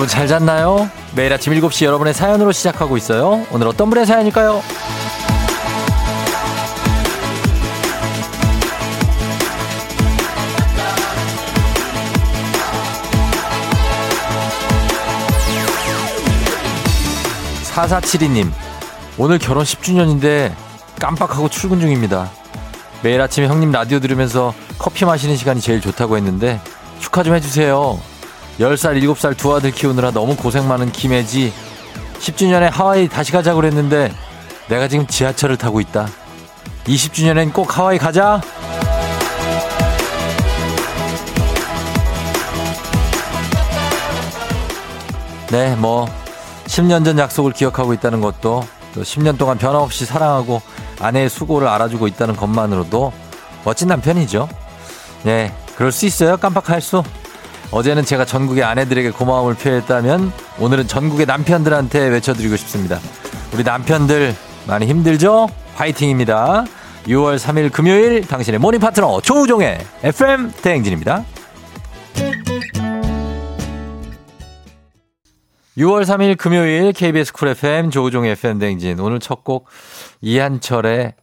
여러분 0.00 0.08
잘 0.08 0.26
잤나요? 0.26 0.88
매일 1.14 1.30
아침 1.30 1.52
7시 1.52 1.84
여러분의 1.84 2.14
사연으로 2.14 2.52
시작하고 2.52 2.96
있어요. 2.96 3.44
오늘 3.52 3.66
어떤 3.68 3.90
분의 3.90 4.06
사연일까요? 4.06 4.62
4472님, 17.64 18.50
오늘 19.18 19.38
결혼 19.38 19.64
10주년인데 19.64 20.54
깜빡하고 20.98 21.50
출근 21.50 21.78
중입니다. 21.78 22.30
매일 23.02 23.20
아침에 23.20 23.48
형님 23.48 23.70
라디오 23.70 24.00
들으면서 24.00 24.54
커피 24.78 25.04
마시는 25.04 25.36
시간이 25.36 25.60
제일 25.60 25.82
좋다고 25.82 26.16
했는데 26.16 26.58
축하 27.00 27.22
좀 27.22 27.34
해주세요. 27.34 28.00
10살, 28.58 29.02
7살 29.02 29.36
두 29.36 29.54
아들 29.54 29.70
키우느라 29.70 30.10
너무 30.10 30.36
고생 30.36 30.68
많은 30.68 30.92
김혜지. 30.92 31.52
10주년에 32.18 32.70
하와이 32.70 33.08
다시 33.08 33.32
가자고 33.32 33.60
그랬는데 33.60 34.12
내가 34.68 34.88
지금 34.88 35.06
지하철을 35.06 35.56
타고 35.56 35.80
있다. 35.80 36.08
20주년엔 36.84 37.52
꼭 37.52 37.78
하와이 37.78 37.98
가자! 37.98 38.40
네, 45.50 45.74
뭐, 45.76 46.06
10년 46.66 47.04
전 47.04 47.18
약속을 47.18 47.52
기억하고 47.52 47.92
있다는 47.94 48.20
것도 48.20 48.64
또 48.94 49.02
10년 49.02 49.36
동안 49.36 49.58
변함없이 49.58 50.04
사랑하고 50.04 50.62
아내의 51.00 51.28
수고를 51.28 51.66
알아주고 51.66 52.06
있다는 52.06 52.36
것만으로도 52.36 53.12
멋진 53.64 53.88
남편이죠. 53.88 54.48
네, 55.24 55.52
그럴 55.76 55.90
수 55.90 56.06
있어요. 56.06 56.36
깜빡할 56.36 56.80
수. 56.80 57.02
어제는 57.72 58.04
제가 58.04 58.24
전국의 58.24 58.64
아내들에게 58.64 59.10
고마움을 59.10 59.54
표했다면 59.54 60.32
오늘은 60.58 60.88
전국의 60.88 61.26
남편들한테 61.26 62.08
외쳐드리고 62.08 62.56
싶습니다. 62.56 62.98
우리 63.54 63.62
남편들 63.62 64.34
많이 64.66 64.86
힘들죠? 64.86 65.48
화이팅입니다. 65.74 66.64
6월 67.06 67.38
3일 67.38 67.72
금요일 67.72 68.26
당신의 68.26 68.58
모닝 68.58 68.80
파트너 68.80 69.20
조우종의 69.20 69.78
FM 70.02 70.52
대행진입니다. 70.62 71.24
6월 75.78 76.02
3일 76.02 76.36
금요일 76.36 76.92
KBS 76.92 77.32
쿨 77.32 77.48
FM 77.48 77.90
조우종의 77.90 78.32
FM 78.32 78.58
대행진 78.58 78.98
오늘 79.00 79.18
첫 79.20 79.44
곡 79.44 79.66
이한철의 80.20 81.14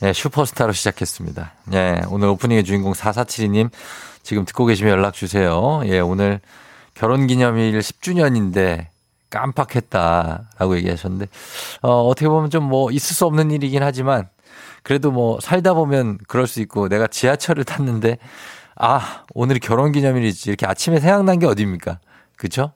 네, 0.00 0.12
슈퍼스타로 0.12 0.72
시작했습니다. 0.72 1.52
예, 1.72 2.02
오늘 2.10 2.28
오프닝의 2.28 2.64
주인공 2.64 2.92
4472님 2.92 3.70
지금 4.24 4.44
듣고 4.44 4.66
계시면 4.66 4.92
연락 4.92 5.14
주세요. 5.14 5.82
예, 5.86 6.00
오늘 6.00 6.40
결혼 6.94 7.26
기념일 7.28 7.78
10주년인데 7.78 8.86
깜빡했다라고 9.30 10.76
얘기하셨는데 10.76 11.26
어, 11.82 12.06
어떻게 12.08 12.28
보면 12.28 12.50
좀 12.50 12.64
뭐 12.64 12.90
있을 12.90 13.14
수 13.14 13.26
없는 13.26 13.50
일이긴 13.50 13.82
하지만 13.82 14.28
그래도 14.82 15.10
뭐 15.12 15.38
살다 15.40 15.74
보면 15.74 16.18
그럴 16.28 16.46
수 16.46 16.60
있고 16.60 16.88
내가 16.88 17.06
지하철을 17.06 17.64
탔는데 17.64 18.18
아, 18.76 19.24
오늘이 19.34 19.60
결혼 19.60 19.92
기념일이지. 19.92 20.50
이렇게 20.50 20.66
아침에 20.66 20.98
생각난 20.98 21.38
게 21.38 21.46
어딥니까? 21.46 22.00
그쵸? 22.36 22.72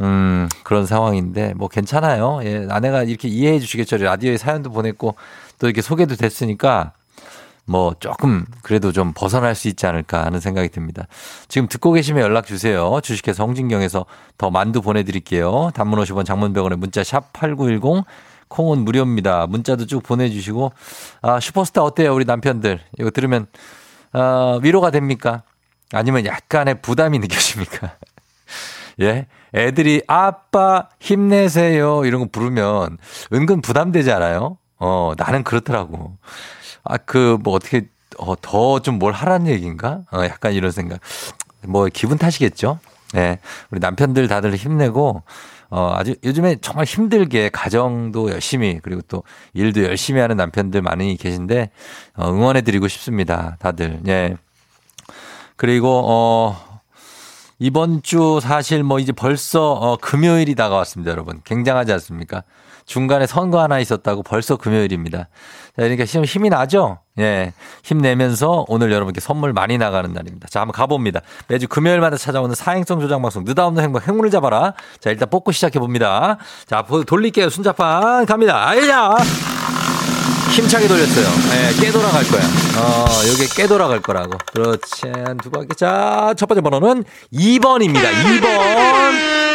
음, 0.00 0.48
그런 0.64 0.84
상황인데, 0.86 1.54
뭐 1.54 1.68
괜찮아요. 1.68 2.40
예, 2.44 2.66
아내가 2.68 3.04
이렇게 3.04 3.28
이해해 3.28 3.58
주시겠죠. 3.58 3.96
라디오에 3.98 4.36
사연도 4.36 4.70
보냈고, 4.70 5.14
또 5.58 5.66
이렇게 5.66 5.80
소개도 5.80 6.16
됐으니까, 6.16 6.92
뭐 7.66 7.94
조금 7.98 8.44
그래도 8.62 8.92
좀 8.92 9.12
벗어날 9.14 9.54
수 9.54 9.68
있지 9.68 9.86
않을까 9.86 10.24
하는 10.24 10.40
생각이 10.40 10.68
듭니다. 10.68 11.06
지금 11.48 11.68
듣고 11.68 11.92
계시면 11.92 12.22
연락 12.22 12.46
주세요. 12.46 13.00
주식회사 13.02 13.44
홍진경에서 13.44 14.06
더 14.36 14.50
만두 14.50 14.82
보내드릴게요. 14.82 15.70
단문 15.74 15.98
50원 16.00 16.24
장문병원에 16.26 16.76
문자 16.76 17.02
샵 17.02 17.32
8910 17.32 18.04
콩은 18.48 18.84
무료입니다. 18.84 19.46
문자도 19.46 19.86
쭉 19.86 20.02
보내주시고 20.02 20.72
아 21.22 21.40
슈퍼스타 21.40 21.82
어때요 21.82 22.14
우리 22.14 22.24
남편들 22.24 22.80
이거 22.98 23.10
들으면 23.10 23.46
어, 24.12 24.58
위로가 24.62 24.90
됩니까? 24.90 25.42
아니면 25.92 26.26
약간의 26.26 26.82
부담이 26.82 27.18
느껴집니까? 27.18 27.96
예. 29.00 29.26
애들이 29.54 30.02
아빠 30.08 30.88
힘내세요 31.00 32.04
이런 32.04 32.20
거 32.20 32.28
부르면 32.30 32.98
은근 33.32 33.60
부담되지 33.60 34.10
않아요? 34.12 34.58
어, 34.78 35.12
나는 35.16 35.44
그렇더라고. 35.44 36.16
아, 36.84 36.96
그, 36.98 37.38
뭐, 37.42 37.54
어떻게, 37.54 37.86
어, 38.18 38.34
더 38.40 38.78
좀 38.80 38.98
뭘 38.98 39.12
하라는 39.12 39.48
얘기인가? 39.48 40.02
어, 40.12 40.24
약간 40.24 40.52
이런 40.52 40.70
생각. 40.70 41.00
뭐, 41.62 41.88
기분 41.92 42.18
탓이겠죠? 42.18 42.78
네. 43.14 43.38
우리 43.70 43.80
남편들 43.80 44.28
다들 44.28 44.54
힘내고, 44.54 45.22
어, 45.70 45.92
아주 45.94 46.14
요즘에 46.22 46.56
정말 46.60 46.84
힘들게 46.84 47.48
가정도 47.48 48.30
열심히, 48.30 48.78
그리고 48.82 49.00
또 49.08 49.22
일도 49.54 49.82
열심히 49.84 50.20
하는 50.20 50.36
남편들 50.36 50.82
많이 50.82 51.16
계신데, 51.16 51.70
어, 52.16 52.30
응원해 52.30 52.60
드리고 52.62 52.86
싶습니다. 52.88 53.56
다들. 53.60 54.00
예. 54.08 54.36
그리고, 55.56 56.02
어, 56.04 56.80
이번 57.58 58.02
주 58.02 58.40
사실 58.42 58.82
뭐 58.82 58.98
이제 58.98 59.12
벌써 59.12 59.72
어, 59.72 59.96
금요일이 59.96 60.54
다가왔습니다, 60.54 61.10
여러분. 61.12 61.40
굉장하지 61.44 61.92
않습니까? 61.94 62.42
중간에 62.84 63.26
선거 63.26 63.62
하나 63.62 63.78
있었다고 63.78 64.22
벌써 64.22 64.56
금요일입니다. 64.56 65.28
자, 65.76 65.82
그러니까 65.82 66.04
지금 66.04 66.24
힘이 66.24 66.50
나죠? 66.50 66.98
예. 67.18 67.52
힘내면서 67.82 68.64
오늘 68.68 68.92
여러분께 68.92 69.20
선물 69.20 69.52
많이 69.52 69.76
나가는 69.76 70.12
날입니다. 70.12 70.46
자, 70.48 70.60
한번 70.60 70.72
가봅니다. 70.72 71.20
매주 71.48 71.66
금요일마다 71.66 72.16
찾아오는 72.16 72.54
사행성 72.54 73.00
조장방송 73.00 73.42
느닷없는 73.44 73.82
행복 73.82 74.06
행운을 74.06 74.30
잡아라. 74.30 74.74
자, 75.00 75.10
일단 75.10 75.28
뽑고 75.28 75.50
시작해봅니다. 75.50 76.38
자, 76.66 76.84
돌릴게요. 77.06 77.50
순자판 77.50 78.26
갑니다. 78.26 78.68
아이야! 78.68 79.16
힘차게 80.52 80.86
돌렸어요. 80.86 81.26
예, 81.26 81.80
깨 81.80 81.90
돌아갈 81.90 82.22
거야. 82.22 82.42
어, 82.78 83.06
여기 83.32 83.48
깨 83.48 83.66
돌아갈 83.66 84.00
거라고. 84.00 84.30
그렇지. 84.52 85.02
두 85.42 85.50
바퀴. 85.50 85.74
자, 85.76 86.32
첫 86.36 86.46
번째 86.46 86.60
번호는 86.60 87.02
2번입니다. 87.32 88.12
2번. 88.12 89.53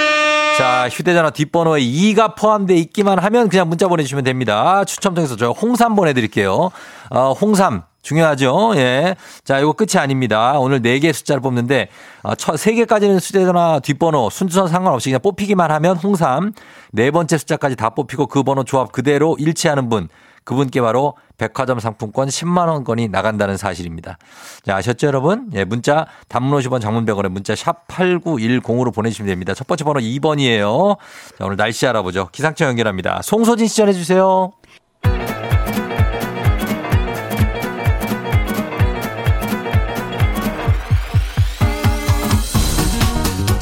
자, 0.59 0.89
휴대전화 0.91 1.29
뒷번호에 1.29 1.79
2가 1.79 2.35
포함되어 2.35 2.75
있기만 2.75 3.17
하면 3.17 3.47
그냥 3.47 3.69
문자 3.69 3.87
보내주시면 3.87 4.25
됩니다. 4.25 4.83
추첨 4.83 5.13
통해서 5.13 5.37
저 5.37 5.51
홍삼 5.51 5.95
보내드릴게요. 5.95 6.69
어, 7.11 7.31
홍삼. 7.31 7.83
중요하죠. 8.01 8.73
예. 8.75 9.15
자, 9.45 9.59
이거 9.59 9.71
끝이 9.71 9.91
아닙니다. 9.97 10.59
오늘 10.59 10.81
4개 10.81 11.13
숫자를 11.13 11.41
뽑는데, 11.41 11.87
어, 12.23 12.35
첫, 12.35 12.55
3개까지는 12.55 13.25
휴대전화 13.25 13.79
뒷번호, 13.79 14.29
순서 14.29 14.67
상관없이 14.67 15.09
그냥 15.09 15.21
뽑히기만 15.21 15.71
하면 15.71 15.95
홍삼. 15.95 16.51
네 16.91 17.09
번째 17.09 17.37
숫자까지 17.37 17.77
다 17.77 17.91
뽑히고 17.91 18.27
그 18.27 18.43
번호 18.43 18.65
조합 18.65 18.91
그대로 18.91 19.37
일치하는 19.39 19.87
분. 19.87 20.09
그분께 20.43 20.81
바로 20.81 21.15
백화점 21.37 21.79
상품권 21.79 22.27
10만 22.27 22.67
원권이 22.67 23.07
나간다는 23.07 23.57
사실입니다. 23.57 24.17
자, 24.65 24.75
아셨죠, 24.75 25.07
여러분? 25.07 25.49
예, 25.53 25.63
문자, 25.63 26.05
단문 26.27 26.59
50원 26.59 26.81
장문 26.81 27.05
100원에 27.05 27.29
문자 27.29 27.55
샵 27.55 27.87
8910으로 27.87 28.93
보내 28.93 29.09
주시면 29.09 29.29
됩니다. 29.29 29.53
첫 29.53 29.67
번째 29.67 29.83
번호 29.83 29.99
2번이에요. 29.99 30.97
자, 31.37 31.45
오늘 31.45 31.55
날씨 31.55 31.87
알아보죠. 31.87 32.29
기상청 32.31 32.67
연결합니다. 32.69 33.21
송소진 33.23 33.67
시 33.67 33.77
전해 33.77 33.93
주세요. 33.93 34.51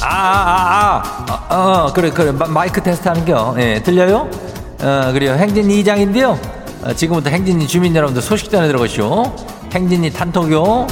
아, 0.02 0.10
아, 0.10 1.02
아, 1.28 1.46
아, 1.48 1.54
어, 1.54 1.92
그래, 1.92 2.10
그래. 2.10 2.32
마 2.32 2.66
이크 2.66 2.82
테스트 2.82 3.06
하는 3.08 3.24
겨. 3.24 3.54
예, 3.58 3.80
들려요? 3.82 4.28
어, 4.80 5.12
그래요. 5.12 5.34
행진 5.34 5.70
이장인데요. 5.70 6.57
어, 6.88 6.94
지금부터 6.94 7.28
행진이 7.28 7.66
주민 7.66 7.94
여러분들 7.94 8.22
소식 8.22 8.50
전해 8.50 8.66
들어가시오. 8.66 9.24
행진이 9.74 10.10
단톡요. 10.10 10.86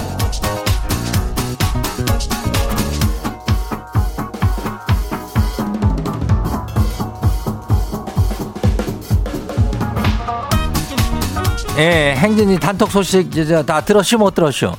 예, 11.78 12.14
행진이 12.14 12.60
단톡 12.60 12.90
소식 12.90 13.30
다 13.64 13.80
들었슈 13.80 14.18
못 14.18 14.34
들었슈? 14.34 14.72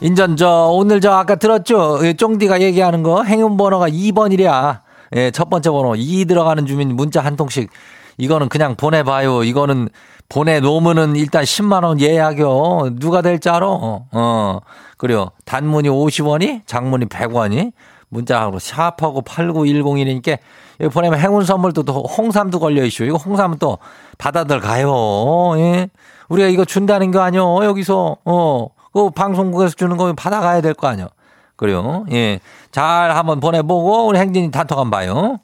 인전 0.00 0.36
저 0.38 0.68
오늘 0.70 1.02
저 1.02 1.12
아까 1.12 1.34
들었죠? 1.34 2.00
쫑디가 2.16 2.62
얘기하는 2.62 3.02
거 3.02 3.22
행운 3.22 3.58
번호가 3.58 3.90
2번이랴. 3.90 4.80
예, 5.16 5.30
첫 5.30 5.50
번째 5.50 5.68
번호 5.68 5.94
2 5.94 6.24
들어가는 6.24 6.64
주민 6.64 6.96
문자 6.96 7.20
한 7.20 7.36
통씩 7.36 7.68
이거는 8.16 8.48
그냥 8.48 8.76
보내봐요. 8.76 9.44
이거는 9.44 9.88
보내놓으면은 10.28 11.16
일단 11.16 11.42
10만원 11.44 12.00
예약이요. 12.00 12.96
누가 12.98 13.22
될지 13.22 13.48
알아? 13.48 13.66
어. 13.68 14.60
그래요. 14.96 15.30
단문이 15.44 15.88
50원이, 15.88 16.62
장문이 16.66 17.06
100원이, 17.06 17.72
문자하고 18.10 18.58
샵하고 18.58 19.22
8910이니까 19.22 20.38
여기 20.80 20.92
보내면 20.92 21.18
행운 21.18 21.44
선물도 21.44 21.82
또 21.84 21.92
홍삼도 22.02 22.58
걸려있슈. 22.60 23.04
이거 23.04 23.16
홍삼은 23.16 23.58
또 23.58 23.78
받아들 24.18 24.60
가요. 24.60 25.54
예. 25.58 25.88
우리가 26.28 26.48
이거 26.48 26.64
준다는 26.64 27.10
거 27.10 27.20
아니요. 27.20 27.64
여기서, 27.64 28.16
어. 28.24 28.66
그 28.92 29.10
방송국에서 29.10 29.74
주는 29.74 29.96
거 29.96 30.12
받아가야 30.12 30.60
될 30.60 30.74
거 30.74 30.88
아니요. 30.88 31.08
그래요. 31.56 32.04
예. 32.12 32.40
잘 32.70 33.10
한번 33.16 33.40
보내보고 33.40 34.06
우리 34.06 34.18
행진이 34.18 34.50
단톡 34.50 34.78
한번 34.78 34.90
봐요. 35.00 35.38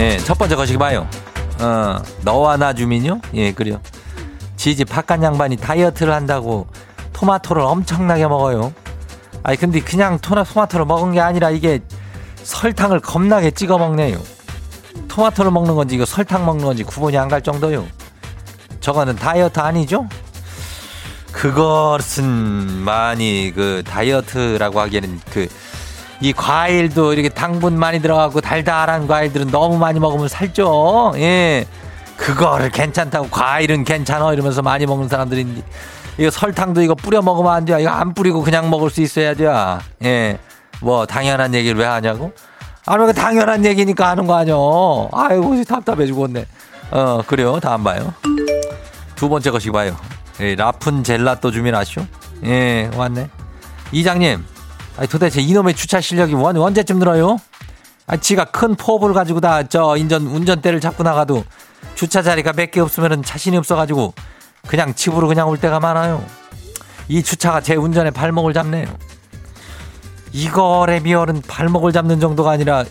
예, 0.00 0.16
첫 0.18 0.38
번째 0.38 0.56
거시기 0.56 0.78
봐요. 0.78 1.06
어, 1.60 1.98
너와 2.22 2.56
나 2.56 2.72
주민요? 2.72 3.20
예, 3.34 3.52
그래요. 3.52 3.80
지지 4.56 4.84
바깥 4.86 5.22
양반이 5.22 5.56
다이어트를 5.58 6.12
한다고 6.12 6.66
토마토를 7.12 7.60
엄청나게 7.62 8.26
먹어요. 8.26 8.72
아니, 9.42 9.58
근데 9.58 9.80
그냥 9.80 10.18
토나, 10.18 10.42
토마토를 10.44 10.86
먹은 10.86 11.12
게 11.12 11.20
아니라 11.20 11.50
이게 11.50 11.80
설탕을 12.42 13.00
겁나게 13.00 13.50
찍어 13.50 13.76
먹네요. 13.76 14.18
토마토를 15.08 15.50
먹는 15.50 15.74
건지 15.74 15.96
이거 15.96 16.06
설탕 16.06 16.46
먹는 16.46 16.64
건지 16.64 16.82
구분이 16.82 17.18
안 17.18 17.28
갈 17.28 17.42
정도요. 17.42 17.86
저거는 18.80 19.16
다이어트 19.16 19.60
아니죠? 19.60 20.08
그것은 21.32 22.24
많이 22.24 23.52
그 23.54 23.82
다이어트라고 23.86 24.80
하기에는 24.80 25.20
그 25.30 25.46
이 26.20 26.32
과일도 26.32 27.14
이렇게 27.14 27.28
당분 27.28 27.78
많이 27.78 28.00
들어가고 28.00 28.40
달달한 28.40 29.06
과일들은 29.06 29.50
너무 29.50 29.78
많이 29.78 29.98
먹으면 29.98 30.28
살죠. 30.28 31.12
예. 31.16 31.66
그거를 32.16 32.70
괜찮다고 32.70 33.28
과일은 33.30 33.84
괜찮아 33.84 34.32
이러면서 34.32 34.60
많이 34.60 34.84
먹는 34.84 35.08
사람들인데 35.08 35.62
이거 36.18 36.30
설탕도 36.30 36.82
이거 36.82 36.94
뿌려 36.94 37.22
먹으면 37.22 37.52
안 37.52 37.64
돼. 37.64 37.80
이거 37.80 37.88
안 37.88 38.12
뿌리고 38.12 38.42
그냥 38.42 38.68
먹을 38.68 38.90
수 38.90 39.00
있어야 39.00 39.32
돼. 39.32 39.46
예. 40.04 40.38
뭐 40.82 41.06
당연한 41.06 41.54
얘기를 41.54 41.78
왜 41.78 41.86
하냐고? 41.86 42.32
아니 42.86 43.06
그 43.06 43.14
당연한 43.14 43.64
얘기니까 43.64 44.10
하는 44.10 44.26
거 44.26 44.34
아니요. 44.34 45.08
아이고 45.12 45.64
답답해 45.64 46.06
죽겠네. 46.06 46.46
어 46.90 47.22
그래요. 47.26 47.58
다음 47.60 47.84
봐요. 47.84 48.12
두 49.14 49.28
번째 49.28 49.50
것이 49.50 49.70
봐요. 49.70 49.96
예, 50.40 50.54
라푼 50.54 51.04
젤라또 51.04 51.50
주민 51.50 51.74
아시오? 51.74 52.04
예 52.44 52.90
왔네. 52.96 53.28
이장님, 53.92 54.44
아니 54.96 55.08
도대체 55.08 55.40
이놈의 55.40 55.74
주차 55.74 56.00
실력이 56.00 56.34
원, 56.34 56.56
언제쯤 56.56 56.98
늘어요? 56.98 57.38
아, 58.06 58.16
지가 58.16 58.46
큰 58.46 58.74
포업을 58.74 59.12
가지고 59.14 59.40
다 59.40 59.62
저 59.68 59.96
인전 59.96 60.26
운전대를 60.26 60.80
잡고 60.80 61.02
나가도 61.02 61.44
주차 61.94 62.22
자리가 62.22 62.52
몇 62.54 62.70
개 62.70 62.80
없으면은 62.80 63.22
자신이 63.22 63.56
없어가지고 63.56 64.14
그냥 64.66 64.94
집으로 64.94 65.28
그냥 65.28 65.48
올 65.48 65.58
때가 65.58 65.80
많아요. 65.80 66.24
이 67.08 67.22
주차가 67.22 67.60
제 67.60 67.74
운전에 67.76 68.10
발목을 68.10 68.52
잡네요. 68.52 68.86
이거래 70.32 71.00
미얼은 71.00 71.42
발목을 71.46 71.92
잡는 71.92 72.20
정도가 72.20 72.52
아니라 72.52 72.84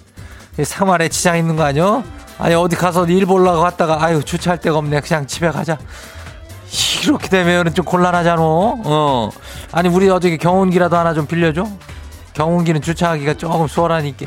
생활에 0.61 1.07
지장 1.09 1.37
있는 1.37 1.55
거 1.55 1.63
아니요? 1.63 2.03
아니 2.37 2.53
어디 2.55 2.75
가서 2.75 3.05
일 3.05 3.25
보려고 3.25 3.61
갔다가 3.61 4.03
아유 4.03 4.23
주차할 4.23 4.59
데가 4.59 4.77
없네 4.77 5.01
그냥 5.01 5.25
집에 5.27 5.49
가자. 5.49 5.77
이렇게 7.03 7.27
되면은 7.29 7.73
좀 7.73 7.85
곤란하잖아. 7.85 8.41
어. 8.41 9.29
아니 9.71 9.89
우리 9.89 10.09
어저께 10.09 10.37
경운기라도 10.37 10.97
하나 10.97 11.13
좀 11.13 11.25
빌려줘. 11.25 11.67
경운기는 12.33 12.81
주차하기가 12.81 13.35
조금 13.35 13.67
수월하니까. 13.67 14.25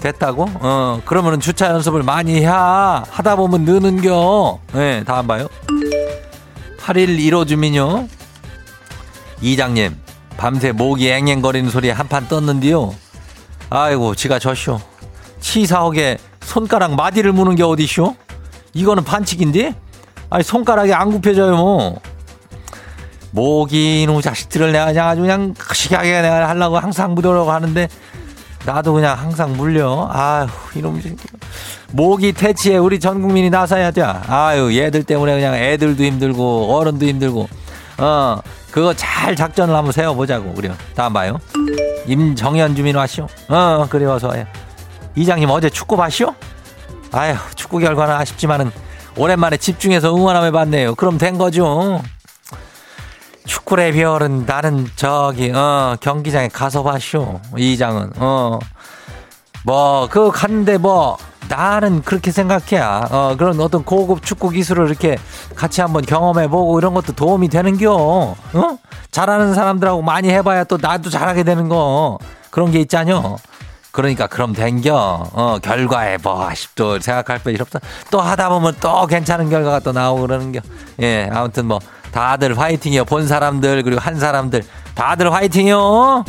됐다고? 0.00 0.46
어. 0.54 1.00
그러면은 1.04 1.38
주차 1.40 1.68
연습을 1.68 2.02
많이 2.02 2.40
해야 2.40 3.04
하다 3.08 3.36
보면 3.36 3.62
느는겨. 3.64 4.58
예, 4.74 4.78
네, 4.78 5.04
다음 5.04 5.26
봐요. 5.28 5.48
8일 6.80 7.18
1호 7.18 7.46
주민요. 7.46 8.08
이장님, 9.40 9.96
밤새 10.36 10.72
모기 10.72 11.08
앵앵거리는 11.10 11.70
소리에 11.70 11.92
한판 11.92 12.26
떴는데요. 12.26 12.94
아이고, 13.70 14.16
지가 14.16 14.40
졌쇼. 14.40 14.80
치사하게 15.40 16.18
손가락 16.40 16.94
마디를 16.96 17.32
무는 17.32 17.54
게 17.54 17.62
어디쇼? 17.62 18.16
이거는 18.74 19.04
반칙인데? 19.04 19.74
아니, 20.32 20.42
손가락이 20.42 20.94
안 20.94 21.10
굽혀져요, 21.10 21.54
뭐. 21.56 22.00
모기, 23.32 24.02
이놈 24.02 24.22
자식들을 24.22 24.72
내가 24.72 24.86
그냥 24.86 25.08
아주 25.08 25.20
그냥 25.20 25.52
크시하게 25.52 26.22
내가 26.22 26.48
하려고 26.48 26.78
항상 26.78 27.14
묻으려고 27.14 27.52
하는데, 27.52 27.86
나도 28.64 28.94
그냥 28.94 29.18
항상 29.18 29.54
물려. 29.54 30.08
아휴, 30.10 30.48
이놈. 30.74 31.02
모기 31.90 32.32
퇴치에 32.32 32.78
우리 32.78 32.98
전 32.98 33.20
국민이 33.20 33.50
나서야 33.50 33.90
돼. 33.90 34.00
아유, 34.00 34.74
얘들 34.74 35.02
때문에 35.04 35.34
그냥 35.34 35.54
애들도 35.54 36.02
힘들고, 36.02 36.78
어른도 36.78 37.04
힘들고, 37.04 37.46
어, 37.98 38.40
그거 38.70 38.94
잘 38.94 39.36
작전을 39.36 39.74
한번 39.74 39.92
세워보자고, 39.92 40.54
그래요. 40.54 40.74
다음 40.94 41.12
봐요. 41.12 41.38
임정현 42.06 42.74
주민 42.74 42.96
왔쇼? 42.96 43.26
어, 43.50 43.86
그래, 43.90 44.06
어서 44.06 44.28
와요. 44.28 44.46
이장님 45.14 45.50
어제 45.50 45.68
축구 45.68 45.94
봤쇼? 45.98 46.34
아휴, 47.12 47.36
축구 47.54 47.80
결과는 47.80 48.14
아쉽지만은, 48.14 48.72
오랜만에 49.16 49.56
집중해서 49.56 50.14
응원 50.14 50.36
한번 50.36 50.48
해봤네요. 50.48 50.94
그럼 50.94 51.18
된 51.18 51.38
거죠. 51.38 52.02
축구의 53.44 53.92
별은 53.92 54.44
나는 54.46 54.88
저기 54.96 55.50
어 55.50 55.96
경기장에 56.00 56.48
가서 56.48 56.82
봤쇼 56.82 57.40
이장은. 57.56 58.12
어. 58.16 58.58
뭐그 59.64 60.30
갔는데 60.32 60.78
뭐 60.78 61.16
나는 61.48 62.02
그렇게 62.02 62.30
생각해야 62.30 63.08
어 63.10 63.34
그런 63.36 63.60
어떤 63.60 63.84
고급 63.84 64.24
축구 64.24 64.50
기술을 64.50 64.88
이렇게 64.88 65.18
같이 65.54 65.80
한번 65.80 66.02
경험해 66.02 66.48
보고 66.48 66.78
이런 66.78 66.94
것도 66.94 67.12
도움이 67.12 67.48
되는겨. 67.48 67.92
어? 67.94 68.78
잘하는 69.10 69.54
사람들하고 69.54 70.02
많이 70.02 70.30
해 70.30 70.40
봐야 70.42 70.64
또 70.64 70.78
나도 70.80 71.10
잘하게 71.10 71.42
되는 71.42 71.68
거. 71.68 72.18
그런 72.50 72.70
게 72.70 72.80
있잖여 72.80 73.38
그러니까 73.92 74.26
그럼 74.26 74.52
댕겨 74.54 75.28
어 75.32 75.58
결과에 75.62 76.16
뭐 76.22 76.48
아쉽도 76.48 76.98
생각할 76.98 77.38
필요 77.38 77.62
없다 77.62 77.80
또 78.10 78.20
하다 78.20 78.48
보면 78.48 78.76
또 78.80 79.06
괜찮은 79.06 79.50
결과가 79.50 79.80
또 79.80 79.92
나오고 79.92 80.22
그러는겨 80.22 80.60
예 81.00 81.28
아무튼 81.30 81.66
뭐 81.66 81.78
다들 82.12 82.58
화이팅이요. 82.58 83.06
본 83.06 83.26
사람들 83.26 83.82
그리고 83.82 84.00
한 84.00 84.20
사람들 84.20 84.62
다들 84.94 85.32
화이팅이요. 85.32 86.24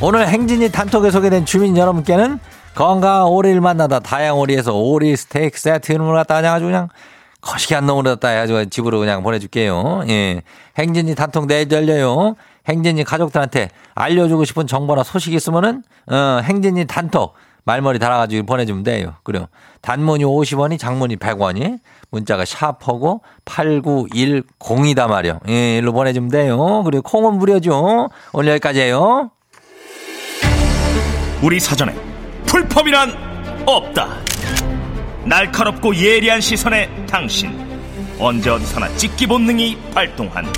오늘 0.00 0.28
행진이 0.28 0.70
단톡에 0.70 1.10
소개된 1.10 1.46
주민 1.46 1.76
여러분께는 1.76 2.40
건강한 2.74 3.24
오리를 3.24 3.60
만나다 3.60 4.00
다양 4.00 4.38
오리에서 4.38 4.74
오리 4.74 5.16
스테이크 5.16 5.58
세트를 5.58 6.12
갖다 6.12 6.36
그냥 6.36 6.54
아주 6.54 6.64
그냥 6.64 6.88
거시기 7.44 7.74
한 7.74 7.86
놈으로 7.86 8.10
갖다 8.10 8.28
해가지고 8.28 8.64
집으로 8.66 8.98
그냥 8.98 9.22
보내줄게요. 9.22 10.04
예. 10.08 10.42
행진이 10.78 11.14
단톡 11.14 11.46
내일 11.46 11.70
열려요. 11.70 12.36
행진이 12.66 13.04
가족들한테 13.04 13.68
알려주고 13.94 14.44
싶은 14.44 14.66
정보나 14.66 15.02
소식 15.02 15.34
있으면은, 15.34 15.82
어, 16.10 16.40
행진이 16.42 16.86
단톡 16.86 17.34
말머리 17.64 17.98
달아가지고 17.98 18.46
보내주면 18.46 18.82
돼요. 18.82 19.14
그래요. 19.22 19.46
단문이 19.80 20.24
50원이 20.24 20.78
장문이 20.78 21.16
100원이 21.16 21.78
문자가 22.10 22.44
샤퍼고 22.44 23.22
8910이다 23.44 25.08
말이요. 25.08 25.40
예, 25.48 25.78
일로 25.78 25.92
보내주면 25.92 26.30
돼요. 26.30 26.82
그리고 26.84 27.02
콩은 27.02 27.38
무료죠. 27.38 28.08
오늘 28.32 28.52
여기까지예요. 28.52 29.30
우리 31.42 31.60
사전에 31.60 31.94
풀펌이란 32.46 33.64
없다. 33.66 34.08
날카롭고 35.26 35.96
예리한 35.96 36.40
시선에 36.40 36.88
당신 37.06 37.52
언제 38.18 38.50
어디서나 38.50 38.94
찍기 38.96 39.26
본능이 39.26 39.78
발동한다. 39.94 40.52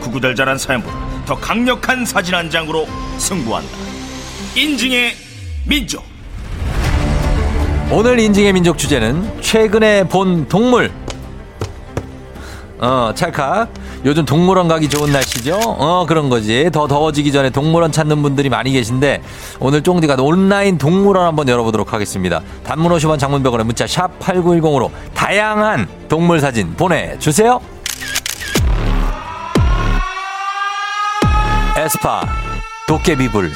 구구절절한 0.00 0.56
사연보다 0.56 1.24
더 1.26 1.34
강력한 1.34 2.04
사진 2.04 2.34
한 2.34 2.48
장으로 2.48 2.86
승부한다. 3.18 3.68
인증의 4.54 5.14
민족. 5.66 6.04
오늘 7.90 8.18
인증의 8.18 8.52
민족 8.52 8.78
주제는 8.78 9.40
최근에 9.42 10.04
본 10.08 10.46
동물. 10.48 10.92
어, 12.78 13.12
찰칵. 13.14 13.68
요즘 14.06 14.24
동물원 14.24 14.68
가기 14.68 14.88
좋은 14.88 15.10
날씨죠? 15.10 15.56
어, 15.56 16.06
그런 16.06 16.28
거지. 16.28 16.70
더 16.72 16.86
더워지기 16.86 17.32
전에 17.32 17.50
동물원 17.50 17.90
찾는 17.90 18.22
분들이 18.22 18.48
많이 18.48 18.70
계신데, 18.70 19.20
오늘 19.58 19.82
쫑디가 19.82 20.14
온라인 20.20 20.78
동물원 20.78 21.26
한번 21.26 21.48
열어보도록 21.48 21.92
하겠습니다. 21.92 22.40
단문 22.62 22.92
50원 22.92 23.18
장문병원에 23.18 23.64
문자 23.64 23.84
샵 23.84 24.16
8910으로 24.20 24.90
다양한 25.12 25.88
동물 26.08 26.38
사진 26.40 26.72
보내주세요. 26.74 27.60
에스파, 31.76 32.22
도깨비불. 32.86 33.52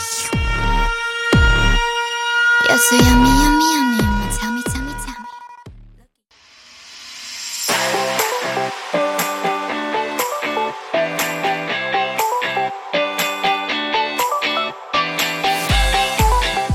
Yummy, 2.68 3.30
yummy, 3.42 3.69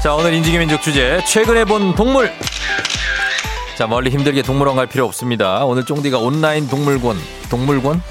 자, 0.06 0.14
오늘 0.14 0.36
인증의 0.36 0.60
민족 0.60 0.84
주제, 0.84 1.20
최근에 1.28 1.66
본 1.66 1.96
동물. 1.96 2.32
자, 3.76 3.88
멀리 3.88 4.12
힘들게 4.12 4.44
동물원 4.44 4.76
갈 4.76 4.86
필요 4.86 5.04
없습니다. 5.06 5.66
오늘 5.66 5.84
쫑디가 5.84 6.20
온라인 6.20 6.68
동물원, 6.68 7.18
동물원? 7.50 8.04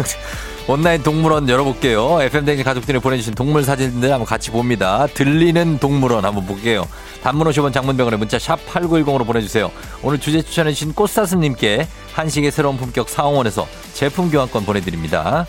온라인 0.66 1.02
동물원 1.02 1.46
열어볼게요. 1.46 2.22
FM댕진 2.22 2.64
가족들이 2.64 2.98
보내주신 2.98 3.34
동물 3.34 3.62
사진들 3.62 4.10
한번 4.10 4.24
같이 4.24 4.50
봅니다. 4.52 5.06
들리는 5.08 5.78
동물원 5.80 6.24
한번 6.24 6.46
볼게요. 6.46 6.88
단문 7.22 7.46
50원 7.48 7.74
장문병원에 7.74 8.16
문자 8.16 8.38
샵 8.38 8.58
8910으로 8.64 9.26
보내주세요. 9.26 9.70
오늘 10.02 10.18
주제 10.20 10.40
추천해주신 10.40 10.94
꽃사슴님께 10.94 11.86
한식의 12.14 12.52
새로운 12.52 12.78
품격 12.78 13.10
사홍원에서 13.10 13.68
제품 13.92 14.30
교환권 14.30 14.64
보내드립니다. 14.64 15.46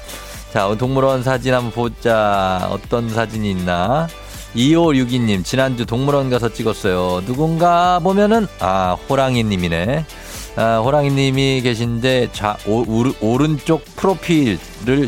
자, 0.51 0.75
동물원 0.77 1.23
사진 1.23 1.53
한번 1.53 1.71
보자. 1.71 2.67
어떤 2.69 3.07
사진이 3.07 3.49
있나? 3.51 4.09
2562님, 4.55 5.43
지난주 5.43 5.85
동물원 5.85 6.29
가서 6.29 6.53
찍었어요. 6.53 7.21
누군가 7.25 7.99
보면은, 7.99 8.47
아, 8.59 8.97
호랑이님이네. 9.09 10.05
아, 10.55 10.77
호랑이님이 10.77 11.61
계신데, 11.61 12.29
좌, 12.31 12.55
오, 12.65 12.85
오른쪽 13.19 13.83
프로필을, 13.97 14.57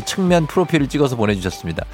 측면 0.04 0.46
프로필을 0.46 0.88
찍어서 0.88 1.16
보내주셨습니다. 1.16 1.84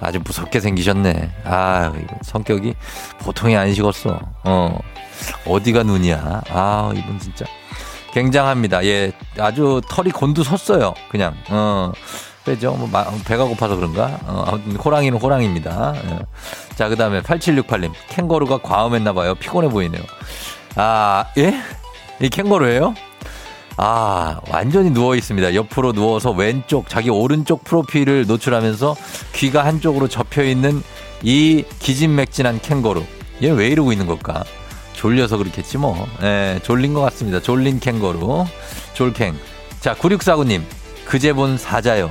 아주 0.00 0.20
무섭게 0.22 0.60
생기셨네. 0.60 1.30
아, 1.44 1.92
성격이 2.22 2.74
보통이 3.20 3.56
아니시겠어. 3.56 4.20
어, 4.44 4.78
어디가 5.46 5.84
눈이야. 5.84 6.42
아, 6.50 6.92
이분 6.94 7.18
진짜. 7.18 7.46
굉장합니다. 8.12 8.84
예, 8.84 9.12
아주 9.38 9.80
털이 9.88 10.10
곤두섰어요. 10.10 10.92
그냥, 11.10 11.34
어. 11.48 11.92
그죠? 12.44 12.72
뭐, 12.72 12.88
배가 13.24 13.44
고파서 13.44 13.76
그런가? 13.76 14.18
어, 14.24 14.44
아무튼, 14.48 14.76
호랑이는 14.76 15.18
호랑이입니다. 15.18 15.94
예. 15.96 16.18
자, 16.74 16.88
그 16.88 16.96
다음에 16.96 17.20
8768님. 17.22 17.92
캥거루가 18.08 18.58
과음했나 18.58 19.12
봐요. 19.12 19.34
피곤해 19.36 19.68
보이네요. 19.68 20.02
아, 20.74 21.26
예? 21.38 21.54
이 22.20 22.28
캥거루예요? 22.28 22.94
아, 23.76 24.40
완전히 24.48 24.90
누워 24.90 25.14
있습니다. 25.14 25.54
옆으로 25.54 25.92
누워서 25.92 26.30
왼쪽, 26.32 26.88
자기 26.88 27.10
오른쪽 27.10 27.62
프로필을 27.64 28.26
노출하면서 28.26 28.96
귀가 29.34 29.64
한쪽으로 29.64 30.08
접혀 30.08 30.42
있는 30.42 30.82
이 31.22 31.64
기진맥진한 31.78 32.60
캥거루. 32.60 33.04
얘 33.42 33.50
왜 33.50 33.68
이러고 33.68 33.92
있는 33.92 34.06
걸까? 34.06 34.44
졸려서 34.94 35.36
그렇겠지 35.38 35.78
뭐. 35.78 36.06
예, 36.22 36.58
졸린 36.62 36.92
것 36.92 37.00
같습니다. 37.02 37.40
졸린 37.40 37.78
캥거루. 37.80 38.46
졸캥. 38.94 39.36
자, 39.80 39.94
9649님. 39.94 40.62
그제 41.06 41.32
본 41.32 41.56
사자요. 41.58 42.10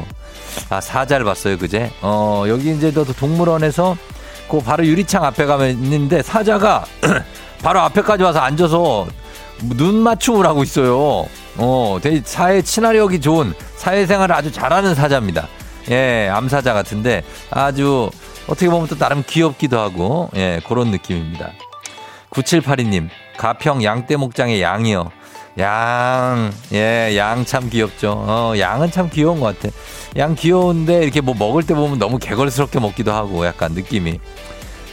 아, 0.70 0.82
사자를 0.82 1.26
봤어요, 1.26 1.58
그제? 1.58 1.92
어, 2.02 2.46
여기 2.48 2.72
이제 2.72 2.92
또 2.92 3.04
동물원에서 3.06 3.96
그 4.50 4.60
바로 4.60 4.86
유리창 4.86 5.24
앞에 5.24 5.46
가면 5.46 5.70
있는데 5.72 6.22
사자가 6.22 6.86
바로 7.64 7.80
앞에까지 7.82 8.24
와서 8.24 8.40
앉아서 8.40 9.08
눈 9.62 9.96
맞춤을 9.96 10.46
하고 10.46 10.64
있어요. 10.64 11.26
어, 11.58 12.00
되게 12.02 12.22
사회 12.24 12.62
친화력이 12.62 13.22
좋은 13.22 13.54
사회생활을 13.78 14.34
아주 14.36 14.52
잘하는 14.52 14.96
사자입니다. 14.96 15.48
예, 15.90 16.30
암사자 16.32 16.74
같은데 16.74 17.24
아주 17.50 18.10
어떻게 18.48 18.70
보면 18.70 18.88
또 18.88 18.98
나름 18.98 19.24
귀엽기도 19.26 19.80
하고, 19.80 20.30
예, 20.36 20.62
그런 20.68 20.92
느낌입니다. 20.92 21.52
9782님, 22.32 23.10
가평 23.38 23.84
양떼목장의 23.84 24.62
양이요. 24.62 25.12
양, 25.60 26.52
예, 26.72 27.16
양 27.18 27.44
참 27.46 27.70
귀엽죠. 27.70 28.12
어, 28.12 28.54
양은 28.58 28.92
참 28.92 29.10
귀여운 29.12 29.40
것 29.40 29.60
같아. 29.60 29.74
양 30.18 30.34
귀여운데 30.36 31.04
이렇게 31.04 31.22
뭐 31.22 31.36
먹을 31.38 31.64
때 31.64 31.74
보면 31.74 32.00
너무 32.00 32.18
개걸스럽게 32.20 32.80
먹기도 32.80 33.12
하고 33.12 33.46
약간 33.46 33.74
느낌이. 33.74 34.20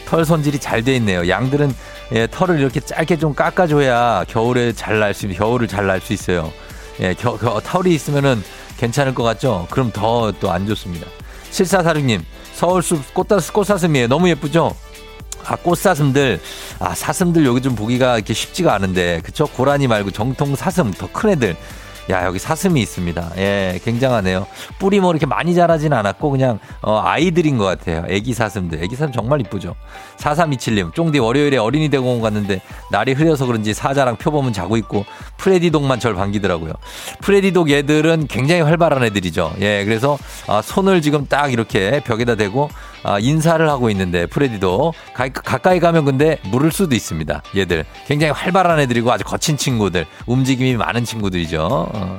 털 0.05 0.25
손질이 0.25 0.59
잘 0.59 0.83
돼 0.83 0.95
있네요. 0.97 1.27
양들은 1.29 1.73
예, 2.13 2.27
털을 2.27 2.59
이렇게 2.59 2.79
짧게 2.79 3.17
좀 3.17 3.33
깎아줘야 3.35 4.25
겨울에 4.27 4.73
잘 4.73 4.99
날 4.99 5.13
수, 5.13 5.27
겨울을 5.29 5.67
잘 5.67 5.85
날 5.87 6.01
수 6.01 6.13
있어요. 6.13 6.51
예, 6.99 7.13
겨, 7.13 7.37
겨, 7.37 7.61
털이 7.63 7.93
있으면은 7.93 8.43
괜찮을 8.77 9.13
것 9.13 9.23
같죠? 9.23 9.67
그럼 9.69 9.91
더 9.93 10.31
또 10.39 10.51
안 10.51 10.65
좋습니다. 10.67 11.07
7446님, 11.51 12.21
서울숲 12.53 13.13
꽃사슴, 13.13 13.53
꽃사슴이에요. 13.53 14.07
너무 14.07 14.27
예쁘죠? 14.29 14.75
아, 15.45 15.55
꽃사슴들, 15.55 16.39
아, 16.79 16.93
사슴들 16.95 17.45
여기 17.45 17.61
좀 17.61 17.75
보기가 17.75 18.15
이렇게 18.15 18.33
쉽지가 18.33 18.73
않은데, 18.73 19.21
그쵸? 19.23 19.47
고라니 19.47 19.87
말고 19.87 20.11
정통 20.11 20.55
사슴, 20.55 20.91
더 20.91 21.07
큰 21.11 21.31
애들. 21.31 21.55
야, 22.11 22.25
여기 22.25 22.39
사슴이 22.39 22.81
있습니다. 22.81 23.33
예, 23.37 23.79
굉장하네요. 23.85 24.47
뿌리 24.79 24.99
뭐 24.99 25.11
이렇게 25.11 25.27
많이 25.27 25.53
자라진 25.53 25.93
않았고, 25.93 26.31
그냥, 26.31 26.57
어, 26.81 26.99
아이들인 27.03 27.59
것 27.59 27.65
같아요. 27.65 28.03
애기 28.09 28.33
사슴들. 28.33 28.83
애기 28.83 28.95
사슴 28.95 29.11
정말 29.11 29.41
이쁘죠. 29.41 29.75
4327님, 30.17 30.91
쫑디 30.95 31.19
월요일에 31.19 31.57
어린이 31.57 31.87
대공원 31.89 32.21
갔는데, 32.21 32.61
날이 32.89 33.13
흐려서 33.13 33.45
그런지 33.45 33.75
사자랑 33.75 34.15
표범은 34.15 34.53
자고 34.53 34.75
있고, 34.77 35.05
프레디독만 35.37 35.99
절 35.99 36.15
반기더라고요. 36.15 36.73
프레디독 37.21 37.69
얘들은 37.69 38.25
굉장히 38.27 38.61
활발한 38.61 39.03
애들이죠. 39.03 39.53
예, 39.61 39.85
그래서, 39.85 40.17
아, 40.47 40.63
손을 40.63 41.03
지금 41.03 41.27
딱 41.27 41.53
이렇게 41.53 42.01
벽에다 42.03 42.33
대고, 42.33 42.69
아, 42.98 42.98
인사를 43.19 43.67
하고 43.69 43.89
있는데 43.89 44.25
프레디도 44.25 44.93
가, 45.13 45.29
가까이 45.29 45.79
가면 45.79 46.05
근데 46.05 46.39
물을 46.51 46.71
수도 46.71 46.95
있습니다. 46.95 47.43
얘들 47.55 47.85
굉장히 48.07 48.31
활발한 48.31 48.79
애들이고 48.79 49.11
아주 49.11 49.23
거친 49.23 49.57
친구들, 49.57 50.05
움직임이 50.25 50.75
많은 50.75 51.05
친구들이죠. 51.05 51.89
어. 51.93 52.17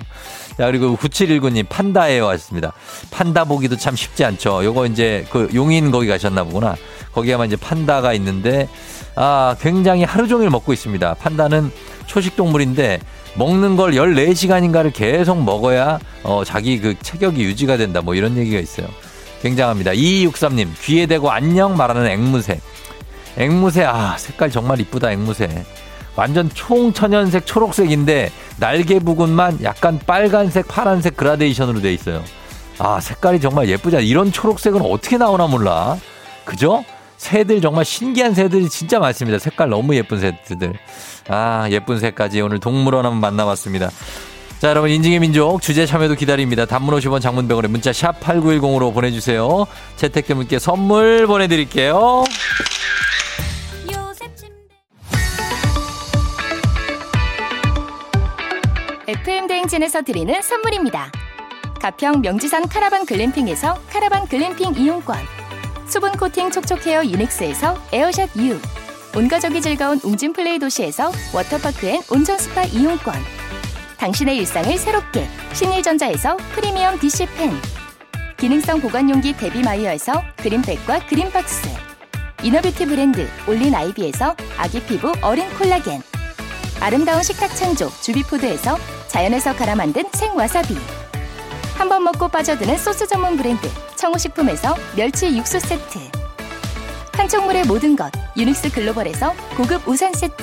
자, 0.57 0.67
그리고 0.67 0.95
9719님 0.97 1.69
판다예요 1.69 2.29
하셨습니다. 2.29 2.73
판다 3.11 3.45
보기도 3.45 3.77
참 3.77 3.97
쉽지 3.97 4.25
않죠. 4.25 4.65
요거 4.65 4.87
이제 4.87 5.25
그 5.31 5.49
용인 5.55 5.91
거기 5.91 6.07
가셨나 6.07 6.45
보구나. 6.45 6.77
거기 7.13 7.31
가면 7.31 7.47
이제 7.47 7.57
판다가 7.57 8.13
있는데 8.15 8.69
아, 9.17 9.57
굉장히 9.61 10.05
하루 10.05 10.29
종일 10.29 10.51
먹고 10.51 10.73
있습니다. 10.73 11.15
판다는 11.15 11.73
초식 12.07 12.37
동물인데 12.37 13.01
먹는 13.37 13.77
걸 13.77 13.93
14시간인가를 13.93 14.93
계속 14.93 15.43
먹어야 15.43 15.99
어, 16.25 16.43
자기 16.45 16.79
그 16.81 16.95
체격이 17.01 17.43
유지가 17.43 17.77
된다. 17.77 18.01
뭐 18.01 18.15
이런 18.15 18.37
얘기가 18.37 18.61
있어요. 18.61 18.87
굉장합니다. 19.43 19.93
2263님, 19.93 20.69
귀에 20.83 21.07
대고 21.07 21.31
안녕 21.31 21.77
말하는 21.77 22.07
앵무새. 22.07 22.61
앵무새, 23.37 23.85
아, 23.85 24.17
색깔 24.19 24.51
정말 24.51 24.81
이쁘다, 24.81 25.13
앵무새. 25.13 25.65
완전 26.17 26.51
총천연색 26.53 27.47
초록색인데, 27.47 28.31
날개 28.59 28.99
부분만 28.99 29.61
약간 29.63 29.99
빨간색, 30.07 30.69
파란색 30.69 31.17
그라데이션으로 31.17 31.81
돼 31.81 31.93
있어요. 31.93 32.23
아, 32.79 33.01
색깔이 33.01 33.41
정말 33.41 33.69
예쁘지 33.69 33.97
이런 34.07 34.33
초록색은 34.33 34.83
어떻게 34.83 35.17
나오나 35.17 35.47
몰라. 35.47 35.97
그죠? 36.45 36.85
새들 37.19 37.61
정말 37.61 37.85
신기한 37.85 38.33
새들이 38.33 38.71
진짜 38.71 38.99
많습니다. 38.99 39.39
색깔 39.39 39.69
너무 39.69 39.95
예쁜 39.95 40.19
새들. 40.19 40.73
아, 41.29 41.69
예쁜 41.71 41.99
새까지 41.99 42.41
오늘 42.41 42.59
동물원 42.59 43.05
한번 43.05 43.21
만나봤습니다. 43.21 43.91
자, 44.61 44.69
여러분 44.69 44.91
인증의 44.91 45.21
민족 45.21 45.63
주제 45.63 45.87
참여도 45.87 46.17
기다립니다. 46.17 46.67
단문 46.67 46.95
50원 46.95 47.23
장문 47.23 47.49
100원에 47.49 47.67
문자 47.69 47.95
샵 47.95 48.21
8910으로 48.21 48.93
보내주세요. 48.93 49.67
채택된 49.97 50.37
분께 50.37 50.59
선물 50.59 51.27
보내드릴게요. 51.27 52.25
FM 59.09 59.47
대행진에서 59.47 60.03
드리는 60.03 60.43
선물입니다. 60.43 61.11
가평 61.81 62.21
명지산 62.21 62.69
카라반 62.69 63.07
글램핑에서 63.07 63.79
카라반 63.89 64.29
글램핑 64.29 64.75
이용권 64.77 65.17
수분 65.87 66.13
코팅 66.13 66.51
촉촉 66.51 66.87
헤어 66.87 67.03
유닉스에서 67.03 67.79
에어샷 67.95 68.37
U 68.37 68.61
온가족이 69.17 69.63
즐거운 69.63 69.99
웅진 70.05 70.35
플레이 70.35 70.59
도시에서 70.59 71.11
워터파크 71.35 71.87
and 71.87 72.03
온천 72.11 72.37
스파 72.37 72.65
이용권 72.65 73.40
당신의 74.01 74.39
일상을 74.39 74.79
새롭게 74.79 75.29
신일전자에서 75.53 76.39
프리미엄 76.55 76.99
DC팬. 76.99 77.53
기능성 78.39 78.81
보관용기 78.81 79.37
데비마이어에서 79.37 80.23
그린백과 80.39 81.01
그린박스. 81.07 81.69
이너뷰티 82.43 82.87
브랜드 82.87 83.29
올린 83.47 83.75
아이비에서 83.75 84.35
아기 84.57 84.83
피부 84.85 85.13
어린 85.21 85.47
콜라겐. 85.51 86.03
아름다운 86.81 87.23
식탁 87.23 87.55
창조 87.55 87.91
주비푸드에서 88.01 88.79
자연에서 89.09 89.55
갈아 89.55 89.75
만든 89.75 90.05
생와사비. 90.15 90.75
한 91.77 91.89
번 91.91 92.03
먹고 92.05 92.29
빠져드는 92.29 92.79
소스 92.79 93.07
전문 93.07 93.37
브랜드 93.37 93.69
청우식품에서 93.97 94.77
멸치 94.97 95.37
육수 95.37 95.61
세트. 95.61 95.99
한총물의 97.13 97.65
모든 97.65 97.97
것 97.97 98.11
유닉스 98.35 98.71
글로벌에서 98.73 99.35
고급 99.57 99.87
우산 99.87 100.15
세트 100.15 100.43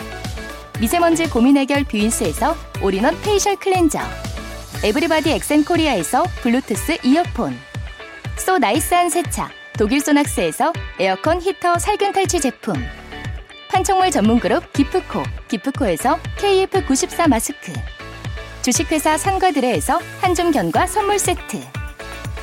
미세먼지 0.81 1.29
고민 1.29 1.57
해결 1.57 1.83
뷰인스에서 1.83 2.55
all-in-one 2.81 3.21
facial 3.21 3.55
cleanser 3.55 3.99
에브리바디 4.83 5.29
엑센코리아에서 5.29 6.23
블루투스 6.41 6.97
이어폰 7.03 7.55
so 8.35 8.57
nice한 8.57 9.11
세차 9.11 9.51
독일 9.77 10.01
소낙스에서 10.01 10.73
에어컨 10.99 11.39
히터 11.39 11.77
살균 11.77 12.13
탈취 12.13 12.41
제품 12.41 12.73
판촉물 13.69 14.09
전문 14.09 14.39
그룹 14.39 14.73
기프코, 14.73 15.23
기프코에서 15.47 16.19
KF94 16.37 17.29
마스크. 17.29 17.71
주식회사 18.63 19.17
산과들에에서 19.17 19.99
한줌 20.19 20.51
견과 20.51 20.87
선물 20.87 21.17
세트. 21.17 21.57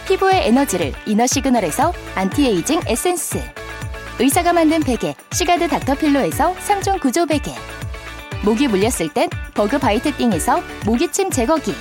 피부의 0.07 0.49
에너지를 0.49 0.95
이너 1.07 1.27
시그널에서 1.27 1.93
안티에이징 2.15 2.81
에센스. 2.87 3.43
의사가 4.19 4.55
만든 4.55 4.81
베개 4.81 5.15
시가드 5.33 5.69
닥터필로에서 5.69 6.55
3종 6.55 6.99
구조 7.01 7.27
베개. 7.27 7.53
모기 8.45 8.69
물렸을 8.69 9.13
땐 9.13 9.29
버그 9.55 9.79
바이트 9.79 10.15
띵에서 10.17 10.63
모기침 10.87 11.31
제거기. 11.31 11.75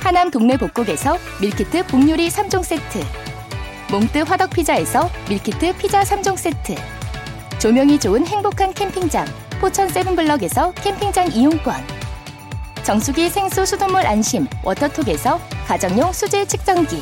하남 0.00 0.30
동네 0.30 0.56
복국에서 0.56 1.18
밀키트 1.40 1.86
복요리 1.86 2.28
3종 2.28 2.62
세트. 2.62 3.04
몽뜨 3.90 4.18
화덕 4.18 4.50
피자에서 4.50 5.10
밀키트 5.28 5.76
피자 5.76 6.02
3종 6.02 6.36
세트. 6.36 6.76
조명이 7.58 7.98
좋은 7.98 8.26
행복한 8.26 8.72
캠핑장 8.72 9.26
포천 9.60 9.88
세븐블럭에서 9.88 10.72
캠핑장 10.74 11.32
이용권. 11.32 11.74
정수기 12.84 13.28
생수 13.28 13.66
수돗물 13.66 14.06
안심 14.06 14.46
워터톡에서 14.62 15.40
가정용 15.66 16.12
수질 16.12 16.46
측정기. 16.46 17.00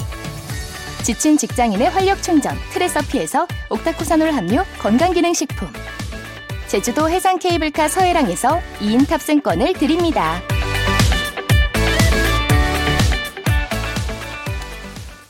지친 1.03 1.37
직장인의 1.37 1.91
활력 1.91 2.21
충전 2.23 2.57
트레서피에서 2.73 3.47
옥타코사놀 3.71 4.33
함유 4.33 4.65
건강기능식품. 4.81 5.69
제주도 6.69 7.09
해상 7.09 7.39
케이블카 7.39 7.89
서해랑에서 7.89 8.61
2인 8.81 9.09
탑승권을 9.09 9.75
드립니다. 9.75 10.41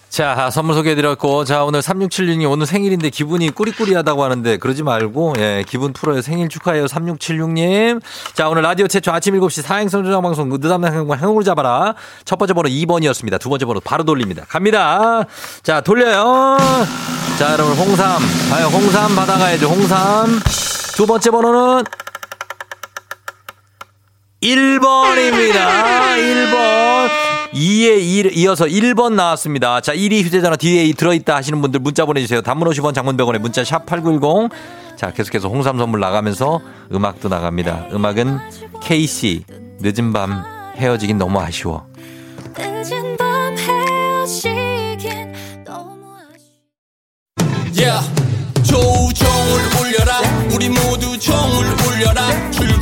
자, 0.09 0.49
선물 0.51 0.75
소개해드렸고, 0.77 1.45
자, 1.45 1.63
오늘 1.65 1.81
3676님 1.81 2.51
오늘 2.51 2.65
생일인데 2.65 3.11
기분이 3.11 3.51
꾸리꾸리하다고 3.51 4.25
하는데, 4.25 4.57
그러지 4.57 4.83
말고, 4.83 5.35
예, 5.37 5.63
기분 5.69 5.93
풀어요. 5.93 6.23
생일 6.23 6.49
축하해요. 6.49 6.87
3676님. 6.87 8.01
자, 8.33 8.49
오늘 8.49 8.63
라디오 8.63 8.89
최초 8.89 9.13
아침 9.13 9.39
7시 9.39 9.61
사행성 9.61 10.05
조장방송, 10.05 10.49
느담당 10.49 10.95
행동 10.95 11.19
행운을 11.19 11.45
잡아라. 11.45 11.95
첫 12.25 12.37
번째 12.39 12.55
번호 12.55 12.71
2번이었습니다. 12.71 13.39
두 13.39 13.51
번째 13.51 13.67
번호 13.67 13.81
바로 13.81 14.05
돌립니다. 14.05 14.47
갑니다. 14.49 15.27
자, 15.63 15.83
돌려요. 15.83 16.57
자, 17.39 17.53
여러분, 17.53 17.77
홍삼. 17.77 18.19
과연 18.51 18.73
홍삼 18.73 19.15
받아가야죠. 19.15 19.67
홍삼. 19.67 20.41
두 20.97 21.05
번째 21.05 21.31
번호는 21.31 21.85
1번입니다. 24.41 25.55
1번. 26.17 27.11
2에 27.53 28.01
1, 28.01 28.39
이어서 28.39 28.65
1번 28.65 29.13
나왔습니다. 29.13 29.83
자, 29.83 29.93
1위 29.93 30.25
휴대전화 30.25 30.57
뒤에 30.57 30.91
들어있다 30.95 31.37
하시는 31.37 31.61
분들 31.61 31.81
문자 31.81 32.07
보내주세요. 32.07 32.41
단문 32.41 32.71
50원 32.71 32.95
장문 32.95 33.19
100원에 33.19 33.39
문자 33.39 33.63
샵 33.63 33.85
8910. 33.85 34.51
자, 34.97 35.13
계속해서 35.13 35.49
홍삼 35.49 35.77
선물 35.77 36.01
나가면서 36.01 36.63
음악도 36.91 37.29
나갑니다. 37.29 37.89
음악은 37.93 38.39
KC. 38.81 39.45
늦은 39.81 40.15
밤 40.15 40.45
헤어지긴 40.79 41.19
너무 41.19 41.39
아쉬워. 41.41 41.87
늦은 42.59 43.19
밤 43.19 43.55
헤어지긴 43.59 45.35
너무 45.63 46.07
아쉬워 46.17 46.57
Yeah. 47.79 48.17
울려라 48.77 49.76
우리 50.57 50.71
모두 50.71 51.19
종을 51.19 51.67
울려라. 51.87 52.51
출 52.51 52.76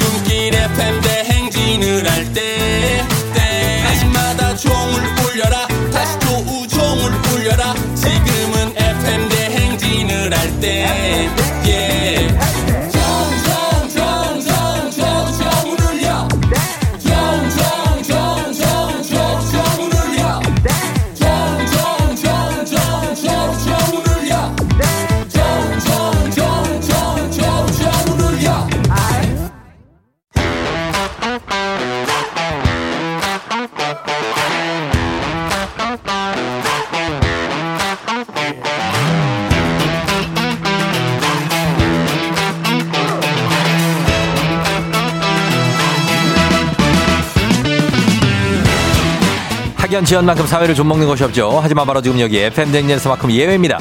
지연만큼 50.14 50.46
사회를 50.46 50.76
좀 50.76 50.86
먹는 50.86 51.08
것이 51.08 51.24
없죠. 51.24 51.58
하지만 51.60 51.84
바로 51.88 52.00
지금 52.00 52.20
여기 52.20 52.38
FM 52.38 52.70
댕진에서만큼 52.70 53.32
예외입니다. 53.32 53.80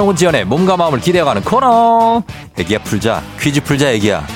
혹은 0.00 0.16
지연의 0.16 0.44
몸과 0.44 0.76
마음을 0.76 0.98
기대어가는 0.98 1.42
코너. 1.44 2.24
애기야 2.58 2.80
풀자. 2.80 3.22
퀴즈 3.38 3.62
풀자 3.62 3.92
애기야. 3.92 4.26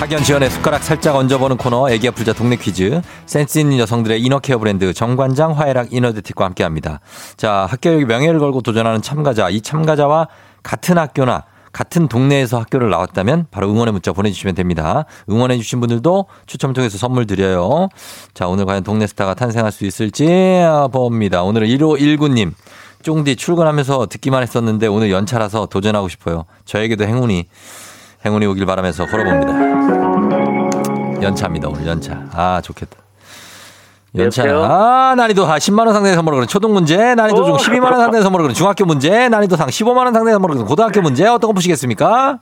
학연 0.00 0.24
지연의 0.24 0.50
숟가락 0.50 0.82
살짝 0.82 1.14
얹어보는 1.14 1.58
코너 1.58 1.90
애기야 1.90 2.12
풀자 2.12 2.32
동네 2.32 2.56
퀴즈 2.56 3.00
센스 3.26 3.58
있는 3.58 3.78
여성들의 3.78 4.22
이너케어 4.22 4.58
브랜드 4.58 4.92
정관장 4.92 5.52
화해락 5.52 5.92
이너드틱과 5.92 6.46
함께합니다. 6.46 7.00
자 7.36 7.68
학교의 7.70 8.06
명예를 8.06 8.40
걸고 8.40 8.62
도전하는 8.62 9.02
참가자 9.02 9.50
이 9.50 9.60
참가자와 9.60 10.28
같은 10.62 10.98
학교나 10.98 11.44
같은 11.72 12.08
동네에서 12.08 12.58
학교를 12.58 12.90
나왔다면 12.90 13.46
바로 13.50 13.70
응원의 13.70 13.92
문자 13.92 14.12
보내주시면 14.12 14.54
됩니다. 14.54 15.04
응원해주신 15.30 15.80
분들도 15.80 16.26
추첨 16.46 16.72
통해서 16.72 16.98
선물 16.98 17.26
드려요. 17.26 17.88
자 18.34 18.48
오늘 18.48 18.64
과연 18.64 18.84
동네 18.84 19.06
스타가 19.06 19.34
탄생할 19.34 19.70
수 19.70 19.84
있을지 19.84 20.26
봅니다. 20.92 21.42
오늘은 21.42 21.68
1519님 21.68 22.52
쫑디 23.02 23.36
출근하면서 23.36 24.06
듣기만 24.06 24.42
했었는데 24.42 24.86
오늘 24.86 25.10
연차라서 25.10 25.66
도전하고 25.66 26.08
싶어요. 26.08 26.44
저에게도 26.64 27.04
행운이 27.04 27.46
행운이 28.24 28.46
오길 28.46 28.66
바라면서 28.66 29.06
걸어봅니다. 29.06 31.22
연차입니다, 31.22 31.68
오늘 31.68 31.86
연차. 31.86 32.26
아, 32.32 32.60
좋겠다. 32.62 33.07
연차. 34.18 34.44
아, 34.44 35.14
난이도 35.16 35.44
하 35.44 35.58
10만원 35.58 35.92
상당의 35.92 36.14
선물을 36.14 36.36
그런 36.36 36.48
초등 36.48 36.72
문제, 36.72 37.14
난이도 37.14 37.44
중 37.44 37.56
12만원 37.56 37.96
상당의 37.96 38.22
선물을 38.22 38.44
그런 38.44 38.54
중학교 38.54 38.84
문제, 38.84 39.28
난이도 39.28 39.56
상 39.56 39.68
15만원 39.68 40.12
상당의 40.12 40.32
선물을 40.32 40.54
그런 40.54 40.66
고등학교 40.66 41.00
문제, 41.00 41.26
어떤 41.26 41.48
거 41.48 41.52
보시겠습니까? 41.54 42.38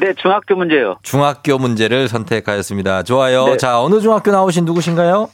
네, 0.00 0.14
중학교 0.14 0.54
문제요. 0.54 0.96
중학교 1.02 1.58
문제를 1.58 2.08
선택하였습니다. 2.08 3.02
좋아요. 3.02 3.46
네. 3.46 3.56
자, 3.56 3.82
어느 3.82 4.00
중학교 4.00 4.30
나오신 4.30 4.64
누구신가요? 4.64 5.28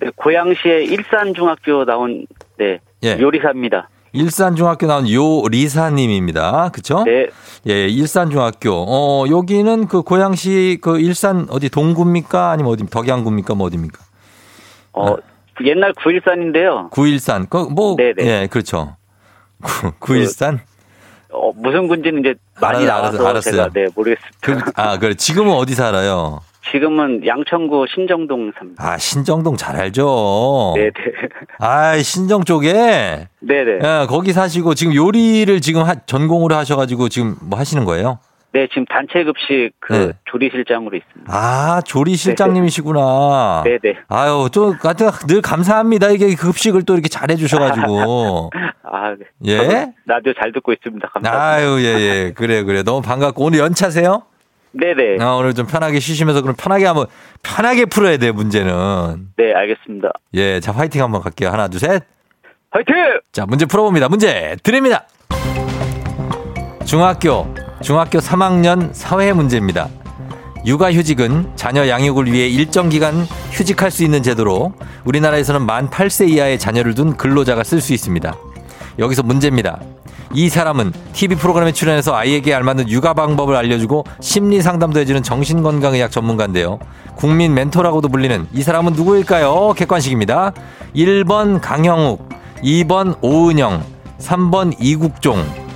네, 0.00 0.10
고양시의 0.16 0.86
일산중학교 0.86 1.84
나온 1.84 2.26
네 2.56 2.78
예. 3.04 3.18
요리사입니다. 3.20 3.88
일산중학교 4.12 4.86
나온 4.86 5.08
요리사님입니다. 5.10 6.70
그쵸? 6.72 7.04
네, 7.04 7.26
예, 7.68 7.86
일산중학교. 7.86 8.70
어, 8.72 9.26
여기는 9.28 9.88
그 9.88 10.02
고양시 10.02 10.78
그 10.80 10.98
일산 10.98 11.46
어디 11.50 11.68
동구입니까? 11.68 12.50
아니면 12.50 12.72
어디 12.72 12.86
덕양구입니까? 12.86 13.54
뭐 13.54 13.66
어디입니까? 13.66 14.07
어그 14.98 15.66
옛날 15.66 15.92
구일산인데요. 15.94 16.88
구일산. 16.90 17.46
그, 17.48 17.56
뭐, 17.58 17.96
네네. 17.96 18.14
예, 18.24 18.46
그렇죠. 18.50 18.96
구, 19.62 19.92
구일산? 19.98 20.60
어, 21.30 21.52
무슨 21.56 21.88
군지는 21.88 22.20
이제 22.20 22.34
많이 22.60 22.84
알아, 22.84 23.00
나와서 23.10 23.26
알았어요. 23.28 23.52
제가 23.56 23.68
네 23.74 23.86
모르겠습니다. 23.94 24.38
그, 24.40 24.58
아, 24.76 24.98
그래. 24.98 25.14
지금은 25.14 25.52
어디 25.54 25.74
살아요? 25.74 26.40
지금은 26.70 27.26
양천구 27.26 27.86
신정동 27.94 28.52
삽니다. 28.58 28.82
아, 28.92 28.98
신정동 28.98 29.56
잘 29.56 29.76
알죠? 29.76 30.74
네, 30.76 30.84
네, 30.90 30.92
아, 31.58 31.96
신정 31.98 32.44
쪽에? 32.44 32.72
네, 32.72 33.64
네. 33.64 33.78
예, 33.82 34.06
거기 34.06 34.32
사시고 34.32 34.74
지금 34.74 34.94
요리를 34.94 35.60
지금 35.62 35.82
하- 35.82 35.94
전공으로 35.94 36.54
하셔가지고 36.54 37.08
지금 37.08 37.36
뭐 37.42 37.58
하시는 37.58 37.84
거예요? 37.84 38.18
네, 38.52 38.66
지금 38.68 38.86
단체 38.86 39.24
급식 39.24 39.70
그 39.78 39.92
네. 39.92 40.12
조리실장으로 40.24 40.96
있습니다. 40.96 41.32
아, 41.32 41.82
조리 41.84 42.16
실장님이시구나. 42.16 43.62
네, 43.64 43.78
네. 43.82 43.98
아유, 44.08 44.48
또, 44.52 44.74
하여튼 44.80 45.10
늘 45.26 45.42
감사합니다. 45.42 46.08
이게 46.10 46.34
급식을 46.34 46.84
또 46.84 46.94
이렇게 46.94 47.08
잘해 47.08 47.36
주셔 47.36 47.58
가지고. 47.58 48.50
아, 48.90 49.14
네. 49.18 49.26
예? 49.46 49.92
라디오 50.06 50.32
잘 50.40 50.52
듣고 50.52 50.72
있습니다. 50.72 51.08
감사합니다. 51.08 51.46
아유, 51.46 51.78
예, 51.84 52.00
예. 52.00 52.32
그래, 52.34 52.62
그래. 52.62 52.82
너무 52.82 53.02
반갑고. 53.02 53.44
오늘 53.44 53.58
연차세요? 53.58 54.22
네, 54.72 54.94
네. 54.94 55.22
아, 55.22 55.34
오늘 55.34 55.52
좀 55.52 55.66
편하게 55.66 56.00
쉬시면서 56.00 56.40
그럼 56.40 56.56
편하게 56.58 56.86
한번, 56.86 57.06
편하게 57.42 57.84
풀어야 57.84 58.16
돼, 58.16 58.32
문제는. 58.32 59.28
네, 59.36 59.52
알겠습니다. 59.52 60.10
예, 60.34 60.60
자, 60.60 60.72
화이팅 60.72 61.02
한번 61.02 61.20
갈게요. 61.20 61.50
하나, 61.50 61.68
둘, 61.68 61.80
셋. 61.80 62.02
화이팅! 62.70 62.94
자, 63.32 63.44
문제 63.46 63.66
풀어 63.66 63.82
봅니다. 63.82 64.08
문제 64.08 64.56
드립니다. 64.62 65.06
중학교, 66.84 67.46
중학교 67.80 68.18
3학년 68.18 68.90
사회 68.92 69.32
문제입니다. 69.32 69.88
육아휴직은 70.66 71.52
자녀 71.54 71.88
양육을 71.88 72.30
위해 72.30 72.48
일정 72.48 72.88
기간 72.88 73.26
휴직할 73.52 73.90
수 73.90 74.02
있는 74.04 74.22
제도로 74.22 74.72
우리나라에서는 75.04 75.64
만 75.64 75.88
8세 75.88 76.28
이하의 76.28 76.58
자녀를 76.58 76.94
둔 76.94 77.16
근로자가 77.16 77.62
쓸 77.62 77.80
수 77.80 77.94
있습니다. 77.94 78.34
여기서 78.98 79.22
문제입니다. 79.22 79.78
이 80.34 80.48
사람은 80.48 80.92
TV 81.12 81.36
프로그램에 81.36 81.72
출연해서 81.72 82.14
아이에게 82.14 82.52
알맞는 82.52 82.90
육아 82.90 83.14
방법을 83.14 83.56
알려주고 83.56 84.04
심리 84.20 84.60
상담도 84.60 85.00
해주는 85.00 85.22
정신건강의학 85.22 86.10
전문가인데요. 86.10 86.78
국민 87.14 87.54
멘토라고도 87.54 88.08
불리는 88.08 88.46
이 88.52 88.62
사람은 88.62 88.92
누구일까요? 88.92 89.72
객관식입니다. 89.74 90.52
1번 90.94 91.60
강형욱, 91.62 92.28
2번 92.62 93.16
오은영, 93.22 93.82
3번 94.18 94.74
이국종, 94.80 95.67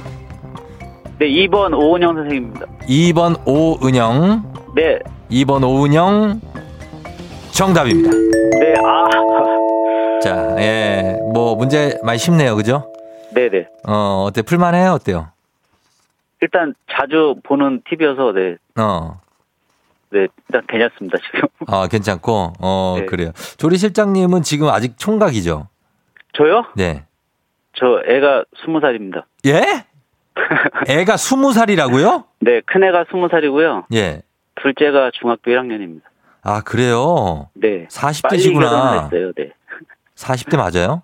네, 1.23 1.29
2번 1.29 1.73
오은영 1.73 2.17
선생님입니다. 2.17 2.67
2번 2.81 3.47
오은영, 3.47 4.73
네, 4.75 4.99
2번 5.31 5.63
오은영 5.63 6.41
정답입니다. 7.53 8.11
네, 8.11 8.75
아, 8.85 10.19
자, 10.21 10.57
예, 10.59 11.21
뭐 11.33 11.55
문제 11.55 11.97
많이 12.03 12.19
쉽네요, 12.19 12.57
그죠? 12.57 12.93
네네. 13.33 13.69
어, 13.87 14.25
어때 14.27 14.43
풀만해요, 14.43 14.91
어때요? 14.95 15.29
일단 16.41 16.75
자주 16.91 17.37
보는 17.45 17.83
TV여서 17.89 18.33
네, 18.33 18.57
어, 18.83 19.21
네, 20.11 20.27
일단 20.49 20.67
괜찮습니다 20.69 21.19
지금. 21.33 21.47
아 21.73 21.87
괜찮고, 21.87 22.55
어 22.59 22.97
네. 22.99 23.07
그래요. 23.07 23.31
조리 23.59 23.77
실장님은 23.77 24.43
지금 24.43 24.71
아직 24.71 24.99
총각이죠? 24.99 25.69
저요? 26.33 26.65
네. 26.75 27.05
저 27.75 28.03
애가 28.09 28.45
스무 28.65 28.81
살입니다. 28.81 29.25
예? 29.47 29.85
애가 30.89 31.17
스무 31.17 31.53
살이라고요? 31.53 32.25
네, 32.41 32.61
큰 32.67 32.85
애가 32.85 33.07
스무 33.11 33.29
살이고요. 33.29 33.87
예. 33.95 34.23
둘째가 34.61 35.11
중학교 35.19 35.51
1학년입니다. 35.51 36.03
아 36.43 36.61
그래요. 36.63 37.49
네. 37.55 37.87
빨리 37.95 38.39
40대시구나. 38.39 38.61
결혼했어요. 38.61 39.33
네. 39.37 39.53
40대 40.17 40.57
맞아요? 40.57 41.03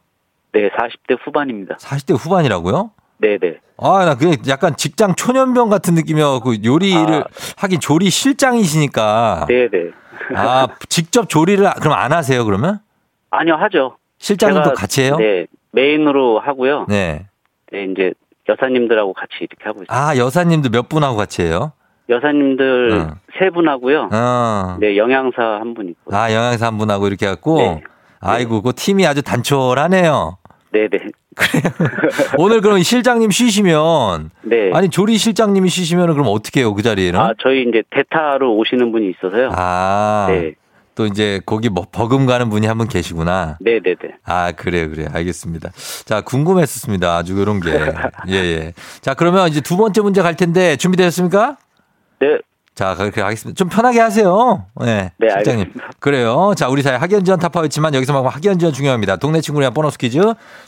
네, 0.53 0.71
40대 0.71 1.19
후반입니다. 1.25 1.77
40대 1.77 2.17
후반이라고요? 2.19 2.91
네, 3.19 3.39
네. 3.39 3.59
아, 3.77 4.05
나 4.05 4.17
그게 4.17 4.37
약간 4.49 4.77
직장 4.77 5.15
초년병 5.15 5.69
같은 5.69 5.95
느낌이어갖고 5.95 6.65
요리를 6.65 7.15
아. 7.15 7.25
하긴 7.59 7.81
조리 7.81 8.11
실장이시니까. 8.11 9.47
네, 9.49 9.69
네. 9.69 9.91
아, 10.35 10.69
직접 10.89 11.29
조리를 11.29 11.65
그럼 11.81 11.95
안 11.95 12.13
하세요, 12.13 12.45
그러면? 12.45 12.81
아니요, 13.31 13.55
하죠. 13.55 13.97
실장님도 14.19 14.75
같이 14.75 15.03
해요? 15.03 15.17
네, 15.17 15.47
메인으로 15.73 16.41
하고요. 16.41 16.87
네. 16.89 17.27
네, 17.71 17.85
이제 17.85 18.13
여사님들하고 18.49 19.13
같이 19.13 19.33
이렇게 19.41 19.65
하고 19.65 19.83
있어요. 19.83 19.97
아, 19.99 20.17
여사님도 20.17 20.71
몇 20.71 20.89
분하고 20.89 21.17
같이 21.17 21.43
해요? 21.43 21.73
여사님들 22.09 22.91
응. 22.93 23.11
세 23.39 23.51
분하고요. 23.51 24.09
어. 24.13 24.77
네, 24.81 24.97
영양사 24.97 25.43
한 25.43 25.75
분 25.75 25.89
있고. 25.91 26.15
아, 26.17 26.33
영양사 26.33 26.67
한 26.67 26.79
분하고 26.79 27.07
이렇게 27.07 27.27
갖고. 27.27 27.59
네. 27.59 27.83
아이고, 28.21 28.63
그 28.63 28.73
팀이 28.75 29.07
아주 29.07 29.23
단촐하네요. 29.23 30.39
네, 30.73 30.89
네. 30.89 30.99
오늘 32.39 32.61
그럼 32.61 32.83
실장님 32.83 33.31
쉬시면. 33.31 34.31
네. 34.43 34.71
아니, 34.75 34.89
조리 34.89 35.17
실장님이 35.19 35.69
쉬시면 35.69 36.07
그럼 36.15 36.27
어떻게 36.29 36.61
해요, 36.61 36.75
그 36.75 36.83
자리에는? 36.83 37.21
아, 37.21 37.33
저희 37.43 37.63
이제 37.69 37.83
대타로 37.91 38.57
오시는 38.57 38.91
분이 38.91 39.11
있어서요. 39.11 39.51
아, 39.53 40.27
네. 40.31 40.55
또 40.99 41.07
이제 41.07 41.41
거기 41.47 41.69
뭐 41.69 41.87
버금가는 41.93 42.51
분이 42.51 42.67
한 42.67 42.77
분 42.77 42.89
계시구나. 42.89 43.57
네, 43.61 43.79
네, 43.85 43.95
네. 43.95 44.11
아, 44.25 44.51
그래요, 44.51 44.91
그래요. 44.91 45.07
알겠습니다. 45.13 45.71
자, 46.05 46.21
궁금했었습니다. 46.23 47.17
아주 47.17 47.37
그런 47.37 47.61
게. 47.61 47.71
예, 48.29 48.35
예. 48.35 48.73
자, 49.01 49.15
그러면 49.15 49.49
이제 49.49 49.61
두 49.61 49.77
번째 49.77 50.01
문제 50.01 50.23
갈 50.23 50.35
텐데 50.37 50.75
준비되셨습니까? 50.77 51.57
네, 52.21 52.27
자, 52.75 52.95
그렇게 52.97 53.21
하겠습니다. 53.21 53.57
좀 53.57 53.69
편하게 53.69 54.01
하세요. 54.01 54.67
네. 54.81 55.13
네, 55.19 55.29
실장님. 55.31 55.61
알겠습니다. 55.67 55.91
그래요. 56.01 56.53
자, 56.57 56.69
우리 56.69 56.83
사회 56.83 56.97
학연 56.97 57.25
지원 57.25 57.39
타파였지만 57.41 57.95
여기서만 57.95 58.25
학연 58.27 58.59
지원 58.59 58.73
중요합니다. 58.75 59.17
동네 59.17 59.41
친구랑 59.41 59.75
보너스 59.75 59.99
퀴즈. 59.99 60.21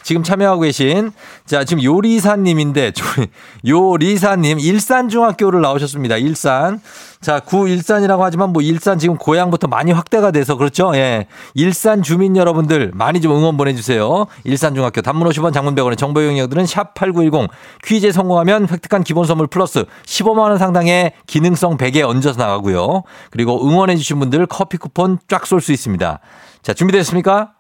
지금 0.03 0.23
참여하고 0.25 0.61
계신 0.62 1.11
자, 1.45 1.62
지금 1.64 1.83
요리사님인데 1.83 2.93
조- 2.93 3.05
요리사님 3.66 4.59
일산 4.61 5.09
중학교를 5.09 5.61
나오셨습니다. 5.61 6.16
일산. 6.16 6.81
자, 7.20 7.38
구 7.38 7.68
일산이라고 7.68 8.24
하지만 8.24 8.50
뭐 8.50 8.62
일산 8.62 8.98
지금 8.98 9.18
고향부터 9.18 9.68
많이 9.68 9.92
확대가 9.92 10.30
돼서 10.30 10.56
그렇죠? 10.56 10.92
예. 10.94 11.26
일산 11.52 12.02
주민 12.02 12.35
여러분들 12.35 12.92
많이 12.94 13.20
좀 13.20 13.37
응원 13.37 13.59
보내주세요. 13.59 14.24
일산중학교 14.44 15.02
단문 15.02 15.28
50원 15.28 15.52
장문 15.52 15.74
100원의 15.74 15.98
정보 15.98 16.22
이용료들은 16.22 16.64
샵8910 16.64 17.50
퀴즈에 17.85 18.12
성공하면 18.12 18.68
획득한 18.70 19.04
기본 19.04 19.26
선물 19.26 19.48
플러스 19.48 19.85
15만원 20.06 20.56
상당의 20.56 21.12
기능성 21.26 21.76
베개 21.76 22.00
얹어서 22.00 22.40
나가고요. 22.40 23.02
그리고 23.30 23.68
응원해주신 23.68 24.18
분들 24.18 24.46
커피 24.46 24.78
쿠폰 24.78 25.18
쫙 25.28 25.44
쏠 25.46 25.61
수 25.61 25.72
있습니다. 25.72 26.20
자, 26.62 26.72
준비됐습니까? 26.72 27.52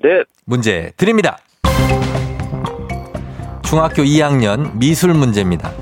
네. 0.00 0.10
문제 0.44 0.92
드립니다. 0.96 1.38
중학교 3.64 4.02
2학년 4.04 4.76
미술 4.78 5.12
문제입니다. 5.12 5.72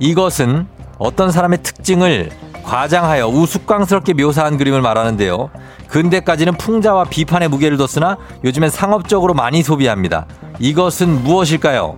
이것은 0.00 0.66
어떤 0.98 1.30
사람의 1.30 1.62
특징을 1.62 2.30
과장하여 2.68 3.28
우스꽝스럽게 3.28 4.12
묘사한 4.12 4.58
그림을 4.58 4.82
말하는데요. 4.82 5.50
근대까지는 5.88 6.58
풍자와 6.58 7.04
비판의 7.04 7.48
무게를 7.48 7.78
뒀으나 7.78 8.18
요즘엔 8.44 8.68
상업적으로 8.68 9.32
많이 9.32 9.62
소비합니다. 9.62 10.26
이것은 10.58 11.24
무엇일까요? 11.24 11.96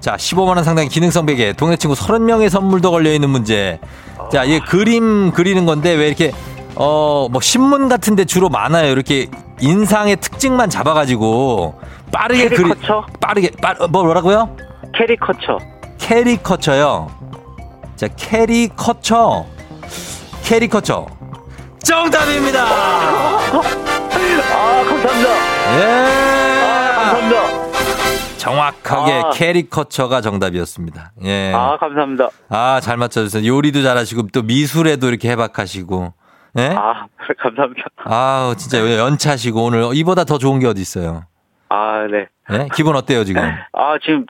자, 0.00 0.16
15만원 0.16 0.64
상당의 0.64 0.90
기능성 0.90 1.24
베개, 1.24 1.54
동네 1.54 1.76
친구 1.76 1.96
30명의 1.96 2.50
선물도 2.50 2.90
걸려있는 2.90 3.30
문제. 3.30 3.80
자, 4.30 4.44
이게 4.44 4.58
그림 4.58 5.32
그리는 5.32 5.64
건데 5.64 5.94
왜 5.94 6.08
이렇게, 6.08 6.32
어, 6.74 7.28
뭐 7.30 7.40
신문 7.40 7.88
같은데 7.88 8.26
주로 8.26 8.50
많아요. 8.50 8.92
이렇게 8.92 9.28
인상의 9.60 10.16
특징만 10.16 10.68
잡아가지고 10.68 11.80
빠르게 12.12 12.50
그리? 12.50 12.70
빠르게, 13.18 13.50
빠, 13.62 13.74
뭐, 13.88 14.02
뭐라고요? 14.02 14.54
캐리커처. 14.94 15.58
캐리커처요. 15.96 17.10
자, 17.96 18.08
캐리커처. 18.08 19.55
캐리커처. 20.46 21.06
정답입니다! 21.82 22.64
아, 22.64 23.38
감사합니다. 24.88 25.28
아, 25.34 25.76
예! 25.76 26.94
감사합니다. 26.94 28.36
정확하게 28.36 29.12
아. 29.12 29.30
캐리커처가 29.30 30.20
정답이었습니다. 30.20 31.12
예. 31.24 31.52
아, 31.52 31.76
감사합니다. 31.78 32.28
아, 32.48 32.78
잘 32.80 32.96
맞춰주세요. 32.96 33.44
요리도 33.44 33.82
잘하시고 33.82 34.28
또 34.32 34.42
미술에도 34.42 35.08
이렇게 35.08 35.30
해박하시고. 35.30 36.14
예? 36.58 36.74
아, 36.78 37.06
감사합니다. 37.42 37.82
아, 38.04 38.54
진짜 38.56 38.78
연차시고 38.98 39.64
오늘 39.64 39.90
이보다 39.94 40.22
더 40.22 40.38
좋은 40.38 40.60
게 40.60 40.68
어디 40.68 40.80
있어요? 40.80 41.24
아, 41.70 42.06
네. 42.08 42.28
예? 42.56 42.68
기분 42.72 42.94
어때요, 42.94 43.24
지금? 43.24 43.42
아, 43.72 43.96
지금 44.00 44.26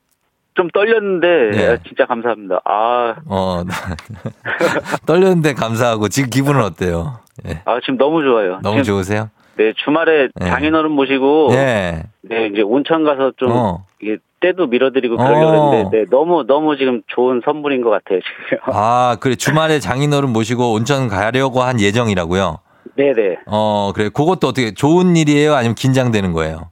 좀 0.56 0.68
떨렸는데, 0.70 1.50
네. 1.56 1.68
아, 1.68 1.76
진짜 1.86 2.06
감사합니다. 2.06 2.60
아, 2.64 3.14
어, 3.26 3.62
떨렸는데 5.06 5.52
감사하고 5.54 6.08
지금 6.08 6.30
기분은 6.30 6.62
어때요? 6.62 7.18
예. 7.46 7.60
아, 7.66 7.78
지금 7.80 7.98
너무 7.98 8.22
좋아요. 8.22 8.58
너무 8.62 8.82
지금, 8.82 8.96
좋으세요? 8.96 9.30
네, 9.56 9.72
주말에 9.84 10.28
네. 10.34 10.48
장인어른 10.48 10.90
모시고, 10.90 11.48
예. 11.52 12.02
네, 12.22 12.46
이제 12.46 12.62
온천 12.62 13.04
가서 13.04 13.32
좀, 13.36 13.52
어. 13.52 13.84
이게 14.00 14.16
때도 14.40 14.66
밀어드리고 14.66 15.14
어. 15.14 15.18
그러려고 15.18 15.52
했는데, 15.74 15.98
네, 15.98 16.04
너무, 16.10 16.44
너무 16.46 16.76
지금 16.78 17.02
좋은 17.06 17.42
선물인 17.44 17.82
것 17.82 17.90
같아요, 17.90 18.20
지금. 18.48 18.58
아, 18.72 19.16
그래. 19.20 19.34
주말에 19.34 19.78
장인어른 19.78 20.30
모시고 20.30 20.72
온천 20.72 21.08
가려고 21.08 21.62
한 21.62 21.80
예정이라고요? 21.80 22.58
네 22.96 23.12
네. 23.12 23.36
어, 23.46 23.92
그래. 23.94 24.08
그것도 24.08 24.48
어떻게 24.48 24.72
좋은 24.72 25.16
일이에요? 25.16 25.54
아니면 25.54 25.74
긴장되는 25.74 26.32
거예요? 26.32 26.70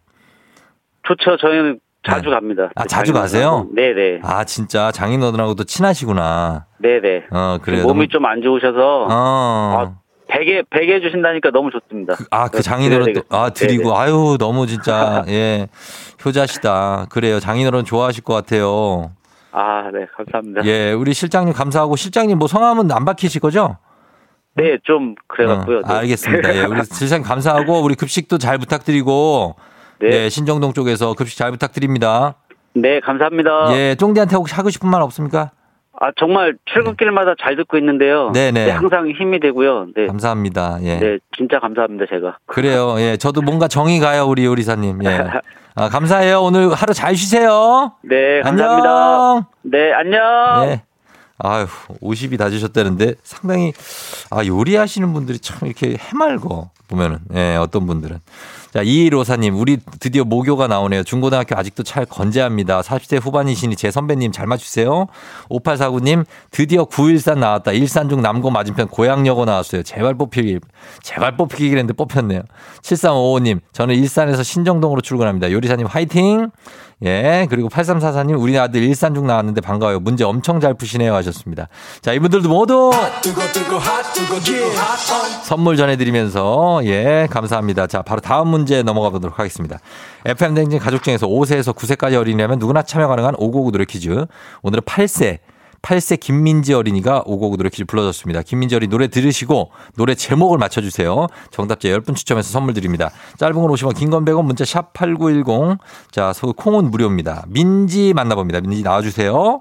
좋죠. 1.07 1.37
저희는 1.37 1.81
자주 2.07 2.29
네. 2.29 2.35
갑니다. 2.35 2.71
아, 2.75 2.83
그 2.83 2.89
자주 2.89 3.13
가세요? 3.13 3.67
네네. 3.75 4.21
아, 4.23 4.45
진짜 4.45 4.91
장인어른하고도 4.93 5.65
친하시구나. 5.65 6.67
네네. 6.79 7.25
어, 7.31 7.59
그래요. 7.63 7.85
몸이 7.85 8.09
좀 8.09 8.25
안 8.27 8.43
좋으셔서, 8.43 9.07
어. 9.09 9.09
아, 9.11 9.93
베개, 10.29 10.63
베개 10.71 11.01
주신다니까 11.01 11.51
너무 11.51 11.71
좋습니다. 11.71 12.15
아, 12.31 12.45
그 12.47 12.53
그래서 12.53 12.71
장인어른 12.71 13.15
아, 13.31 13.51
드리고, 13.51 13.85
네네. 13.91 13.95
아유, 13.97 14.37
너무 14.39 14.67
진짜, 14.67 15.25
예, 15.29 15.69
효자시다. 16.25 17.07
그래요. 17.11 17.41
장인어른 17.41 17.85
좋아하실 17.85 18.25
것 18.25 18.35
같아요. 18.35 19.13
아, 19.53 19.91
네, 19.93 20.07
감사합니다. 20.17 20.65
예, 20.65 20.93
우리 20.93 21.15
실장님 21.15 21.53
감사하고, 21.55 21.97
실장님 21.97 22.39
뭐 22.39 22.49
성함은 22.49 22.91
안 22.93 23.05
박히실 23.05 23.41
거죠? 23.41 23.77
네, 24.57 24.79
좀 24.85 25.15
그래갖고요. 25.27 25.79
어, 25.79 25.83
네. 25.89 25.95
알겠습니다. 25.95 26.57
예, 26.57 26.65
우리 26.65 26.83
실장님 26.91 27.27
감사하고, 27.27 27.81
우리 27.83 27.95
급식도 27.95 28.39
잘 28.39 28.59
부탁드리고, 28.59 29.55
네. 30.01 30.25
예, 30.25 30.29
신정동 30.29 30.73
쪽에서 30.73 31.15
급식 31.15 31.37
잘 31.37 31.51
부탁드립니다. 31.51 32.35
네, 32.75 33.01
감사합니다. 33.01 33.77
예, 33.77 33.95
쫑디한테 33.95 34.37
혹시 34.37 34.55
하고 34.55 34.71
싶은 34.71 34.89
말 34.89 35.03
없습니까? 35.03 35.51
아, 36.01 36.11
정말 36.19 36.57
출근길마다 36.65 37.35
잘 37.41 37.55
듣고 37.57 37.79
있는데요. 37.79 38.31
네네. 38.33 38.71
항상 38.71 39.09
힘이 39.09 39.39
되고요. 39.39 39.87
네. 39.97 40.07
감사합니다. 40.07 40.79
예. 40.83 40.99
네, 40.99 41.19
진짜 41.37 41.61
감사합니다, 41.61 42.07
제가. 42.11 42.39
그래요. 42.47 42.97
예, 42.99 43.17
저도 43.17 43.43
뭔가 43.43 43.69
정이 43.69 44.01
가요, 44.01 44.25
우리 44.25 44.45
요리사님. 44.45 45.05
예. 45.05 45.09
아, 45.77 45.89
감사해요. 45.89 46.41
오늘 46.41 46.73
하루 46.73 46.93
잘 46.93 47.15
쉬세요. 47.17 47.93
네, 48.03 48.41
감사합니다. 48.43 48.91
안녕. 48.91 49.45
네, 49.63 49.93
안녕. 49.93 50.21
예. 50.69 50.83
아유, 51.39 51.67
50이 52.01 52.39
다 52.39 52.49
주셨다는데 52.49 53.15
상당히, 53.25 53.73
아, 54.31 54.45
요리하시는 54.45 55.13
분들이 55.13 55.39
참 55.39 55.67
이렇게 55.67 55.97
해맑어. 55.99 56.71
보면은, 56.87 57.19
예, 57.35 57.57
어떤 57.57 57.87
분들은. 57.87 58.21
자, 58.73 58.83
2154님, 58.83 59.59
우리 59.59 59.79
드디어 60.01 60.25
모교가 60.25 60.67
나오네요. 60.67 61.03
중고등학교 61.03 61.57
아직도 61.57 61.83
잘 61.83 62.05
건재합니다. 62.05 62.83
40대 62.83 63.21
후반이시니 63.21 63.75
제 63.77 63.91
선배님 63.91 64.33
잘 64.33 64.47
맞추세요. 64.47 65.07
5849님, 65.49 66.25
드디어 66.51 66.85
913 66.85 67.41
나왔다. 67.41 67.73
일산중 67.73 68.21
남고 68.21 68.51
맞은편 68.51 68.89
고양여고 68.89 69.45
나왔어요. 69.45 69.83
제발 69.83 70.15
뽑히길, 70.15 70.61
제발 71.03 71.37
뽑히길 71.37 71.71
했는데 71.79 71.95
뽑혔네요. 71.95 72.43
7355님, 72.83 73.61
저는 73.73 73.95
일산에서 73.95 74.43
신정동으로 74.43 75.01
출근합니다. 75.01 75.51
요리사님 75.51 75.87
화이팅! 75.87 76.51
예, 77.03 77.47
그리고 77.51 77.69
8344님, 77.69 78.41
우리 78.41 78.59
아들 78.59 78.83
일산중 78.83 79.27
나왔는데 79.27 79.61
반가워요. 79.61 80.01
문제 80.01 80.25
엄청 80.25 80.61
잘 80.61 80.75
푸시네요 80.75 81.15
하셨습니다. 81.15 81.69
자, 82.01 82.13
이분들도 82.13 82.49
모두 82.49 82.91
선물 85.43 85.77
전해드리면서, 85.77 86.81
예, 86.85 87.27
감사합니다. 87.31 87.87
자, 87.87 88.03
바로 88.03 88.21
다음 88.21 88.49
문제 88.49 88.83
넘어가 88.83 89.11
보도록 89.11 89.39
하겠습니다. 89.39 89.79
FM댕진 90.25 90.79
가족 90.79 91.03
중에서 91.03 91.27
5세에서 91.27 91.75
9세까지 91.75 92.15
어린이라면 92.15 92.59
누구나 92.59 92.83
참여 92.83 93.09
가능한 93.09 93.35
559 93.39 93.73
노래 93.73 93.85
퀴즈. 93.85 94.27
오늘은 94.63 94.83
8세. 94.85 95.39
8세 95.85 96.19
김민지 96.19 96.73
어린이가 96.73 97.25
오고고 97.27 97.59
노래 97.59 97.69
퀴즈 97.69 97.85
불러줬습니다. 97.85 98.43
김민지 98.43 98.75
어린이 98.75 98.89
노래 98.91 99.09
들으시고 99.09 99.71
노래 99.97 100.15
제목을 100.15 100.57
맞춰주세요. 100.57 101.27
정답자 101.51 101.89
10분 101.91 102.17
추첨해서 102.17 102.51
선물 102.51 102.73
드립니다. 102.73 103.11
짧은 103.39 103.55
건 103.55 103.71
50원, 103.71 103.95
긴건 103.95 104.25
100원, 104.25 104.45
문자 104.45 104.65
샵 104.65 104.95
8910. 104.95 105.79
자, 106.11 106.33
소 106.33 106.55
콩은 106.55 106.91
무료입니다. 106.91 107.45
민지 107.49 108.15
만나봅니다. 108.15 108.63
민지 108.63 108.83
나와주세요. 108.83 109.61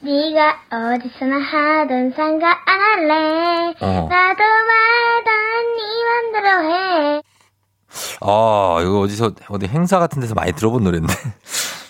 네가 0.00 0.56
어디서나 0.70 1.38
하던 1.38 2.12
상가 2.16 2.56
알래 2.66 3.74
어. 3.80 4.08
나도 4.08 4.42
말던 4.68 5.34
네 5.76 6.32
맘대로 6.32 6.72
해 6.72 7.22
아, 8.20 8.78
이거 8.82 9.00
어디서, 9.00 9.32
어디 9.48 9.66
행사 9.66 9.98
같은 9.98 10.20
데서 10.20 10.34
많이 10.34 10.52
들어본 10.52 10.82
노래인데. 10.82 11.14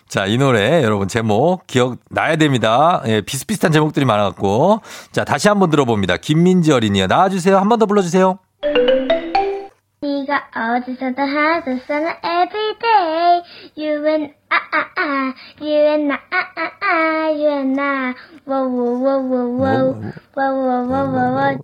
자, 0.09 0.25
이 0.27 0.39
노래 0.39 0.83
여러분 0.83 1.07
제목 1.07 1.67
기억 1.67 1.99
나야 2.11 2.37
됩니다. 2.37 3.03
예, 3.07 3.21
비슷비슷한 3.21 3.73
제목들이 3.73 4.07
많아갖고. 4.07 4.81
자, 5.13 5.25
다시 5.25 5.49
한번 5.49 5.69
들어봅니다. 5.71 6.17
김민지 6.17 6.73
어린이요. 6.73 7.07
나와주세요. 7.09 7.57
한 7.59 7.69
번 7.69 7.79
더 7.79 7.87
불러주세요. 7.87 8.39
네가 10.01 10.45
어디서나 10.55 11.61
상가 11.87 12.17
everyday 12.23 13.43
you 13.77 14.07
and 14.09 14.33
아아아 14.49 15.35
you 15.61 15.75
and 15.75 16.07
나 16.07 16.19
아아아 16.31 17.27
you 17.31 17.49
and 17.51 17.81
나 17.81 18.15
워워워워워 18.47 20.01
워워워워워 20.35 21.59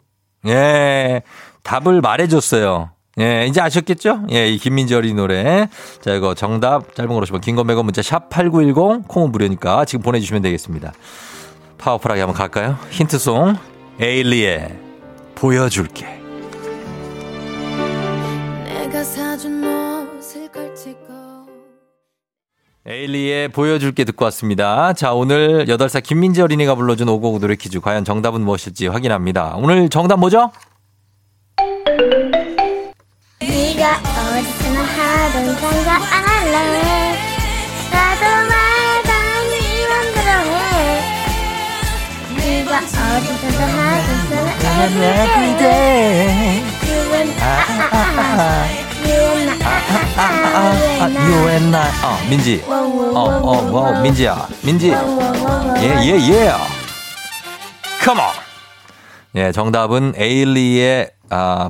예, 0.46 1.22
답을 1.62 2.00
말해줬어요. 2.02 2.90
예, 3.20 3.46
이제 3.46 3.60
아셨겠죠? 3.60 4.24
예, 4.32 4.48
이 4.48 4.58
김민지 4.58 4.94
어린이 4.94 5.14
노래. 5.14 5.68
자, 6.00 6.14
이거 6.14 6.34
정답 6.34 6.94
짧은 6.94 7.12
거로 7.12 7.24
시면 7.26 7.40
긴건 7.40 7.66
100원 7.66 7.84
문자 7.84 8.02
샵 8.02 8.28
8910 8.28 9.06
콩은 9.06 9.30
무료니까 9.30 9.84
지금 9.84 10.02
보내주시면 10.02 10.42
되겠습니다. 10.42 10.92
파워풀하게 11.78 12.22
한번 12.22 12.36
갈까요? 12.36 12.76
힌트송 12.90 13.56
에일리의 14.00 14.78
보여줄게. 15.34 16.20
에일리의 22.86 23.48
보여줄게 23.48 24.04
듣고 24.04 24.24
왔습니다. 24.26 24.92
자, 24.92 25.14
오늘 25.14 25.64
8살 25.66 26.02
김민지 26.02 26.42
어린이가 26.42 26.74
불러준 26.74 27.08
오고구 27.08 27.40
노래 27.40 27.56
퀴즈. 27.56 27.80
과연 27.80 28.04
정답은 28.04 28.42
무엇일지 28.42 28.88
확인합니다. 28.88 29.54
오늘 29.56 29.88
정답 29.88 30.18
뭐죠? 30.18 30.50
네가 33.84 34.00
어디서나 34.00 34.80
하던 34.80 35.56
상가 35.56 35.88
알래 36.10 36.56
나도 37.92 38.22
말던 38.48 39.12
네 39.50 39.54
맘대로 39.90 40.30
해 40.56 40.56
네가 42.34 42.70
어디서나 42.78 43.60
하던 43.76 44.08
상가 44.24 44.88
everyday 44.88 46.64
you 46.88 47.12
and 47.12 47.30
you 47.30 47.92
I. 48.16 48.72
어, 52.02 52.08
민지. 52.30 52.64
어, 52.66 52.72
어, 53.14 53.62
뭐, 53.62 54.00
민지야. 54.00 54.48
민지. 54.62 54.90
예, 54.90 55.82
예, 55.82 56.10
예. 56.30 56.52
Come 58.02 58.20
on. 58.20 58.32
예, 59.34 59.52
정답은 59.52 60.14
에일리의, 60.16 61.10
아, 61.30 61.68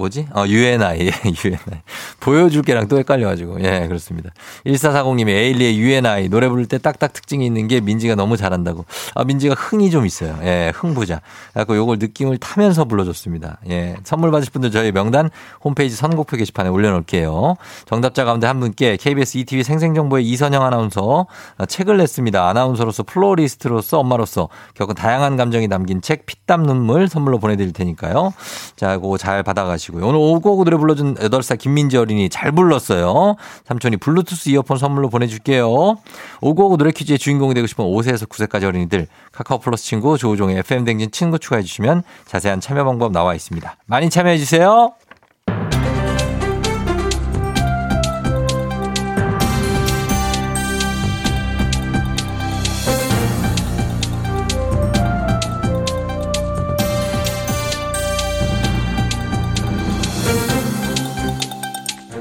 뭐지? 0.00 0.26
어, 0.34 0.44
UNI. 0.46 1.10
UNI. 1.44 1.82
보여줄게랑 2.20 2.88
또 2.88 2.98
헷갈려가지고. 2.98 3.62
예, 3.62 3.86
그렇습니다. 3.86 4.30
1440님이 4.66 5.28
에일리의 5.28 5.78
UNI. 5.78 6.28
노래 6.28 6.48
부를 6.48 6.66
때 6.66 6.78
딱딱 6.78 7.12
특징이 7.12 7.44
있는 7.46 7.68
게 7.68 7.80
민지가 7.80 8.14
너무 8.14 8.36
잘한다고. 8.36 8.84
아, 9.14 9.24
민지가 9.24 9.54
흥이 9.54 9.90
좀 9.90 10.06
있어요. 10.06 10.38
예, 10.42 10.72
흥부자. 10.74 11.20
그래서 11.52 11.76
요걸 11.76 11.98
느낌을 11.98 12.38
타면서 12.38 12.86
불러줬습니다. 12.86 13.58
예, 13.68 13.96
선물 14.04 14.30
받으실 14.30 14.52
분들 14.52 14.70
저희 14.70 14.90
명단 14.90 15.30
홈페이지 15.62 15.94
선곡표 15.94 16.36
게시판에 16.36 16.70
올려놓을게요. 16.70 17.56
정답자 17.86 18.24
가운데 18.24 18.46
한 18.46 18.58
분께 18.60 18.96
KBS 18.96 19.38
ETV 19.38 19.62
생생정보의 19.62 20.24
이선영 20.24 20.64
아나운서 20.64 21.26
아, 21.58 21.66
책을 21.66 21.98
냈습니다. 21.98 22.48
아나운서로서 22.48 23.02
플로리스트로서 23.02 23.98
엄마로서 23.98 24.48
겪은 24.74 24.94
다양한 24.94 25.36
감정이 25.36 25.68
담긴 25.68 26.00
책 26.00 26.26
피땀 26.26 26.64
눈물 26.64 27.08
선물로 27.08 27.38
보내드릴 27.38 27.72
테니까요. 27.72 28.32
자, 28.76 28.96
그거 28.98 29.18
잘 29.18 29.42
받아가시고 29.42 29.89
요. 29.98 30.06
오늘 30.06 30.18
오고오고 30.18 30.64
노래 30.64 30.76
불러준 30.76 31.14
8살 31.16 31.58
김민지 31.58 31.96
어린이 31.96 32.28
잘 32.28 32.52
불렀어요. 32.52 33.36
삼촌이 33.64 33.96
블루투스 33.96 34.50
이어폰 34.50 34.78
선물로 34.78 35.08
보내줄게요. 35.08 35.96
오고오고 36.40 36.76
노래 36.76 36.90
퀴즈의 36.92 37.18
주인공이 37.18 37.54
되고 37.54 37.66
싶은 37.66 37.84
5세에서 37.84 38.28
9세까지 38.28 38.64
어린이들 38.64 39.06
카카오 39.32 39.58
플러스 39.58 39.84
친구 39.84 40.16
조우종의 40.18 40.58
FM 40.58 40.84
댕진 40.84 41.10
친구 41.10 41.38
추가해 41.38 41.62
주시면 41.62 42.02
자세한 42.26 42.60
참여 42.60 42.84
방법 42.84 43.12
나와 43.12 43.34
있습니다. 43.34 43.76
많이 43.86 44.10
참여해 44.10 44.38
주세요. 44.38 44.92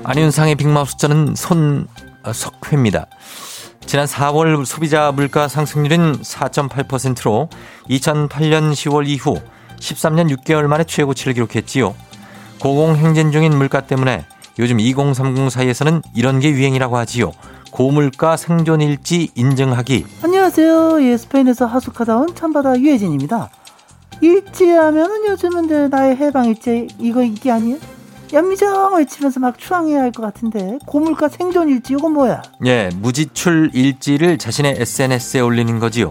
안윤상의 0.10 0.56
빅마우스 0.56 0.98
저는 0.98 1.36
손석회입니다. 1.36 3.06
지난 3.86 4.08
4월 4.08 4.66
소비자 4.66 5.12
물가 5.12 5.48
상승률은 5.48 6.22
4.8%로 6.24 7.48
2008년 7.92 8.72
10월 8.72 9.08
이후 9.08 9.38
13년 9.80 10.36
6개월 10.36 10.66
만에 10.66 10.84
최고치를 10.84 11.36
기록했지요. 11.36 11.94
고공행진 12.60 13.32
중인 13.32 13.56
물가 13.56 13.82
때문에 13.82 14.26
요즘 14.58 14.80
2030 14.80 15.52
사이에서는 15.52 16.02
이런 16.16 16.40
게 16.40 16.50
유행이라고 16.50 16.98
하지요. 16.98 17.32
고물가 17.70 18.36
생존일지 18.36 19.30
인증하기. 19.36 20.08
안녕하세요. 20.24 21.04
예, 21.04 21.18
스페인에서 21.18 21.68
하숙하다 21.68 22.18
온 22.18 22.34
참바다 22.34 22.80
유혜진입니다. 22.80 23.52
일지하면은 24.22 25.28
요즘은 25.28 25.68
내 25.68 25.88
나의 25.88 26.16
해방일지 26.16 26.88
이거 26.98 27.22
이게 27.22 27.52
아니에요? 27.52 27.99
연미정 28.34 28.96
외치면서 28.96 29.40
막 29.40 29.58
추앙해야 29.58 30.02
할 30.02 30.12
것 30.12 30.22
같은데 30.24 30.78
고물가 30.86 31.30
생존일지 31.30 31.94
이건 31.94 32.14
뭐야? 32.14 32.42
예, 32.66 32.90
무지출 32.96 33.70
일지를 33.74 34.38
자신의 34.38 34.76
SNS에 34.80 35.40
올리는 35.42 35.80
거지요. 35.80 36.10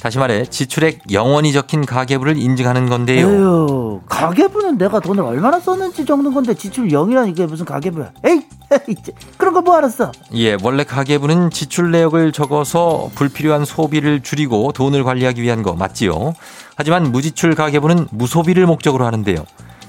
다시 0.00 0.18
말해 0.18 0.44
지출액 0.46 1.10
영원히 1.10 1.52
적힌 1.52 1.84
가계부를 1.84 2.36
인증하는 2.36 2.88
건데요. 2.88 3.26
에휴, 3.28 4.00
가계부는 4.06 4.78
내가 4.78 5.00
돈을 5.00 5.24
얼마나 5.24 5.58
썼는지 5.58 6.06
적는 6.06 6.32
건데 6.32 6.54
지출 6.54 6.88
0이란 6.88 7.28
이게 7.28 7.46
무슨 7.46 7.64
가계부야? 7.64 8.12
에이, 8.24 8.42
이제 8.88 9.12
그런 9.36 9.54
거 9.54 9.60
뭐 9.60 9.76
알았어? 9.76 10.12
예, 10.34 10.56
원래 10.62 10.84
가계부는 10.84 11.50
지출 11.50 11.90
내역을 11.90 12.30
적어서 12.32 13.10
불필요한 13.16 13.64
소비를 13.64 14.22
줄이고 14.22 14.70
돈을 14.72 15.02
관리하기 15.02 15.42
위한 15.42 15.62
거 15.64 15.72
맞지요. 15.74 16.34
하지만 16.76 17.10
무지출 17.10 17.54
가계부는 17.56 18.06
무소비를 18.12 18.66
목적으로 18.66 19.04
하는데요. 19.04 19.44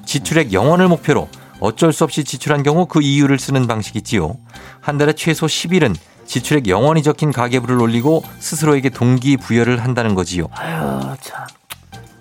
지출액 0.05 0.53
영원을 0.53 0.87
목표로 0.87 1.27
어쩔 1.59 1.91
수 1.93 2.03
없이 2.03 2.23
지출한 2.23 2.63
경우 2.63 2.85
그 2.85 3.01
이유를 3.01 3.39
쓰는 3.39 3.67
방식이지요. 3.67 4.35
한 4.81 4.97
달에 4.97 5.13
최소 5.13 5.45
10일은 5.45 5.95
지출액 6.25 6.67
영원히 6.67 7.01
적힌 7.03 7.31
가계부를 7.31 7.81
올리고 7.81 8.23
스스로에게 8.39 8.89
동기부여를 8.89 9.83
한다는 9.83 10.15
거지요. 10.15 10.47
아유, 10.51 11.15
참. 11.21 11.45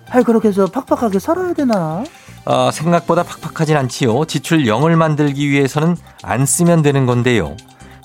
아이 0.09 0.23
그렇게 0.23 0.47
해서 0.47 0.65
팍팍하게 0.65 1.19
살아야 1.19 1.53
되나? 1.53 2.03
어, 2.45 2.71
생각보다 2.71 3.23
팍팍하진 3.23 3.77
않지요. 3.77 4.25
지출 4.25 4.63
0을 4.65 4.95
만들기 4.95 5.49
위해서는 5.49 5.95
안 6.23 6.45
쓰면 6.45 6.81
되는 6.81 7.05
건데요. 7.05 7.55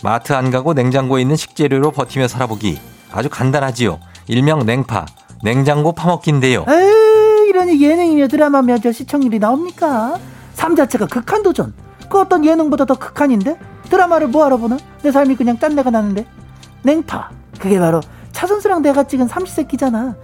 마트 0.03 0.35
안 0.35 0.51
가고 0.51 0.75
냉장고에 0.75 1.23
있는 1.23 1.37
식재료로 1.37 1.93
버티며 1.93 2.29
살아보기. 2.29 2.79
아주 3.11 3.31
간단하지요. 3.31 4.01
일명 4.27 4.67
냉파, 4.67 5.07
냉장고 5.43 5.93
파먹기인데요. 5.93 6.67
에이, 6.69 7.49
이러니 7.49 7.83
예능이며 7.83 8.29
드라마며 8.29 8.79
저 8.79 8.93
시청률이 8.93 9.39
나옵니까? 9.39 10.19
삶 10.55 10.75
자체가 10.75 11.07
극한 11.07 11.43
도전. 11.43 11.75
그 12.09 12.19
어떤 12.21 12.45
예능보다 12.45 12.85
더 12.85 12.95
극한인데? 12.95 13.59
드라마를 13.91 14.29
뭐하러 14.29 14.57
보나? 14.57 14.79
내 15.03 15.13
삶이 15.13 15.37
그냥 15.37 15.59
짠내가 15.59 15.91
나는데? 15.91 16.27
냉파. 16.83 17.31
그게 17.59 17.79
바로 17.79 18.01
차선수랑 18.33 18.83
내가 18.83 19.05
찍은 19.05 19.29
삼시세끼잖아. 19.29 20.17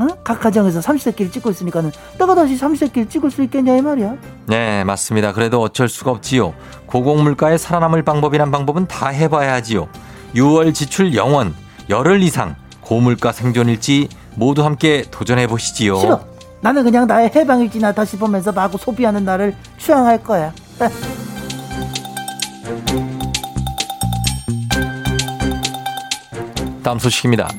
응? 0.00 0.08
각 0.24 0.40
가정에서 0.40 0.80
삼시세끼를 0.80 1.30
찍고 1.30 1.50
있으니까는 1.50 1.92
내가 2.18 2.34
다시 2.34 2.56
삼시세끼를 2.56 3.08
찍을 3.08 3.30
수 3.30 3.42
있겠냐 3.44 3.76
이 3.76 3.82
말이야. 3.82 4.16
네, 4.46 4.82
맞습니다. 4.84 5.32
그래도 5.32 5.60
어쩔 5.60 5.88
수가 5.88 6.10
없지요. 6.10 6.52
고공물가에 6.86 7.58
살아남을 7.58 8.02
방법이란 8.02 8.50
방법은 8.50 8.88
다 8.88 9.08
해봐야 9.08 9.54
하지요. 9.54 9.88
6월 10.34 10.74
지출 10.74 11.14
영원, 11.14 11.54
열흘 11.88 12.22
이상, 12.22 12.56
고물가 12.80 13.30
생존일지 13.32 14.08
모두 14.34 14.64
함께 14.64 15.04
도전해 15.10 15.46
보시지요. 15.46 15.96
싫어. 15.96 16.33
나는 16.64 16.82
그냥 16.82 17.06
나의 17.06 17.30
해방일지나 17.36 17.92
다시 17.92 18.16
보면서 18.16 18.50
마구 18.50 18.78
소비하는 18.78 19.22
나를 19.22 19.54
추앙할 19.76 20.22
거야. 20.22 20.50
다음 26.82 26.98
소식입니다. 26.98 27.50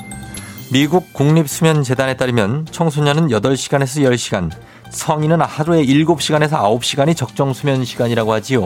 미국 0.74 1.14
국립수면재단에 1.14 2.18
따르면 2.18 2.66
청소년은 2.72 3.28
8시간에서 3.28 4.02
10시간, 4.10 4.50
성인은 4.90 5.40
하루에 5.40 5.86
7시간에서 5.86 6.54
9시간이 6.80 7.16
적정 7.16 7.54
수면 7.54 7.86
시간이라고 7.86 8.34
하지요. 8.34 8.66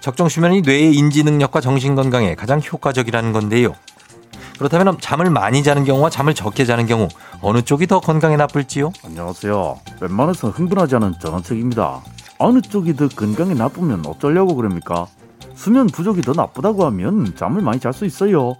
적정 0.00 0.28
수면이 0.28 0.60
뇌의 0.60 0.92
인지 0.92 1.24
능력과 1.24 1.62
정신 1.62 1.94
건강에 1.94 2.34
가장 2.34 2.60
효과적이라는 2.60 3.32
건데요. 3.32 3.72
그렇다면 4.58 4.98
잠을 5.00 5.30
많이 5.30 5.62
자는 5.62 5.84
경우와 5.84 6.10
잠을 6.10 6.34
적게 6.34 6.64
자는 6.64 6.86
경우 6.86 7.08
어느 7.40 7.62
쪽이 7.62 7.86
더 7.86 8.00
건강에 8.00 8.36
나쁠지요? 8.36 8.92
안녕하세요. 9.04 9.80
웬만해서 10.00 10.50
흥분하지 10.50 10.94
않은 10.96 11.14
전원책입니다. 11.20 12.00
어느 12.38 12.60
쪽이 12.60 12.94
더 12.94 13.08
건강에 13.08 13.54
나쁘면 13.54 14.04
어쩌려고 14.06 14.54
그럽니까? 14.54 15.06
수면 15.54 15.86
부족이 15.86 16.22
더 16.22 16.32
나쁘다고 16.32 16.84
하면 16.86 17.34
잠을 17.36 17.62
많이 17.62 17.80
잘 17.80 17.92
수 17.92 18.04
있어요. 18.04 18.54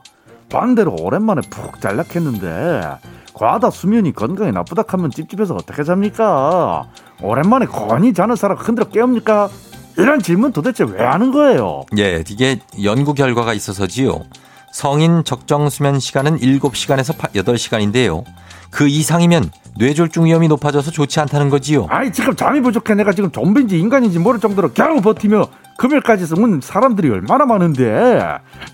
반대로 0.51 0.95
오랜만에 1.01 1.41
푹 1.51 1.81
잘락했는데 1.81 2.83
과다 3.33 3.71
수면이 3.71 4.13
건강에 4.13 4.51
나쁘다 4.53 4.85
하면 4.87 5.11
찝찝해서 5.11 5.55
어떻게 5.55 5.83
잡니까? 5.83 6.89
오랜만에 7.23 7.67
건히 7.67 8.13
자는 8.13 8.37
사람 8.37 8.57
흔들어 8.59 8.89
깨웁니까? 8.89 9.49
이런 9.97 10.21
질문 10.21 10.53
도대체 10.53 10.85
왜 10.85 11.03
하는 11.05 11.31
거예요? 11.33 11.85
예, 11.99 12.23
이게 12.29 12.59
연구 12.83 13.15
결과가 13.15 13.55
있어서지요. 13.55 14.21
성인 14.75 15.23
적정 15.23 15.71
수면 15.71 16.01
시간은 16.01 16.39
7시간에서 16.39 17.17
8시간인데요. 17.17 18.25
그 18.73 18.89
이상이면 18.89 19.53
뇌졸중 19.79 20.25
위험이 20.25 20.49
높아져서 20.49 20.91
좋지 20.91 21.21
않다는 21.21 21.49
거지요. 21.49 21.87
아니 21.91 22.11
지금 22.11 22.35
잠이 22.35 22.61
부족해 22.61 22.97
내가 22.97 23.13
지금 23.13 23.31
좀비인지 23.31 23.79
인간인지 23.79 24.19
모를 24.19 24.41
정도로 24.41 24.73
겨우 24.73 25.01
버티며 25.01 25.47
금요일까지 25.79 26.27
숨은 26.27 26.61
사람들이 26.61 27.09
얼마나 27.09 27.47
많은데 27.47 28.21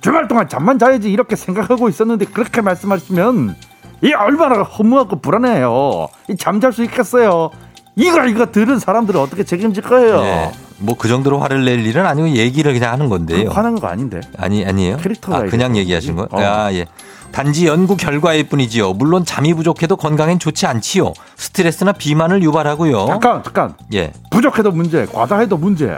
주말 0.01 0.27
동안 0.27 0.49
잠만 0.49 0.79
자야지 0.79 1.13
이렇게 1.13 1.37
생각하고 1.37 1.91
있었는데 1.91 2.25
그렇게 2.25 2.63
말씀하시면 2.63 3.57
이 4.03 4.15
얼마나 4.15 4.63
허무하고 4.63 5.21
불안해요. 5.21 6.09
이 6.31 6.37
잠잘 6.39 6.73
수 6.73 6.83
있겠어요. 6.83 7.51
이거 7.97 8.25
이거 8.25 8.51
들은 8.51 8.79
사람들은 8.79 9.21
어떻게 9.21 9.45
책임질 9.45 9.83
거예요? 9.83 10.23
예, 10.23 10.51
뭐 10.81 10.97
그 10.99 11.09
정도로 11.09 11.38
화를 11.38 11.64
낼 11.64 11.85
일은 11.87 12.05
아니고 12.07 12.31
얘기를 12.31 12.73
그냥 12.73 12.93
하는 12.93 13.09
건데요. 13.09 13.51
화난 13.51 13.79
거 13.79 13.87
아닌데. 13.87 14.21
아니 14.38 14.64
아니에요. 14.66 14.97
캐릭터가 14.99 15.38
아, 15.38 15.43
그냥 15.45 15.77
얘기하신 15.77 16.16
거. 16.16 16.27
그러지? 16.27 16.45
어. 16.45 16.49
아 16.49 16.73
예. 16.75 16.87
단지 17.33 17.66
연구 17.66 17.97
결과일 17.97 18.49
뿐이지요. 18.49 18.95
물론 18.95 19.25
잠이 19.25 19.55
부족해도 19.55 19.97
건강엔 19.97 20.38
좋지 20.40 20.66
않지요. 20.66 21.12
스트레스나 21.37 21.93
비만을 21.93 22.43
유발하고요. 22.43 23.07
잠깐 23.07 23.43
잠깐 23.45 23.75
예, 23.95 24.12
부족해도 24.31 24.73
문제 24.73 25.07
과다해도 25.07 25.57
문제 25.57 25.97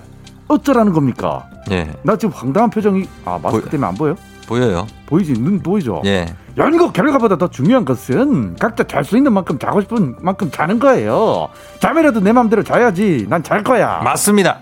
어쩌라는 0.48 0.92
겁니까? 0.92 1.48
예, 1.70 1.88
나 2.02 2.16
지금 2.16 2.34
황당한 2.34 2.68
표정이 2.68 3.04
아 3.24 3.38
마스크 3.42 3.60
보여. 3.62 3.70
때문에 3.70 3.88
안 3.88 3.94
보여? 3.94 4.14
보여요. 4.46 4.86
보이지 5.06 5.32
눈 5.34 5.60
보이죠? 5.62 6.02
예, 6.04 6.26
연구 6.58 6.92
결과보다 6.92 7.38
더 7.38 7.48
중요한 7.48 7.84
것은 7.86 8.56
각자 8.56 8.84
잘 8.84 9.02
수 9.04 9.16
있는 9.16 9.32
만큼 9.32 9.58
자고 9.58 9.80
싶은 9.80 10.16
만큼 10.20 10.50
자는 10.50 10.78
거예요. 10.78 11.48
잠이라도 11.80 12.20
내 12.20 12.32
맘대로 12.32 12.62
자야지. 12.62 13.26
난 13.30 13.42
잘 13.42 13.62
거야. 13.62 14.00
맞습니다. 14.04 14.58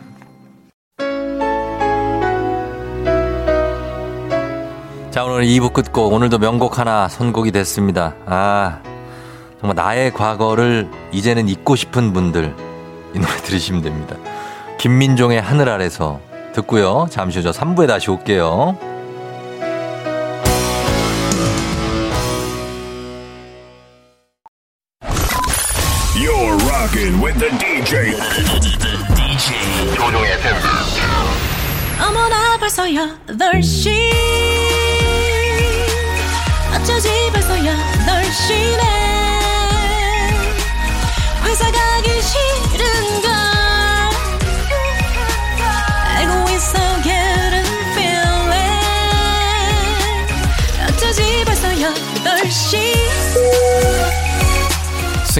자, 5.11 5.25
오늘 5.25 5.45
2부 5.45 5.73
끝곡, 5.73 6.13
오늘도 6.13 6.39
명곡 6.39 6.79
하나 6.79 7.09
선곡이 7.09 7.51
됐습니다. 7.51 8.15
아, 8.27 8.79
정말 9.61 9.75
나의 9.75 10.13
과거를 10.13 10.89
이제는 11.13 11.49
잊고 11.49 11.75
싶은 11.75 12.13
분들, 12.13 12.55
이 13.15 13.19
노래 13.19 13.37
들으시면 13.43 13.83
됩니다. 13.83 14.17
김민종의 14.79 15.41
하늘 15.43 15.69
아래서 15.69 16.21
듣고요. 16.53 17.09
잠시 17.11 17.39
후 17.39 17.43
저 17.43 17.51
3부에 17.51 17.87
다시 17.89 18.11
올게요. 18.11 18.77
You're 26.15 26.57
rocking 26.69 27.21
with 27.23 27.39
the 27.39 27.51
DJ. 27.59 28.15
DJ 29.17 29.95
조종의 29.95 30.39
팬. 30.41 30.55
어머나 32.03 32.57
벌써 32.59 32.85
8시 32.85 34.50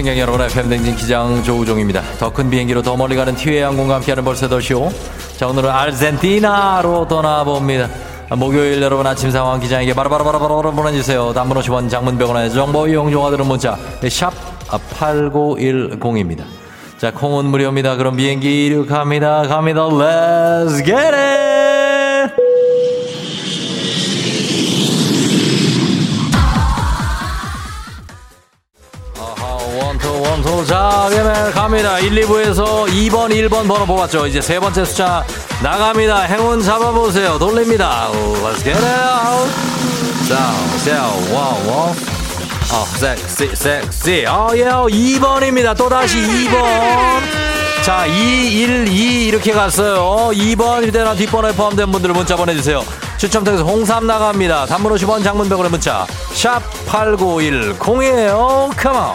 승객 0.01 0.17
여러분의 0.17 0.49
팬댕진 0.49 0.95
기장 0.95 1.43
조우종입니다. 1.43 2.01
더 2.17 2.31
큰 2.31 2.49
비행기로 2.49 2.81
더 2.81 2.97
멀리 2.97 3.15
가는 3.15 3.35
티웨이 3.35 3.61
항공과 3.61 3.95
함께하는 3.95 4.23
벌써 4.23 4.49
더쇼. 4.49 4.91
자, 5.37 5.47
오늘은 5.47 5.69
아르헨티나로 5.69 7.07
떠나봅니다. 7.07 7.87
목요일 8.35 8.81
여러분 8.81 9.05
아침 9.05 9.29
상황 9.29 9.59
기장에게 9.59 9.93
바로바로바로바로 9.93 10.71
보내주세요. 10.71 11.33
단문 11.33 11.55
50원 11.57 11.87
장문 11.87 12.17
100원의 12.17 12.51
정보 12.51 12.87
이용 12.87 13.11
종화들은 13.11 13.45
문자 13.45 13.77
샵 14.09 14.33
8910입니다. 14.99 16.45
자, 16.97 17.11
콩은 17.11 17.45
무료입니다. 17.45 17.95
그럼 17.95 18.15
비행기 18.15 18.65
이륙합니다. 18.65 19.43
갑니다. 19.43 19.81
Let's 19.81 20.83
get 20.83 20.95
it! 20.95 21.50
자 30.71 31.07
그러면 31.09 31.51
갑니다. 31.51 31.99
1, 31.99 32.11
2부에서 32.21 32.87
2번 32.87 33.29
1번 33.29 33.67
번호 33.67 33.85
뽑았죠. 33.85 34.25
이제 34.25 34.39
세 34.39 34.57
번째 34.57 34.85
숫자 34.85 35.21
나갑니다. 35.61 36.21
행운 36.21 36.61
잡아보세요. 36.61 37.37
돌립니다. 37.37 38.07
오, 38.09 38.35
Let's 38.35 38.63
get 38.63 38.69
it 38.69 40.29
자, 40.29 40.53
자, 40.85 41.11
wow, 41.33 41.67
wow. 41.67 41.89
어, 41.89 42.85
섹시, 42.97 43.53
섹시 43.53 44.25
어 44.29 44.51
예 44.55 44.63
2번입니다. 44.69 45.75
또다시 45.75 46.19
2번. 46.19 46.63
자, 47.83 48.05
2, 48.05 48.61
1, 48.61 48.87
2 48.87 49.25
이렇게 49.27 49.51
갔어요. 49.51 50.29
2번 50.33 50.85
휴대폰 50.87 51.15
뒷번호에 51.15 51.51
포함된 51.51 51.91
분들 51.91 52.11
문자 52.13 52.37
보내주세요. 52.37 52.81
추첨 53.17 53.43
통해서 53.43 53.65
홍삼 53.65 54.07
나갑니다. 54.07 54.67
단문 54.67 54.93
50원 54.95 55.21
장문 55.21 55.49
100원의 55.49 55.69
문자. 55.69 56.07
샵 56.33 56.61
8910이에요. 56.87 58.69
컴온 58.77 59.13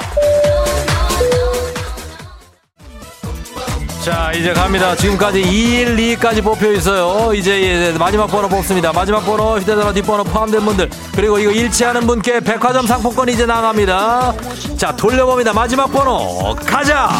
자 4.07 4.31
이제 4.33 4.53
갑니다. 4.53 4.95
지금까지 4.95 5.43
212까지 5.43 6.41
뽑혀 6.41 6.71
있어요. 6.75 7.35
이제 7.35 7.61
예, 7.61 7.99
마지막 7.99 8.29
번호 8.29 8.49
뽑습니다. 8.49 8.93
마지막 8.93 9.19
번호 9.27 9.59
휴대전화 9.59 9.93
뒷번호 9.93 10.23
포함된 10.23 10.65
분들. 10.65 10.89
그리고 11.17 11.41
이거 11.41 11.51
일치하는 11.51 12.07
분께 12.07 12.39
백화점 12.39 12.87
상품권 12.87 13.29
이제 13.29 13.45
나갑니다. 13.45 14.33
자 14.77 14.95
돌려봅니다. 14.95 15.53
마지막 15.53 15.91
번호. 15.91 16.55
가자! 16.55 17.11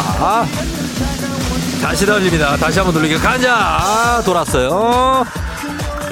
다시 1.81 2.05
돌립니다. 2.05 2.55
다시 2.55 2.79
한번 2.79 2.93
돌리게 2.93 3.17
가자! 3.17 4.21
돌았어요. 4.23 5.25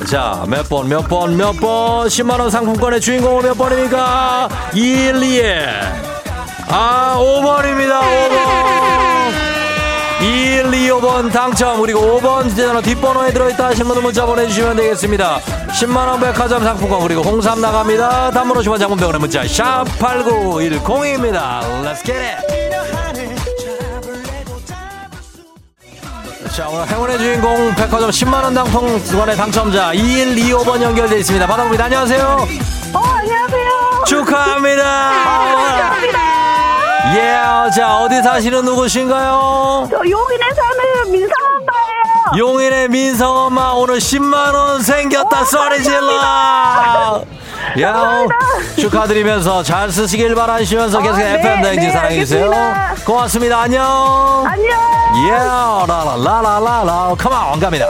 자, 0.06 0.44
몇 0.46 0.68
번, 0.68 0.90
몇 0.90 1.08
번, 1.08 1.38
몇 1.38 1.54
번, 1.54 2.10
10만원 2.10 2.50
상품권의 2.50 3.00
주인공은 3.00 3.44
몇 3.44 3.58
번입니까? 3.58 4.50
1, 4.74 5.14
2에. 5.14 5.70
아, 6.68 7.16
5번입니다, 7.18 8.02
5번. 8.02 9.05
1, 10.26 10.74
2, 10.74 10.90
5번 10.90 11.32
당첨. 11.32 11.80
그리고 11.82 12.20
5번 12.20 12.50
휴대전화 12.50 12.82
뒷번호에 12.82 13.32
들어있다 13.32 13.68
하신 13.68 13.86
분들 13.86 14.02
문자 14.02 14.26
보내주시면 14.26 14.76
되겠습니다. 14.78 15.40
10만원 15.68 16.20
백화점 16.20 16.64
상품권 16.64 17.02
그리고 17.02 17.22
홍삼 17.22 17.62
나갑니다. 17.62 18.32
단문 18.32 18.58
50원 18.58 18.80
장문병원의 18.80 19.20
문자 19.20 19.44
샵8910입니다. 19.44 21.60
Let's 21.84 22.04
get 22.04 22.18
it. 22.18 22.44
자 26.56 26.68
오늘 26.70 26.88
행운의 26.88 27.18
주인공 27.20 27.76
백화점 27.76 28.10
10만원 28.10 28.56
당통권의 28.56 29.36
당첨자 29.36 29.92
2125번 29.94 30.82
연결되어 30.82 31.20
있습니다. 31.20 31.46
받아봅니다. 31.46 31.84
안녕하세요. 31.84 32.48
어, 32.94 33.00
안녕하세요. 33.00 34.04
축하합니다. 34.08 34.84
감사합니다. 34.84 36.25
예, 37.16 37.70
자 37.76 37.98
어디 38.00 38.22
사시는 38.22 38.66
누구신가요? 38.66 39.88
저 39.90 39.96
용인에 39.98 40.46
사는 40.54 41.12
민성 41.12 41.32
엄마예요. 41.58 42.38
용인의 42.38 42.90
민성 42.90 43.36
엄마 43.36 43.72
오늘 43.72 43.98
10만 44.00 44.54
원 44.54 44.82
생겼다 44.82 45.46
소리 45.46 45.82
질러. 45.84 47.24
야, 47.82 48.26
축하드리면서 48.78 49.64
잘 49.64 49.92
쓰시길 49.92 50.36
바라시면서 50.36 51.00
계속 51.02 51.16
어, 51.16 51.18
네, 51.18 51.34
FM 51.40 51.62
대행진 51.62 51.88
네, 51.90 51.92
사랑해 51.94 52.20
주세요. 52.20 52.44
알겠습니다. 52.52 52.96
고맙습니다. 53.06 53.62
안녕. 53.62 54.44
안녕. 54.46 54.70
예, 55.28 55.32
라라라라라. 55.32 57.16
컴온 57.18 57.60
갑니다. 57.60 57.86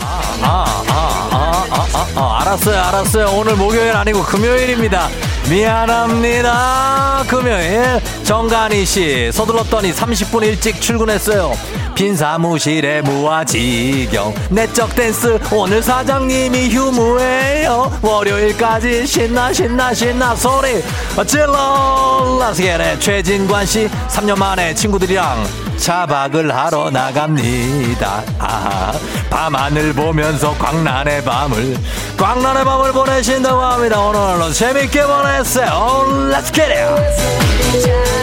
아, 0.00 0.22
아, 0.42 0.64
아, 0.88 1.26
아, 1.30 1.66
아, 1.94 2.20
아, 2.20 2.40
알았어요, 2.42 2.80
알았어요. 2.80 3.26
오늘 3.38 3.54
목요일 3.56 3.94
아니고 3.94 4.22
금요일입니다. 4.22 5.08
미안합니다. 5.52 7.24
금요일 7.28 8.00
정간희 8.24 8.84
씨 8.84 9.30
서둘렀더니 9.32 9.92
30분 9.92 10.42
일찍 10.44 10.80
출근했어요. 10.80 11.52
빈 11.94 12.16
사무실에 12.16 13.02
무아지경 13.02 14.34
내적 14.50 14.94
댄스 14.94 15.38
오늘 15.52 15.82
사장님이 15.82 16.70
휴무해요. 16.70 17.98
월요일까지 18.00 19.06
신나 19.06 19.52
신나 19.52 19.92
신나 19.92 20.34
소리 20.34 20.82
질러 21.26 22.38
라스게레 22.40 22.98
최진관 22.98 23.66
씨 23.66 23.88
3년 24.08 24.38
만에 24.38 24.74
친구들이랑 24.74 25.44
차박을 25.76 26.54
하러 26.54 26.90
나갑니다. 26.90 28.22
아, 28.38 28.92
밤하늘 29.28 29.92
보면서 29.92 30.56
광란의 30.56 31.24
밤을, 31.24 31.76
광란의 32.16 32.64
밤을 32.64 32.92
보내신다고 32.92 33.60
합니다. 33.60 34.00
오늘도 34.00 34.52
재밌게 34.52 35.02
보냈어요. 35.04 36.30
Let's 36.30 36.54
get 36.54 36.72
it! 36.72 38.21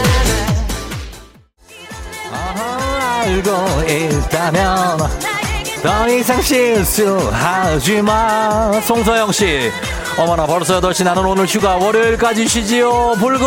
알고 3.29 3.51
있다면 3.87 4.97
더 5.83 6.09
이상 6.09 6.41
실수하지 6.41 8.01
마. 8.01 8.71
송서영 8.81 9.31
씨. 9.31 9.71
어머나 10.17 10.45
벌써 10.47 10.81
8시 10.81 11.03
나는 11.05 11.23
오늘 11.23 11.45
휴가 11.45 11.77
월요일까지 11.77 12.45
쉬지요 12.47 13.15
불금 13.19 13.45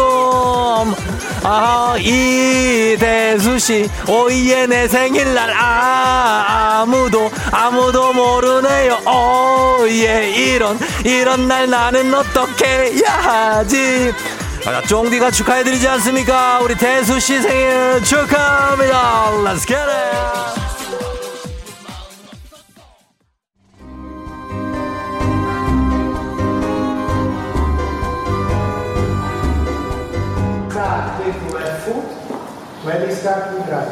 아 1.42 1.96
이대수 1.98 3.58
씨 3.58 3.90
오이에 4.08 4.66
내 4.68 4.88
생일날 4.88 5.52
아 5.54 6.80
아무도 6.82 7.30
아무도 7.50 8.14
모르네요 8.14 9.00
오예 9.04 10.30
이런 10.30 10.78
이런 11.04 11.46
날 11.46 11.68
나는 11.68 12.14
어떻게 12.14 12.64
해야 12.64 13.10
하지 13.12 14.14
아, 14.14 14.41
쫑디가 14.86 15.30
축하해드리지 15.30 15.88
않습니까? 15.88 16.60
우리 16.60 16.76
대수 16.76 17.18
씨 17.18 17.40
생일 17.40 18.02
축하합니다. 18.04 19.30
Let's 19.44 19.66
get 19.66 19.74
it. 19.74 20.32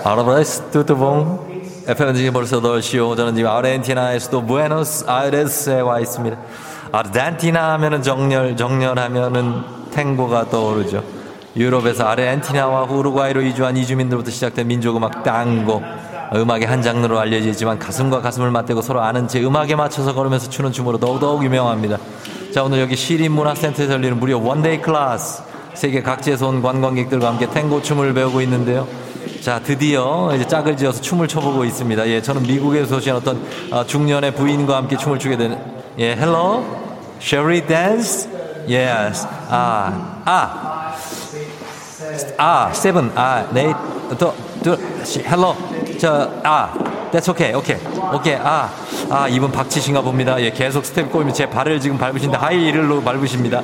아르바이스 0.04 0.70
뚜뚜봉 0.70 1.50
FM 1.86 2.14
지금 2.14 2.32
벌써 2.32 2.60
8시요 2.60 3.16
저는 3.16 3.34
지금 3.34 3.50
아르헨티나의 3.50 4.20
수도 4.20 4.44
부에노스 4.44 5.04
아이레스에 5.08 5.80
와 5.80 6.00
있습니다. 6.00 6.36
아르헨티나 6.92 7.72
하면은 7.72 8.02
정열 8.02 8.56
정열 8.56 8.98
하면은 8.98 9.79
탱고가 9.90 10.48
떠오르죠 10.50 11.02
유럽에서 11.56 12.04
아르헨티나와 12.04 12.84
우루과이로 12.84 13.42
이주한 13.42 13.76
이주민들부터 13.76 14.30
시작된 14.30 14.66
민족음악 14.68 15.22
tango 15.24 15.82
음악의 16.34 16.66
한 16.66 16.80
장르로 16.80 17.18
알려져 17.18 17.48
있지만 17.48 17.78
가슴과 17.78 18.20
가슴을 18.20 18.50
맞대고 18.50 18.82
서로 18.82 19.02
안은 19.02 19.26
채 19.26 19.42
음악에 19.42 19.74
맞춰서 19.74 20.14
걸으면서 20.14 20.48
추는 20.48 20.72
춤으로 20.72 20.98
더욱더욱 20.98 21.44
유명합니다 21.44 21.98
자 22.54 22.62
오늘 22.62 22.80
여기 22.80 22.96
시립문화센터에서 22.96 23.94
열리는 23.94 24.18
무려 24.18 24.38
one-day 24.38 24.80
class 24.80 25.50
세계 25.74 26.02
각지에서 26.02 26.48
온 26.48 26.62
관광객들과 26.62 27.28
함께 27.28 27.48
탱고 27.48 27.82
춤을 27.82 28.12
배우고 28.12 28.42
있는데요. 28.42 28.86
자, 29.40 29.60
드디어 29.60 30.30
이제 30.34 30.46
짝을 30.46 30.76
지어서 30.76 31.00
춤을 31.00 31.28
춰보고 31.28 31.64
있습니다. 31.64 32.06
예, 32.08 32.20
저는 32.20 32.42
미국에서 32.42 32.96
오신 32.96 33.14
어떤 33.14 33.42
어, 33.70 33.86
중년의 33.86 34.34
부인과 34.34 34.76
함께 34.76 34.96
춤을 34.96 35.18
추게 35.18 35.36
되는, 35.36 35.58
예? 35.98 36.12
Shall 37.20 37.50
we 37.50 37.66
dance? 37.66 38.39
Yes. 38.68 39.26
아, 39.48 40.22
아. 40.24 40.94
아, 42.38 42.70
seven. 42.72 43.12
아, 43.14 43.46
네, 43.52 43.72
또, 44.18 44.34
또, 44.64 44.76
hello. 45.24 45.54
저, 45.98 46.30
아, 46.42 46.72
that's 47.12 47.28
okay, 47.28 47.54
okay, 47.54 47.78
okay. 48.14 48.40
아, 48.42 48.70
아, 49.10 49.28
이분 49.28 49.52
박치신가 49.52 50.00
봅니다. 50.00 50.40
예, 50.40 50.50
계속 50.50 50.84
스텝 50.84 51.10
꼬이면 51.12 51.34
제 51.34 51.46
발을 51.48 51.80
지금 51.80 51.98
밟으신데 51.98 52.36
하이힐로 52.36 53.02
밟으십니다. 53.02 53.60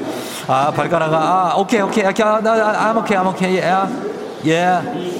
아, 0.46 0.70
발가락아, 0.70 1.16
아, 1.16 1.54
오케이, 1.56 1.80
오케이, 1.80 2.04
오케이, 2.06 2.26
아, 2.26 2.40
나, 2.40 2.52
아, 2.52 2.92
I'm 2.92 2.98
okay, 2.98 3.16
I'm 3.16 3.28
okay, 3.28 3.58
yeah, 3.58 3.88
yeah. 4.44 5.16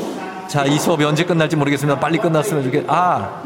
자, 0.49 0.65
이 0.65 0.79
수업이 0.79 1.05
언제 1.05 1.25
끝날지 1.25 1.57
모르겠습니다. 1.57 1.99
빨리 1.99 2.19
끝났으면 2.19 2.63
좋겠, 2.65 2.85
아. 2.89 3.46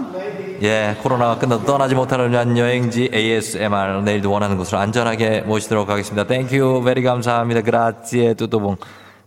예, 0.63 0.95
코로나가 1.03 1.39
끝나도 1.39 1.65
떠나지 1.65 1.95
못하는 1.95 2.57
여행지 2.59 3.09
ASMR 3.13 4.03
내일도 4.05 4.31
원하는 4.31 4.59
곳으로 4.59 4.79
안전하게 4.79 5.41
모시도록 5.43 5.89
하겠습니다. 5.89 6.27
Thank 6.27 6.83
you, 6.85 6.94
very 6.94 7.03
감사합니다. 7.03 7.63
Grazie 7.63 8.35
뚜뚜봉. 8.35 8.77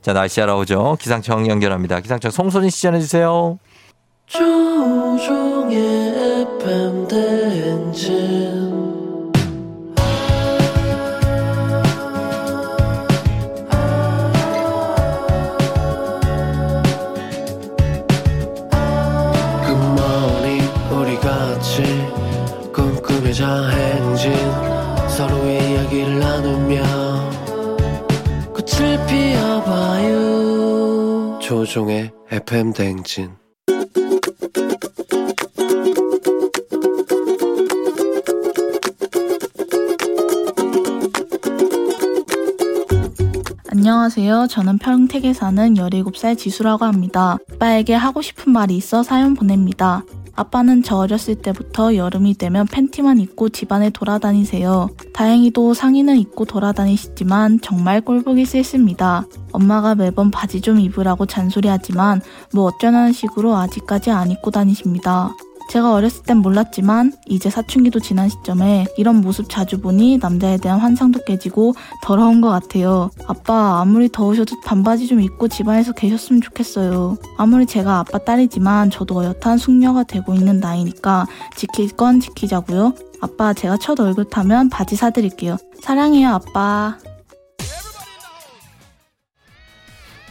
자, 0.04 0.14
날씨 0.14 0.42
알아보죠? 0.42 0.98
기상청 1.00 1.48
연결합니다. 1.48 2.02
기상청 2.02 2.30
송소진 2.30 2.70
씨 2.70 2.84
전해주세요. 2.84 3.58
조우종의 4.28 5.78
FM 6.62 7.08
대행진 7.08 8.73
FM 32.34 32.74
대행진 32.74 33.30
안녕하세요. 43.70 44.48
저는 44.50 44.80
평택에 44.80 45.34
사는 45.34 45.76
17살 45.76 46.36
지수라고 46.36 46.86
합니다. 46.86 47.38
아빠에게 47.54 47.94
하고 47.94 48.24
싶은 48.24 48.52
말이 48.52 48.76
있어 48.78 49.04
사연 49.04 49.36
보냅니다. 49.36 50.04
아빠는 50.36 50.82
저 50.84 50.98
어렸을 50.98 51.36
때부터 51.36 51.96
여름이 51.96 52.36
되면 52.36 52.66
팬티만 52.66 53.20
입고 53.20 53.50
집안에 53.50 53.92
돌아다니세요. 53.92 54.90
다행히도 55.14 55.74
상의는 55.74 56.18
입고 56.18 56.46
돌아다니시지만 56.46 57.62
정말 57.62 58.02
꼴보기 58.02 58.46
싫습니다. 58.46 59.26
엄마가 59.52 59.96
매번 59.96 60.32
바지 60.32 60.62
좀 60.62 60.80
입으라고 60.80 61.26
잔소리하지만 61.28 62.22
뭐 62.54 62.66
어쩌라는 62.66 63.14
식으로 63.14 63.56
아직까지 63.56 64.12
안 64.12 64.32
입고 64.32 64.52
다니십니다. 64.52 65.36
제가 65.70 65.94
어렸을 65.94 66.24
땐 66.24 66.38
몰랐지만 66.38 67.14
이제 67.26 67.50
사춘기도 67.50 68.00
지난 68.00 68.30
시점에 68.30 68.86
이런 68.98 69.22
모습 69.22 69.50
자주 69.50 69.80
보니 69.82 70.20
남자에 70.20 70.58
대한 70.58 70.80
환상도 70.80 71.22
깨지고 71.26 71.74
더러운 72.04 72.42
것 72.42 72.50
같아요. 72.50 73.10
아빠 73.28 73.82
아무리 73.82 74.10
더우셔도 74.10 74.62
반바지 74.62 75.08
좀 75.08 75.22
입고 75.22 75.48
집안에서 75.48 75.94
계셨으면 75.94 76.42
좋겠어요. 76.42 77.18
아무리 77.38 77.66
제가 77.66 78.00
아빠 78.00 78.18
딸이지만 78.18 78.92
저도 78.92 79.20
어엿한 79.20 79.58
숙녀가 79.58 80.04
되고 80.04 80.34
있는 80.34 80.60
나이니까 80.60 81.28
지킬 81.56 81.90
건 81.90 82.20
지키자고요. 82.20 82.94
아빠 83.22 83.54
제가 83.54 83.78
첫 83.78 84.00
얼굴 84.00 84.26
타면 84.26 84.70
바지 84.70 84.96
사드릴게요. 84.96 85.58
사랑해요 85.82 86.30
아빠. 86.30 86.98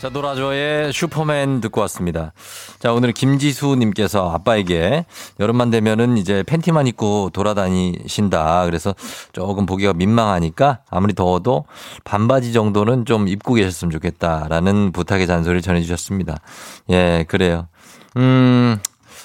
자, 0.02 0.08
노라조의 0.08 0.92
슈퍼맨 0.92 1.60
듣고 1.60 1.80
왔습니다. 1.82 2.32
자, 2.80 2.92
오늘 2.92 3.12
김지수님께서 3.12 4.32
아빠에게 4.32 5.06
여름만 5.38 5.70
되면은 5.70 6.16
이제 6.16 6.42
팬티만 6.42 6.88
입고 6.88 7.30
돌아다니신다. 7.32 8.64
그래서 8.64 8.96
조금 9.32 9.64
보기가 9.64 9.92
민망하니까 9.92 10.80
아무리 10.90 11.14
더워도 11.14 11.66
반바지 12.02 12.52
정도는 12.52 13.04
좀 13.04 13.28
입고 13.28 13.54
계셨으면 13.54 13.92
좋겠다라는 13.92 14.90
부탁의 14.90 15.28
잔소리를 15.28 15.62
전해주셨습니다. 15.62 16.38
예, 16.90 17.24
그래요. 17.28 17.68
음, 18.16 18.80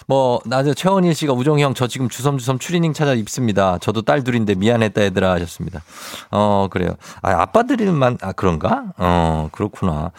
뭐, 0.05 0.39
나저 0.45 0.75
최원일 0.75 1.15
씨가 1.15 1.33
우정이 1.33 1.63
형, 1.63 1.73
저 1.73 1.87
지금 1.87 2.07
주섬주섬 2.07 2.59
추리닝 2.59 2.93
찾아 2.93 3.15
입습니다. 3.15 3.79
저도 3.79 4.03
딸 4.03 4.23
둘인데 4.23 4.53
미안했다 4.53 5.05
얘들아 5.05 5.31
하셨습니다. 5.31 5.81
어, 6.29 6.67
그래요. 6.69 6.91
아, 7.23 7.31
아빠들만, 7.31 8.19
아, 8.21 8.31
그런가? 8.31 8.85
어, 8.97 9.49
그렇구나. 9.51 10.11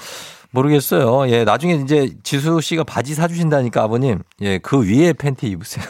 모르겠어요. 0.58 1.30
예, 1.30 1.44
나중에 1.44 1.74
이제 1.74 2.10
지수 2.22 2.60
씨가 2.60 2.84
바지 2.84 3.14
사주신다니까 3.14 3.82
아버님, 3.82 4.22
예, 4.40 4.58
그 4.58 4.80
위에 4.82 5.12
팬티 5.12 5.46
입으세요. 5.48 5.84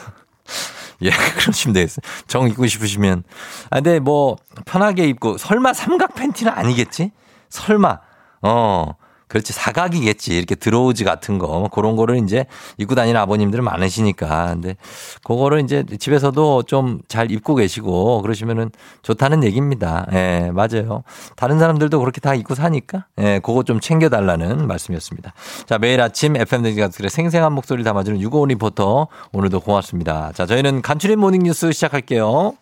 예, 1.02 1.10
그러시면 1.10 1.74
되겠어요. 1.74 2.02
정 2.26 2.48
입고 2.48 2.66
싶으시면. 2.66 3.22
아, 3.70 3.76
근데 3.76 3.98
뭐, 4.00 4.36
편하게 4.64 5.08
입고, 5.08 5.38
설마 5.38 5.72
삼각 5.72 6.14
팬티는 6.14 6.52
아니겠지? 6.52 7.12
설마. 7.48 7.98
어, 8.42 8.92
그렇지. 9.29 9.53
사각이겠지. 9.53 10.37
이렇게 10.37 10.55
들어오지 10.55 11.05
같은 11.05 11.39
거. 11.39 11.47
뭐 11.47 11.68
그런 11.68 11.97
거를 11.97 12.16
이제 12.18 12.47
입고 12.79 12.95
다니는 12.95 13.20
아버님들 13.20 13.62
많으시니까. 13.62 14.49
근데 14.55 14.76
그거를 15.24 15.61
이제 15.61 15.85
집에서도 15.99 16.64
좀 16.64 16.99
잘 17.09 17.31
입고 17.31 17.55
계시고 17.55 18.22
그러시면은 18.22 18.70
좋다는 19.03 19.45
얘기입니다. 19.45 20.07
예, 20.12 20.51
맞아요. 20.53 21.03
다른 21.37 21.59
사람들도 21.59 21.99
그렇게 21.99 22.20
다 22.20 22.35
입고 22.35 22.55
사니까. 22.55 23.07
예, 23.18 23.41
그거 23.43 23.62
좀 23.62 23.81
챙겨 23.81 24.09
달라는 24.09 24.66
말씀이었습니다. 24.66 25.33
자, 25.66 25.79
매일 25.79 26.01
아침 26.01 26.37
FM 26.36 26.43
대행진 26.43 26.80
가족들의 26.81 27.11
생생한 27.11 27.53
목소리를 27.53 27.85
담아주는 27.85 28.20
유고원 28.20 28.49
리포터. 28.51 29.09
오늘도 29.33 29.61
고맙습니다. 29.61 30.33
자, 30.35 30.47
저희는 30.47 30.83
간추린 30.83 31.18
모닝 31.18 31.43
뉴스 31.43 31.72
시작할게요. 31.72 32.55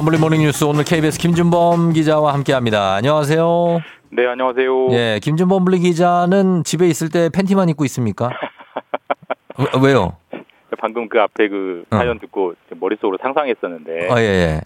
범블리 0.00 0.16
모닝 0.16 0.40
뉴스 0.40 0.64
오늘 0.64 0.82
KBS 0.84 1.18
김준범 1.18 1.92
기자와 1.92 2.32
함께합니다. 2.32 2.94
안녕하세요. 2.94 3.80
네, 4.08 4.26
안녕하세요. 4.26 4.88
예, 4.92 5.20
김준범 5.22 5.66
블리 5.66 5.78
기자는 5.78 6.64
집에 6.64 6.88
있을 6.88 7.10
때 7.10 7.28
팬티만 7.28 7.68
입고 7.68 7.84
있습니까? 7.84 8.30
왜- 9.58 9.66
왜요? 9.90 10.16
방금 10.78 11.06
그 11.06 11.20
앞에 11.20 11.48
그 11.48 11.84
어. 11.90 11.96
사연 11.98 12.18
듣고 12.18 12.54
머릿속으로 12.78 13.18
상상했었는데 13.20 14.08
아, 14.10 14.18
예, 14.22 14.24
예. 14.24 14.60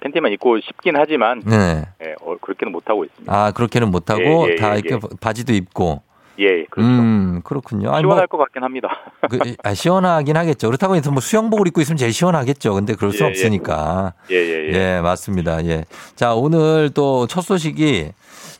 팬티만 0.00 0.32
입고 0.32 0.58
싶긴 0.58 0.96
하지만 0.96 1.40
네. 1.46 1.84
예, 2.04 2.16
어, 2.20 2.34
그렇게는 2.40 2.72
못 2.72 2.90
하고 2.90 3.04
있습니다. 3.04 3.32
아, 3.32 3.52
그렇게는 3.52 3.92
못하고 3.92 4.20
예, 4.48 4.54
예, 4.54 4.56
다 4.56 4.74
예, 4.74 4.80
이렇게 4.80 4.94
예. 4.96 4.98
바지도 5.20 5.52
입고. 5.52 6.02
예, 6.40 6.64
그렇죠. 6.70 6.88
음, 6.88 7.40
그렇군요. 7.42 7.90
아니, 7.90 8.02
시원할 8.02 8.26
뭐, 8.30 8.38
것 8.38 8.44
같긴 8.44 8.62
합니다. 8.62 8.88
그, 9.28 9.38
아, 9.64 9.74
시원하긴 9.74 10.36
하겠죠. 10.36 10.68
그렇다고 10.68 10.94
해서 10.94 11.10
뭐 11.10 11.20
수영복을 11.20 11.66
입고 11.68 11.80
있으면 11.80 11.96
제일 11.96 12.12
시원하겠죠. 12.12 12.74
근데 12.74 12.94
그럴 12.94 13.12
수 13.12 13.24
예, 13.24 13.26
예. 13.26 13.30
없으니까. 13.30 14.12
예, 14.30 14.36
예, 14.36 14.72
예. 14.72 15.00
맞습니다. 15.00 15.64
예. 15.66 15.84
자, 16.14 16.34
오늘 16.34 16.90
또 16.94 17.26
첫 17.28 17.42
소식이 17.42 18.12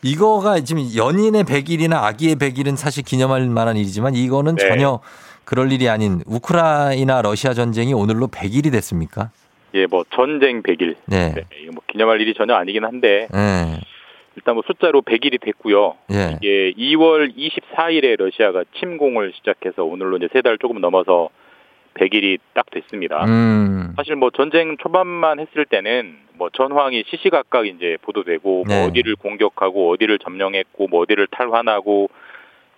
이거가 0.03 0.61
지금 0.61 0.89
연인의 0.97 1.45
100일이나 1.45 2.03
아기의 2.05 2.37
100일은 2.37 2.76
사실 2.76 3.03
기념할 3.05 3.49
만한 3.49 3.76
일이지만 3.76 4.14
이거는 4.14 4.57
네. 4.57 4.68
전혀 4.68 5.01
그럴 5.45 5.72
일이 5.72 5.89
아닌 5.89 6.22
우크라이나 6.26 7.22
러시아 7.22 7.55
전쟁이 7.55 7.95
오늘로 7.95 8.29
100일이 8.29 8.70
됐습니까? 8.72 9.31
예, 9.74 9.87
뭐 9.87 10.05
전쟁 10.14 10.62
100일. 10.62 10.97
네. 11.07 11.35
이거 11.62 11.72
뭐 11.72 11.83
기념할 11.87 12.20
일이 12.20 12.35
전혀 12.35 12.55
아니긴 12.55 12.85
한데 12.85 13.29
예. 13.35 13.81
일단 14.39 14.55
뭐 14.55 14.62
숫자로 14.68 15.03
100일이 15.03 15.41
됐고요. 15.41 15.97
예. 16.12 16.36
이게 16.41 16.72
2월 16.78 17.34
24일에 17.36 18.16
러시아가 18.16 18.62
침공을 18.78 19.32
시작해서 19.34 19.82
오늘로 19.84 20.16
이제 20.18 20.28
세 20.32 20.43
달 20.43 20.59
조금 20.59 20.80
넘어서 20.80 21.28
100일이 21.95 22.39
딱 22.55 22.66
됐습니다. 22.70 23.24
음. 23.24 23.95
사실 23.97 24.14
뭐 24.14 24.30
전쟁 24.30 24.76
초반만 24.76 25.41
했을 25.41 25.64
때는 25.64 26.14
뭐 26.34 26.51
전황이 26.53 27.03
시시각각 27.09 27.66
이제 27.66 27.97
보도되고 28.03 28.64
네. 28.68 28.78
뭐 28.78 28.86
어디를 28.89 29.16
공격하고 29.16 29.91
어디를 29.91 30.20
점령했고 30.20 30.86
뭐 30.86 31.01
어디를 31.01 31.26
탈환하고 31.32 32.09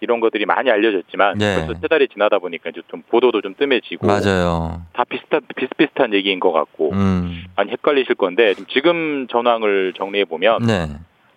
이런 0.02 0.20
것들이 0.20 0.46
많이 0.46 0.70
알려졌지만 0.70 1.36
네. 1.36 1.56
벌써 1.66 1.78
세 1.78 1.86
달이 1.88 2.08
지나다 2.08 2.38
보니까 2.38 2.70
이제 2.70 2.80
좀 2.88 3.02
보도도 3.10 3.42
좀 3.42 3.54
뜸해지고 3.58 4.06
맞아요. 4.06 4.80
다 4.94 5.04
비슷한 5.04 5.42
비슷비슷한 5.54 6.14
얘기인 6.14 6.40
것 6.40 6.52
같고 6.52 6.92
음. 6.92 7.44
많이 7.54 7.70
헷갈리실 7.72 8.14
건데 8.14 8.54
지금- 8.54 8.66
지금 8.70 9.26
전황을 9.28 9.92
정리해 9.98 10.24
보면 10.24 10.62
네. 10.66 10.86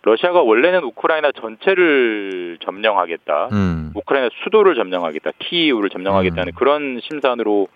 러시아가 0.03 0.41
원래는 0.41 0.83
우크라이나 0.83 1.31
전체를 1.31 2.57
점령하겠다. 2.63 3.49
음. 3.53 3.91
우크라이나 3.95 4.29
수도를 4.43 4.75
점령하겠다. 4.75 5.31
키이우를 5.39 5.89
점령하겠다는 5.89 6.51
그런 6.55 6.99
심산으로 7.03 7.67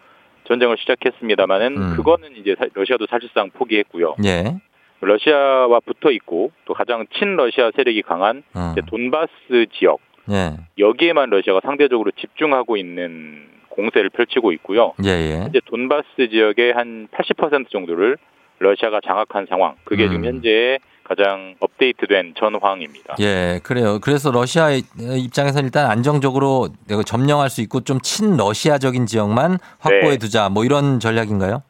전쟁을 0.45 0.77
시작했습니다마는 0.77 1.77
음. 1.77 1.93
그거는 1.95 2.35
이제 2.35 2.55
사- 2.59 2.67
러시아도 2.73 3.05
사실상 3.09 3.49
포기했고요. 3.51 4.15
예. 4.25 4.55
러시아와 4.99 5.79
붙어 5.81 6.11
있고 6.11 6.51
또 6.65 6.73
가장 6.73 7.05
친러시아 7.17 7.71
세력이 7.75 8.01
강한 8.01 8.43
어. 8.55 8.71
이제 8.73 8.81
돈바스 8.87 9.67
지역 9.73 9.99
예. 10.29 10.57
여기에만 10.79 11.29
러시아가 11.29 11.61
상대적으로 11.63 12.11
집중하고 12.11 12.75
있는 12.77 13.47
공세를 13.69 14.09
펼치고 14.09 14.51
있고요. 14.53 14.93
예, 15.05 15.09
예. 15.09 15.45
이제 15.49 15.61
돈바스 15.65 16.29
지역의 16.29 16.73
한 16.73 17.07
80% 17.11 17.69
정도를 17.69 18.17
러시아가 18.59 18.99
장악한 19.05 19.47
상황. 19.49 19.75
그게 19.83 20.05
음. 20.05 20.09
지금 20.09 20.25
현재 20.25 20.79
가장 21.03 21.55
업데이트된 21.59 22.33
전황입니다. 22.37 23.15
예, 23.19 23.61
그래요. 23.63 23.99
그래서 24.01 24.29
러시아 24.29 24.71
입장에서 24.71 25.61
일단 25.61 25.89
안정적으로 25.89 26.69
점령할 27.05 27.49
수 27.49 27.61
있고 27.61 27.81
좀 27.81 27.99
친러시아적인 28.01 29.05
지역만 29.05 29.57
확보해 29.79 30.11
네. 30.11 30.17
두자. 30.17 30.49
뭐 30.49 30.65
이런 30.65 30.99
전략인가요? 30.99 31.63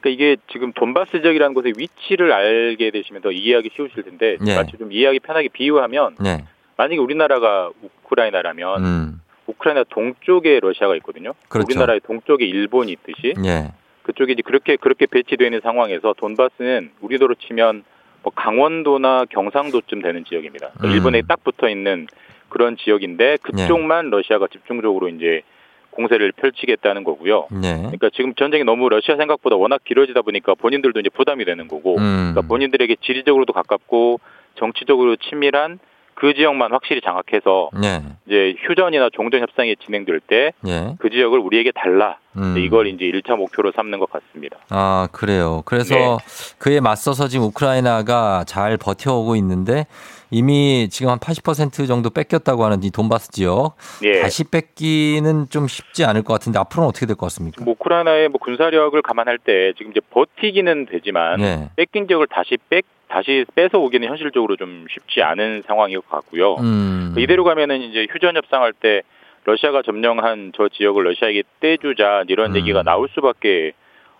그러니까 0.00 0.10
이게 0.22 0.36
지금 0.52 0.72
돈바스 0.74 1.22
지역이라는 1.22 1.54
곳의 1.54 1.72
위치를 1.78 2.30
알게 2.30 2.90
되시면 2.90 3.22
더 3.22 3.30
이해하기 3.30 3.70
쉬우실 3.74 4.02
텐데 4.02 4.36
예. 4.46 4.56
마치 4.56 4.76
좀 4.76 4.92
이해하기 4.92 5.20
편하게 5.20 5.48
비유하면 5.48 6.16
네. 6.20 6.44
만약에 6.76 6.98
우리나라가 6.98 7.70
우크라이나라면 7.80 8.84
음. 8.84 9.20
우크라이나 9.46 9.84
동쪽에 9.88 10.60
러시아가 10.60 10.94
있거든요. 10.96 11.32
그렇죠. 11.48 11.66
우리나라의 11.70 12.00
동쪽에 12.00 12.44
일본이 12.44 12.92
있듯이 12.92 13.32
예. 13.46 13.72
그쪽에 14.04 14.32
이제 14.34 14.42
그렇게 14.42 14.76
그렇게 14.76 15.06
배치되어 15.06 15.46
있는 15.46 15.60
상황에서 15.62 16.14
돈바스는 16.16 16.92
우리도로 17.00 17.34
치면 17.34 17.84
뭐 18.22 18.32
강원도나 18.34 19.24
경상도쯤 19.30 20.02
되는 20.02 20.24
지역입니다. 20.24 20.70
음. 20.84 20.90
일본에 20.90 21.22
딱 21.26 21.42
붙어 21.42 21.68
있는 21.68 22.06
그런 22.48 22.76
지역인데 22.76 23.38
그쪽만 23.42 24.10
러시아가 24.10 24.46
집중적으로 24.46 25.08
이제 25.08 25.42
공세를 25.90 26.32
펼치겠다는 26.32 27.04
거고요. 27.04 27.48
네. 27.50 27.76
그러니까 27.76 28.10
지금 28.12 28.34
전쟁이 28.34 28.64
너무 28.64 28.88
러시아 28.88 29.16
생각보다 29.16 29.56
워낙 29.56 29.82
길어지다 29.84 30.22
보니까 30.22 30.54
본인들도 30.54 31.00
이제 31.00 31.08
부담이 31.08 31.44
되는 31.44 31.68
거고, 31.68 31.96
음. 31.96 32.32
그러니까 32.32 32.42
본인들에게 32.42 32.96
지리적으로도 33.00 33.52
가깝고 33.52 34.20
정치적으로 34.56 35.16
치밀한 35.16 35.78
그 36.14 36.34
지역만 36.34 36.72
확실히 36.72 37.00
장악해서 37.00 37.70
네. 37.80 38.02
이제 38.26 38.54
휴전이나 38.66 39.10
종전 39.12 39.40
협상이 39.40 39.76
진행될 39.76 40.20
때그 40.20 40.68
예. 40.68 40.94
지역을 41.10 41.38
우리에게 41.38 41.72
달라. 41.74 42.18
음. 42.36 42.56
이걸 42.58 42.88
이제 42.88 43.04
1차 43.04 43.36
목표로 43.36 43.72
삼는 43.76 43.98
것 44.00 44.10
같습니다. 44.10 44.58
아, 44.70 45.08
그래요. 45.12 45.62
그래서 45.66 45.94
네. 45.94 46.16
그에 46.58 46.80
맞서서 46.80 47.28
지금 47.28 47.46
우크라이나가 47.46 48.44
잘 48.46 48.76
버텨오고 48.76 49.36
있는데 49.36 49.86
이미 50.30 50.88
지금 50.90 51.12
한 51.12 51.18
80% 51.18 51.86
정도 51.86 52.10
뺏겼다고 52.10 52.64
하는 52.64 52.82
이 52.82 52.90
돈바스 52.90 53.30
지역 53.30 53.76
예. 54.02 54.22
다시 54.22 54.42
뺏기는 54.44 55.46
좀 55.48 55.68
쉽지 55.68 56.04
않을 56.04 56.22
것 56.22 56.32
같은데 56.34 56.58
앞으로는 56.58 56.88
어떻게 56.88 57.06
될 57.06 57.14
것 57.14 57.26
같습니까? 57.26 57.62
뭐 57.64 57.74
우크라이나의 57.74 58.28
뭐 58.30 58.40
군사력을 58.40 59.00
감안할 59.02 59.38
때 59.38 59.72
지금 59.76 59.92
이제 59.92 60.00
버티기는 60.10 60.86
되지만 60.86 61.40
네. 61.40 61.70
뺏긴 61.76 62.08
지역을 62.08 62.26
다시 62.28 62.56
뺏 62.68 62.84
다시 63.08 63.44
뺏어 63.54 63.78
오기는 63.78 64.06
현실적으로 64.08 64.56
좀 64.56 64.86
쉽지 64.90 65.22
않은 65.22 65.62
상황인 65.66 65.96
것 65.96 66.08
같고요. 66.08 66.54
음. 66.56 67.14
이대로 67.18 67.44
가면은 67.44 67.82
이제 67.82 68.06
휴전 68.10 68.36
협상할 68.36 68.72
때 68.72 69.02
러시아가 69.44 69.82
점령한 69.82 70.52
저 70.56 70.68
지역을 70.68 71.04
러시아에게 71.04 71.42
떼주자 71.60 72.24
이런 72.28 72.52
음. 72.52 72.56
얘기가 72.56 72.82
나올 72.82 73.08
수밖에 73.14 73.72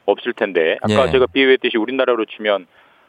없을 0.07 0.33
텐데 0.35 0.77
아까 0.83 1.09
예. 1.09 1.13
제가 1.13 1.27
비유했듯이 1.27 1.79
우리나라로 1.79 2.27
치면 2.27 2.67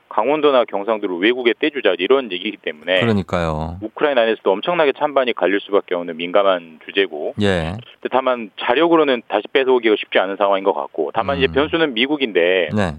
강원도나 0.08 0.64
경상도를 0.66 1.18
외국에 1.18 1.54
떼주자 1.60 1.96
이런 1.98 2.32
얘기이기 2.32 2.58
때문에 2.58 3.02
그러니까요. 3.02 3.80
우크라이나 3.82 4.22
안에서도 4.22 4.50
엄청나게 4.50 4.94
찬반이 4.94 5.34
갈릴 5.34 5.60
수밖에 5.60 5.94
없는 5.96 6.16
민감한 6.16 6.80
주제고 6.86 7.34
예. 7.42 7.74
근데 8.02 8.10
다만 8.12 8.50
자력으로는 8.62 9.24
다시 9.28 9.44
뺏어오기가 9.52 9.96
쉽지 10.00 10.20
않은 10.20 10.38
상황인 10.38 10.64
것 10.64 10.74
같고 10.74 11.12
다만 11.14 11.38
이제 11.38 11.48
음. 11.48 11.54
변수는 11.54 11.94
미국인데 11.96 12.70
네. 12.74 12.94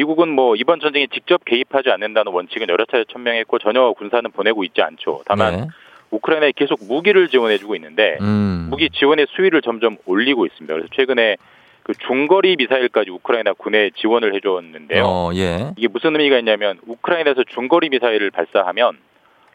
미국은 0.00 0.30
뭐 0.30 0.56
이번 0.56 0.80
전쟁에 0.80 1.08
직접 1.12 1.44
개입하지 1.44 1.90
않는다는 1.90 2.32
원칙은 2.32 2.70
여러 2.70 2.86
차례 2.86 3.04
천명했고 3.04 3.58
전혀 3.58 3.92
군사는 3.92 4.30
보내고 4.30 4.64
있지 4.64 4.80
않죠. 4.80 5.20
다만 5.26 5.56
네. 5.56 5.66
우크라이나에 6.10 6.52
계속 6.56 6.80
무기를 6.88 7.28
지원해주고 7.28 7.74
있는데 7.76 8.16
음. 8.22 8.68
무기 8.70 8.88
지원의 8.88 9.26
수위를 9.28 9.60
점점 9.60 9.98
올리고 10.06 10.46
있습니다. 10.46 10.72
그래서 10.72 10.88
최근에 10.94 11.36
그 11.82 11.92
중거리 11.92 12.56
미사일까지 12.56 13.10
우크라이나 13.10 13.52
군에 13.52 13.90
지원을 13.94 14.34
해줬는데요. 14.36 15.04
어, 15.04 15.30
예. 15.34 15.72
이게 15.76 15.86
무슨 15.86 16.14
의미가 16.14 16.38
있냐면 16.38 16.78
우크라이나에서 16.86 17.44
중거리 17.44 17.90
미사일을 17.90 18.30
발사하면 18.30 18.96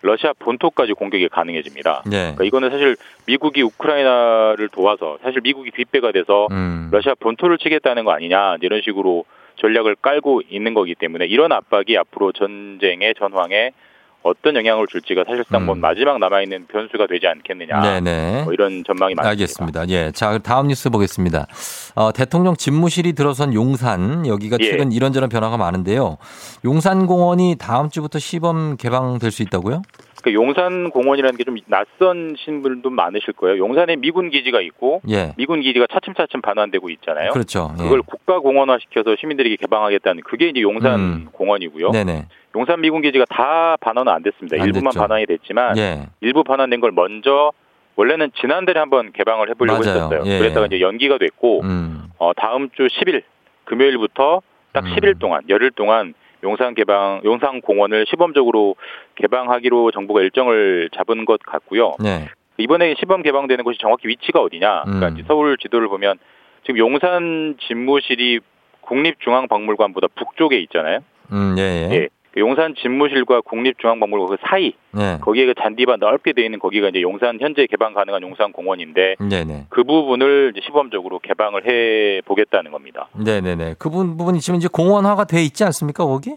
러시아 0.02 0.34
본토까지 0.38 0.94
공격이 0.94 1.28
가능해집니다. 1.30 2.04
예. 2.12 2.18
그러니까 2.18 2.44
이거는 2.44 2.70
사실 2.70 2.96
미국이 3.26 3.64
우크라이나를 3.64 4.70
도와서 4.70 5.18
사실 5.24 5.42
미국이 5.42 5.72
뒷배가 5.72 6.12
돼서 6.12 6.48
음. 6.52 6.90
러시아 6.92 7.16
본토를 7.20 7.58
치겠다는 7.58 8.06
거 8.06 8.12
아니냐 8.12 8.58
이런 8.62 8.82
식으로 8.84 9.26
전략을 9.58 9.96
깔고 9.96 10.42
있는 10.50 10.74
거기 10.74 10.96
때문에 10.96 11.26
이런 11.26 11.52
압박이 11.52 11.98
앞으로 11.98 12.32
전쟁의 12.32 13.16
전황에 13.18 13.72
어떤 14.26 14.56
영향을 14.56 14.88
줄지가 14.88 15.24
사실상 15.28 15.68
뭐 15.68 15.76
마지막 15.76 16.18
남아 16.18 16.42
있는 16.42 16.66
변수가 16.66 17.06
되지 17.06 17.28
않겠느냐. 17.28 17.78
음. 17.78 18.04
네네. 18.04 18.44
뭐 18.46 18.54
이런 18.54 18.84
전망이 18.84 19.14
많습니다. 19.14 19.30
알겠습니다. 19.30 19.90
예. 19.90 20.12
자, 20.12 20.40
다음 20.40 20.68
뉴스 20.68 20.90
보겠습니다. 20.90 21.46
어, 21.94 22.12
대통령 22.12 22.56
집무실이 22.56 23.14
들어선 23.14 23.54
용산, 23.54 24.26
여기가 24.26 24.58
예. 24.62 24.66
최근 24.66 24.92
이런저런 24.92 25.30
변화가 25.30 25.58
많은데요. 25.58 26.18
용산공원이 26.66 27.58
다음 27.60 27.92
주부터 27.92 28.18
시범 28.18 28.78
개방될 28.78 29.30
수 29.30 29.44
있다고요? 29.44 29.84
그 30.26 30.34
용산 30.34 30.90
공원이라는 30.90 31.38
게 31.38 31.46
좀 31.46 31.56
낯선신 31.68 32.64
분도 32.64 32.90
많으실 32.90 33.34
거예요. 33.34 33.60
용산에 33.60 33.98
미군 33.98 34.32
기지가 34.32 34.60
있고 34.62 35.02
예. 35.08 35.34
미군 35.38 35.62
기지가 35.62 35.86
차츰차츰 35.94 36.42
반환되고 36.42 36.90
있잖아요. 36.90 37.30
그렇죠. 37.30 37.72
예. 37.78 37.84
그걸 37.84 38.02
국가 38.02 38.40
공원화 38.40 38.80
시켜서 38.82 39.16
시민들에게 39.16 39.56
개방하겠다는 39.58 40.24
그게 40.24 40.48
이제 40.50 40.62
용산 40.62 41.00
음. 41.00 41.28
공원이고요. 41.32 41.92
네네. 41.92 42.26
용산 42.56 42.82
미군 42.82 43.04
기지가 43.04 43.26
다 43.30 43.78
반환은 43.80 44.12
안 44.12 44.24
됐습니다. 44.24 44.58
안 44.60 44.66
일부만 44.66 44.92
됐죠. 44.94 45.00
반환이 45.00 45.28
됐지만 45.28 45.78
예. 45.78 46.08
일부 46.22 46.44
반환된 46.44 46.80
걸 46.80 46.92
먼저 46.92 47.52
원래는 47.96 48.32
지난달에 48.42 48.80
한번 48.80 49.12
개방을 49.12 49.50
해보려고 49.52 49.84
맞아요. 49.84 49.96
했었어요. 49.98 50.24
예. 50.26 50.40
그랬다가 50.40 50.66
이제 50.66 50.82
연기가 50.82 51.20
됐고 51.20 51.62
음. 51.62 52.06
어, 52.18 52.32
다음 52.36 52.72
주 52.72 52.88
10일 52.88 53.22
금요일부터 53.66 54.42
딱 54.74 54.84
10일 54.86 55.20
동안 55.20 55.44
열흘 55.50 55.70
동안 55.70 56.16
용산 56.46 56.76
개방 56.76 57.22
용산 57.26 57.60
공원을 57.62 58.06
시범적으로 58.08 58.76
개방하기로 59.16 59.92
정부가 59.92 60.22
일정을 60.22 60.90
잡은 60.96 61.26
것 61.26 61.40
같고요. 61.42 61.94
네. 62.00 62.30
이번에 62.58 62.96
시범 63.00 63.22
개방되는 63.24 63.64
곳이 63.66 63.80
정확히 63.82 64.08
위치가 64.08 64.40
어디냐? 64.40 64.84
그러니까 64.84 65.08
음. 65.10 65.24
서울 65.28 65.58
지도를 65.58 65.90
보면 65.90 66.18
지금 66.64 66.78
용산 66.78 67.58
집무실이 67.68 68.40
국립중앙박물관보다 68.82 70.08
북쪽에 70.16 70.58
있잖아요. 70.60 71.00
음, 71.32 71.56
예, 71.58 71.62
예. 71.62 71.96
예. 71.96 72.10
그 72.36 72.42
용산 72.42 72.76
집무실과 72.76 73.40
국립중앙박물관 73.42 74.28
그 74.28 74.38
사이 74.46 74.74
네. 74.92 75.18
거기에 75.22 75.46
그 75.48 75.54
잔디밭 75.56 76.00
넓게 76.02 76.34
돼 76.34 76.44
있는 76.44 76.60
거기가 76.60 76.90
이제 76.90 77.02
용산 77.02 77.40
현재 77.40 77.66
개방 77.66 77.94
가능한 77.94 78.22
용산 78.24 78.52
공원인데 78.52 79.16
네네. 79.20 79.68
그 79.70 79.84
부분을 79.86 80.54
시범적으로 80.62 81.20
개방을 81.20 81.66
해 81.66 82.22
보겠다는 82.26 82.72
겁니다. 82.72 83.08
네네네. 83.18 83.76
그 83.80 83.90
부분, 83.90 84.18
부분이 84.18 84.42
지금 84.42 84.58
이제 84.58 84.68
공원화가 84.72 85.24
돼 85.24 85.42
있지 85.44 85.64
않습니까, 85.64 86.06
거기? 86.06 86.36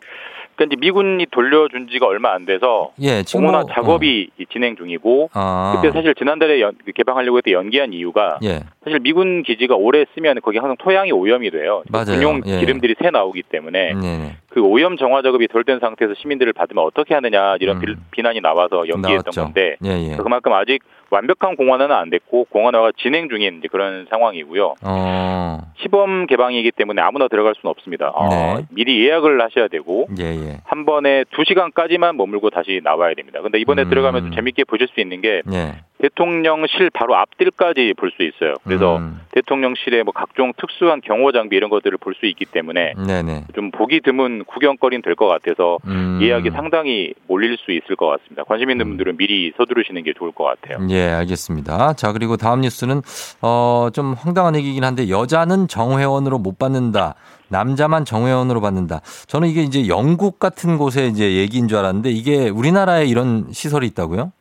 그러니까 0.54 0.74
이제 0.74 0.80
미군이 0.80 1.26
돌려준 1.30 1.88
지가 1.88 2.06
얼마 2.06 2.32
안 2.32 2.44
돼서 2.44 2.90
예, 3.00 3.22
공원화 3.32 3.60
뭐, 3.60 3.68
작업이 3.72 4.30
진행 4.52 4.74
중이고 4.76 5.30
아. 5.32 5.74
그때 5.76 5.92
사실 5.92 6.14
지난달에 6.16 6.60
연- 6.60 6.74
그 6.84 6.90
개방하려고 6.90 7.38
했때 7.38 7.52
연기한 7.52 7.92
이유가 7.92 8.38
예. 8.42 8.60
사실 8.82 8.98
미군 8.98 9.44
기지가 9.44 9.76
오래 9.76 10.04
쓰면 10.14 10.40
거기 10.42 10.58
항상 10.58 10.76
토양이 10.76 11.12
오염이 11.12 11.50
돼요. 11.52 11.84
맞아요. 11.90 12.06
군용 12.06 12.42
예. 12.46 12.58
기름들이 12.58 12.96
새 13.00 13.10
나오기 13.10 13.44
때문에 13.44 13.94
네네. 13.94 14.36
그 14.50 14.60
오염 14.62 14.96
정화 14.96 15.20
작업이 15.22 15.46
덜 15.48 15.62
된 15.64 15.78
상태에서 15.78 16.14
시민들을 16.14 16.52
받으면 16.54 16.82
어떻게 16.84 17.14
하느냐 17.14 17.56
이런 17.60 17.80
빌- 17.80 17.96
비난이 18.10 18.40
나와서 18.40 18.88
연기했던 18.88 19.02
음. 19.04 19.22
나왔죠. 19.36 19.40
건데 19.42 19.76
예, 19.84 20.12
예. 20.12 20.16
그만큼 20.16 20.52
아직 20.54 20.82
완벽한 21.10 21.56
공원화는 21.56 21.94
안 21.94 22.10
됐고 22.10 22.44
공원화가 22.50 22.92
진행 22.98 23.28
중인 23.28 23.62
그런 23.70 24.06
상황이고요. 24.10 24.74
어. 24.84 25.58
시범 25.82 26.26
개방이기 26.26 26.70
때문에 26.72 27.00
아무나 27.02 27.28
들어갈 27.28 27.54
수는 27.60 27.70
없습니다. 27.70 28.10
어, 28.14 28.28
네. 28.28 28.64
미리 28.70 29.06
예약을 29.06 29.40
하셔야 29.42 29.68
되고 29.68 30.06
예, 30.18 30.24
예. 30.24 30.56
한 30.64 30.84
번에 30.86 31.24
두 31.30 31.44
시간까지만 31.46 32.16
머물고 32.16 32.50
다시 32.50 32.80
나와야 32.82 33.14
됩니다. 33.14 33.40
근데 33.42 33.58
이번에 33.58 33.82
음. 33.82 33.90
들어가면 33.90 34.22
좀 34.22 34.32
재밌게 34.34 34.64
보실 34.64 34.88
수 34.88 35.00
있는 35.00 35.20
게 35.20 35.42
예. 35.52 35.74
대통령실 36.00 36.90
바로 36.90 37.16
앞뜰까지 37.16 37.94
볼 37.96 38.10
수 38.16 38.22
있어요. 38.22 38.54
그래서 38.64 38.96
음. 38.96 39.20
대통령실의 39.32 40.04
뭐 40.04 40.12
각종 40.12 40.52
특수한 40.56 41.00
경호 41.00 41.32
장비 41.32 41.56
이런 41.56 41.70
것들을 41.70 41.98
볼 41.98 42.14
수 42.18 42.26
있기 42.26 42.46
때문에 42.46 42.94
네네. 43.06 43.44
좀 43.54 43.70
보기 43.70 44.00
드문 44.00 44.44
구경거리는 44.44 45.02
될 45.02 45.14
것 45.14 45.26
같아서 45.26 45.78
음. 45.86 46.18
예약이 46.22 46.50
상당히 46.50 47.12
몰릴 47.28 47.56
수 47.58 47.72
있을 47.72 47.96
것 47.96 48.06
같습니다. 48.06 48.44
관심 48.44 48.70
있는 48.70 48.86
분들은 48.88 49.16
미리 49.16 49.52
서두르시는 49.56 50.02
게 50.04 50.12
좋을 50.16 50.32
것 50.32 50.44
같아요. 50.44 50.78
예, 50.90 51.08
알겠습니다. 51.10 51.92
자, 51.94 52.12
그리고 52.12 52.36
다음 52.36 52.60
뉴스는, 52.62 53.02
어, 53.42 53.88
좀 53.92 54.14
황당한 54.14 54.56
얘기긴 54.56 54.84
한데, 54.84 55.08
여자는 55.08 55.68
정회원으로 55.68 56.38
못 56.38 56.58
받는다. 56.58 57.14
남자만 57.48 58.04
정회원으로 58.04 58.60
받는다. 58.60 59.00
저는 59.26 59.48
이게 59.48 59.62
이제 59.62 59.88
영국 59.88 60.38
같은 60.38 60.76
곳에 60.78 61.06
이제 61.06 61.36
얘기인 61.36 61.68
줄 61.68 61.78
알았는데, 61.78 62.10
이게 62.10 62.48
우리나라에 62.48 63.06
이런 63.06 63.46
시설이 63.52 63.86
있다고요? 63.88 64.32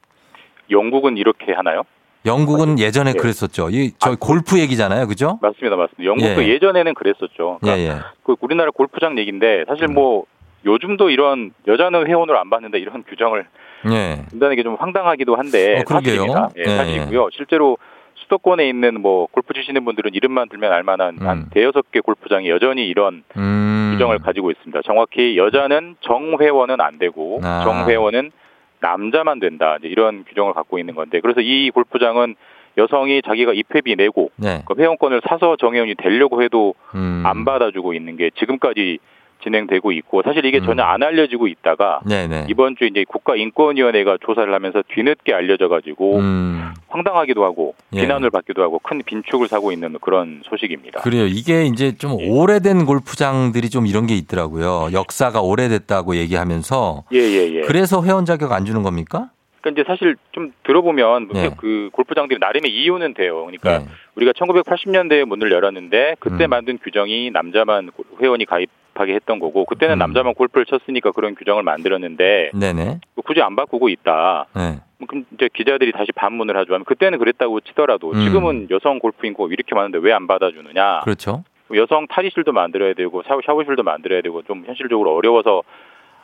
영국은 0.71 1.17
이렇게 1.17 1.53
하나요? 1.53 1.83
영국은 2.25 2.77
예전에 2.79 3.13
네. 3.13 3.19
그랬었죠. 3.19 3.69
이, 3.69 3.91
저 3.99 4.15
골프 4.17 4.59
얘기잖아요. 4.59 5.07
그죠? 5.07 5.39
맞습니다, 5.41 5.77
맞습니다. 5.77 6.03
영국도 6.03 6.43
예. 6.43 6.47
예. 6.49 6.59
전에는 6.59 6.93
그랬었죠. 6.93 7.59
예, 7.63 7.65
그러니까 7.65 7.95
예. 7.95 7.99
그 8.23 8.35
우리나라 8.41 8.71
골프장 8.71 9.17
얘기인데 9.17 9.63
사실 9.67 9.87
뭐 9.87 10.25
요즘도 10.65 11.09
이런 11.09 11.51
여자는 11.67 12.07
회원으로 12.07 12.37
안 12.37 12.49
받는다 12.49 12.77
이런 12.79 13.03
규정을 13.03 13.45
예. 13.91 14.25
준다는 14.29 14.55
게 14.57 14.63
좀 14.63 14.75
황당하기도 14.75 15.35
한데 15.35 15.79
어. 15.79 15.83
사실입니다. 15.87 16.49
예, 16.57 16.61
예, 16.65 16.75
사실이고요. 16.75 17.29
실제로 17.31 17.77
수도권에 18.15 18.67
있는 18.67 18.99
뭐 18.99 19.27
골프 19.31 19.53
치시는 19.53 19.85
분들은 19.85 20.13
이름만 20.13 20.49
들면 20.49 20.73
알만한 20.73 21.19
한 21.21 21.49
대여섯 21.51 21.91
개 21.91 22.01
골프장이 22.01 22.49
여전히 22.49 22.87
이런 22.87 23.23
음. 23.37 23.91
규정을 23.93 24.19
가지고 24.19 24.51
있습니다. 24.51 24.81
정확히 24.85 25.37
여자는 25.37 25.95
정회원은 26.01 26.81
안 26.81 26.97
되고 26.97 27.39
아. 27.43 27.61
정회원은 27.63 28.31
남자만 28.79 29.39
된다. 29.39 29.77
이제 29.79 29.87
이런 29.87 30.23
규정을 30.25 30.53
갖고 30.53 30.79
있는 30.79 30.95
건데 30.95 31.19
그래서 31.21 31.41
이 31.41 31.71
골프장은 31.71 32.35
여성이 32.77 33.21
자기가 33.23 33.53
입회비 33.53 33.95
내고 33.95 34.31
네. 34.35 34.61
그 34.65 34.75
회원권을 34.77 35.21
사서 35.27 35.55
정회원이 35.57 35.95
되려고 35.95 36.43
해도 36.43 36.75
음. 36.93 37.23
안 37.25 37.43
받아주고 37.43 37.93
있는 37.93 38.17
게 38.17 38.29
지금까지 38.37 38.99
진행되고 39.43 39.91
있고 39.91 40.21
사실 40.23 40.45
이게 40.45 40.59
전혀 40.61 40.83
안 40.83 41.03
알려지고 41.03 41.47
있다가 41.47 42.01
음. 42.05 42.09
네네. 42.09 42.47
이번 42.49 42.75
주 42.75 42.85
이제 42.85 43.05
국가인권위원회가 43.07 44.17
조사를 44.25 44.51
하면서 44.53 44.83
뒤늦게 44.93 45.33
알려져가지고 45.33 46.17
음. 46.17 46.73
황당하기도 46.87 47.43
하고 47.43 47.75
예. 47.93 48.01
비난을 48.01 48.29
받기도 48.29 48.61
하고 48.63 48.79
큰 48.79 49.01
빈축을 49.05 49.47
사고 49.47 49.71
있는 49.71 49.97
그런 50.01 50.41
소식입니다. 50.45 51.01
그래요. 51.01 51.25
이게 51.25 51.65
이제 51.65 51.95
좀 51.97 52.13
오래된 52.19 52.85
골프장들이 52.85 53.69
좀 53.69 53.85
이런 53.85 54.07
게 54.07 54.15
있더라고요. 54.15 54.89
역사가 54.93 55.41
오래됐다고 55.41 56.15
얘기하면서. 56.15 57.03
예예예. 57.13 57.61
그래서 57.61 58.03
회원 58.03 58.25
자격 58.25 58.51
안 58.51 58.65
주는 58.65 58.83
겁니까? 58.83 59.29
그러니까 59.61 59.81
이제 59.81 59.83
사실 59.87 60.15
좀 60.31 60.53
들어보면 60.63 61.29
네. 61.33 61.49
그 61.57 61.89
골프장들이 61.91 62.39
나름의 62.39 62.71
이유는 62.71 63.13
돼요. 63.13 63.45
그러니까 63.45 63.83
우리가 64.15 64.31
1980년대에 64.31 65.25
문을 65.25 65.51
열었는데 65.51 66.15
그때 66.19 66.45
음. 66.45 66.49
만든 66.49 66.77
규정이 66.77 67.31
남자만 67.31 67.91
회원이 68.21 68.45
가입 68.45 68.69
하게 68.99 69.13
했던 69.15 69.39
거고 69.39 69.65
그때는 69.65 69.95
음. 69.95 69.99
남자만 69.99 70.33
골프를 70.33 70.65
쳤으니까 70.65 71.11
그런 71.11 71.35
규정을 71.35 71.63
만들었는데 71.63 72.51
네네. 72.53 72.99
굳이 73.25 73.41
안 73.41 73.55
바꾸고 73.55 73.89
있다. 73.89 74.47
네. 74.55 74.79
뭐 74.99 75.07
그럼 75.07 75.25
이제 75.33 75.49
기자들이 75.53 75.91
다시 75.91 76.11
반문을 76.13 76.57
하죠. 76.57 76.77
그때는 76.85 77.19
그랬다고 77.19 77.59
치더라도 77.61 78.11
음. 78.11 78.23
지금은 78.25 78.67
여성 78.71 78.99
골프인고 78.99 79.49
이렇게 79.49 79.75
많은데 79.75 79.99
왜 80.01 80.11
안 80.13 80.25
받아주느냐. 80.27 81.01
그렇죠. 81.03 81.43
여성 81.75 82.07
탈의실도 82.07 82.51
만들어야 82.53 82.93
되고 82.93 83.21
샤워, 83.27 83.41
샤워실도 83.45 83.83
만들어야 83.83 84.21
되고 84.21 84.41
좀 84.43 84.63
현실적으로 84.65 85.13
어려워서 85.15 85.63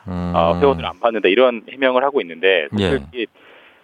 음. 0.08 0.32
아, 0.34 0.58
회원을 0.58 0.84
안 0.84 0.98
받는다 1.00 1.28
이런 1.28 1.62
해명을 1.70 2.02
하고 2.02 2.20
있는데 2.22 2.68
사실 2.72 3.00
예. 3.14 3.26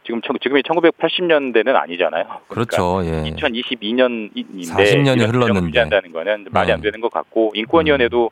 지금 0.05 0.21
청- 0.23 0.37
지금이 0.43 0.63
1980년대는 0.63 1.77
아니잖아요. 1.77 2.25
그렇죠. 2.49 3.03
예. 3.05 3.31
2022년인데 3.31 4.65
40년이 4.67 5.33
흘렀는데. 5.33 5.67
유지한다는 5.69 6.13
거는 6.13 6.47
말이 6.51 6.73
안 6.73 6.81
네. 6.81 6.85
되는 6.91 7.01
것 7.01 7.13
같고 7.13 7.53
인권위원회도 7.55 8.31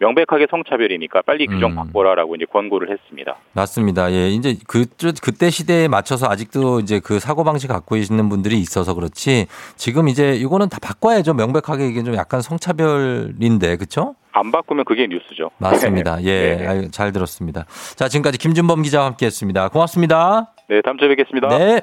명백하게 0.00 0.46
성차별이니까 0.50 1.22
빨리 1.22 1.46
규정 1.46 1.72
음. 1.72 1.76
바꿔라라고 1.76 2.34
이제 2.34 2.46
권고를 2.46 2.90
했습니다. 2.90 3.36
맞습니다. 3.52 4.10
예. 4.12 4.30
이제 4.30 4.56
그, 4.66 4.86
그때 5.22 5.50
시대에 5.50 5.88
맞춰서 5.88 6.26
아직도 6.28 6.80
이제 6.80 7.00
그 7.00 7.20
사고 7.20 7.44
방식 7.44 7.68
갖고 7.68 7.94
계시는 7.94 8.28
분들이 8.28 8.58
있어서 8.58 8.94
그렇지 8.94 9.46
지금 9.76 10.08
이제 10.08 10.34
이거는 10.34 10.68
다 10.68 10.78
바꿔야죠. 10.82 11.34
명백하게 11.34 11.88
이게 11.88 12.02
좀 12.02 12.14
약간 12.14 12.40
성차별인데. 12.40 13.76
그쵸? 13.76 14.14
안 14.32 14.50
바꾸면 14.50 14.84
그게 14.84 15.06
뉴스죠. 15.06 15.50
맞습니다. 15.58 16.22
예. 16.24 16.56
네. 16.56 16.88
잘 16.90 17.12
들었습니다. 17.12 17.66
자, 17.96 18.08
지금까지 18.08 18.38
김준범 18.38 18.82
기자와 18.82 19.06
함께 19.06 19.26
했습니다. 19.26 19.68
고맙습니다. 19.68 20.54
네, 20.68 20.80
다음 20.82 20.96
주에 20.98 21.08
뵙겠습니다. 21.08 21.48
네. 21.58 21.82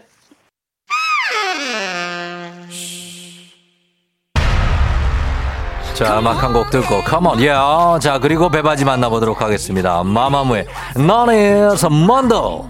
자, 5.97 6.19
음악 6.19 6.43
한 6.43 6.53
곡 6.53 6.69
듣고, 6.69 7.01
come 7.09 7.27
on, 7.27 7.39
yeah. 7.39 7.99
자, 7.99 8.19
그리고 8.19 8.49
배바지 8.49 8.85
만나보도록 8.85 9.41
하겠습니다. 9.41 10.03
마마무의, 10.03 10.67
너는 10.95 11.71
is 11.73 11.85
Mondo. 11.87 12.69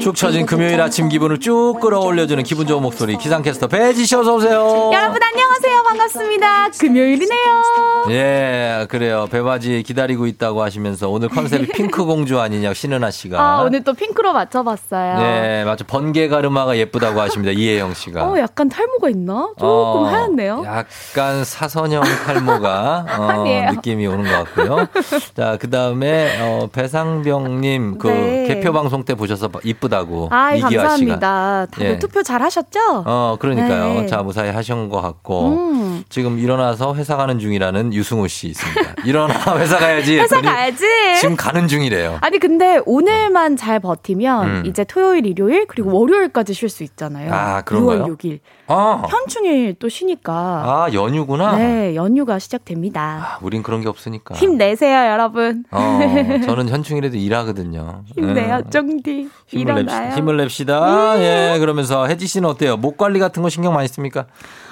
축 0.00 0.14
처진 0.14 0.46
금요일 0.46 0.80
아침 0.80 1.08
기분을 1.08 1.40
쭉 1.40 1.78
끌어올려주는 1.80 2.44
기분 2.44 2.68
좋은 2.68 2.80
목소리 2.82 3.16
기상캐스터 3.16 3.66
배지 3.66 4.06
씨 4.06 4.14
어서 4.14 4.36
오세요. 4.36 4.90
여러분 4.94 5.20
안녕하세요. 5.20 5.82
반갑습니다. 5.82 6.68
금요일이네요. 6.78 7.62
예, 8.10 8.86
그래요. 8.88 9.26
배바지 9.32 9.82
기다리고 9.84 10.26
있다고 10.28 10.62
하시면서 10.62 11.08
오늘 11.08 11.28
컨셉이 11.30 11.66
핑크 11.74 12.04
공주 12.04 12.38
아니냐 12.38 12.74
신은아 12.74 13.10
씨가. 13.10 13.40
아, 13.40 13.62
오늘 13.62 13.82
또 13.82 13.92
핑크로 13.94 14.32
맞춰봤어요. 14.32 15.18
네, 15.18 15.64
맞죠. 15.64 15.84
번개 15.84 16.28
가르마가 16.28 16.76
예쁘다고 16.76 17.20
하십니다. 17.20 17.50
이혜영 17.52 17.94
씨가. 17.94 18.24
어, 18.28 18.38
약간 18.38 18.68
탈모가 18.68 19.08
있나? 19.10 19.48
조금 19.58 19.66
어, 19.68 20.04
하얗네요. 20.06 20.62
약간 20.64 21.44
사선형 21.44 22.02
탈모가 22.24 23.06
어. 23.18 23.44
느낌이 23.72 24.06
오는 24.06 24.30
것 24.30 24.44
같고요. 24.54 24.86
자, 25.34 25.56
그 25.60 25.70
다음에 25.70 26.38
어, 26.40 26.68
배상병님 26.72 27.98
그 27.98 28.06
네. 28.08 28.46
개표 28.46 28.72
방송 28.72 29.04
때 29.04 29.14
보셔서 29.24 29.50
이쁘다고 29.62 30.28
아. 30.30 30.56
감사합니다. 30.58 31.66
다들 31.70 31.86
예. 31.86 31.98
투표 31.98 32.22
잘 32.22 32.42
하셨죠? 32.42 33.04
어, 33.06 33.36
그러니까요. 33.38 34.02
네. 34.02 34.06
자, 34.06 34.22
무사히 34.22 34.50
하신 34.50 34.88
것 34.88 35.00
같고. 35.00 35.48
음. 35.48 36.04
지금 36.08 36.38
일어나서 36.38 36.94
회사 36.94 37.16
가는 37.16 37.38
중이라는 37.38 37.92
유승우 37.94 38.28
씨 38.28 38.48
있습니다. 38.48 38.94
일어나 39.04 39.34
회사 39.58 39.78
가야지. 39.78 40.18
회사 40.18 40.40
가야지. 40.40 40.84
지금 41.20 41.36
가는 41.36 41.66
중이래요. 41.68 42.18
아니 42.20 42.38
근데 42.38 42.80
오늘만 42.84 43.56
잘 43.56 43.80
버티면 43.80 44.46
음. 44.46 44.62
이제 44.66 44.84
토요일, 44.84 45.26
일요일 45.26 45.66
그리고 45.66 45.98
월요일까지 45.98 46.52
쉴 46.52 46.68
수 46.68 46.82
있잖아요. 46.84 47.32
아, 47.32 47.62
그런가요? 47.62 48.04
6월 48.04 48.16
6일. 48.18 48.40
어. 48.66 49.02
현충일 49.08 49.74
또 49.78 49.88
쉬니까. 49.88 50.32
아, 50.32 50.88
연휴구나. 50.92 51.56
네, 51.56 51.94
연휴가 51.94 52.38
시작됩니다. 52.38 53.38
우린 53.42 53.62
그런 53.62 53.80
게 53.82 53.88
없으니까. 53.88 54.34
힘내세요, 54.34 55.10
여러분. 55.12 55.64
어, 55.70 55.98
저는 56.46 56.68
현충일에도 56.68 57.16
일하거든요. 57.16 58.02
힘내요, 58.14 58.62
음. 58.64 58.70
쫑디. 58.70 59.28
힘을 59.46 59.62
일어나요. 59.62 59.84
냅시다. 59.84 60.16
힘을 60.16 60.36
냅시다. 60.38 61.18
예, 61.20 61.58
그러면서 61.58 62.06
혜지 62.06 62.26
씨는 62.26 62.48
어때요? 62.48 62.76
목 62.76 62.96
관리 62.96 63.18
같은 63.18 63.42
거 63.42 63.48
신경 63.48 63.74
많이 63.74 63.88
씁니까? 63.88 64.26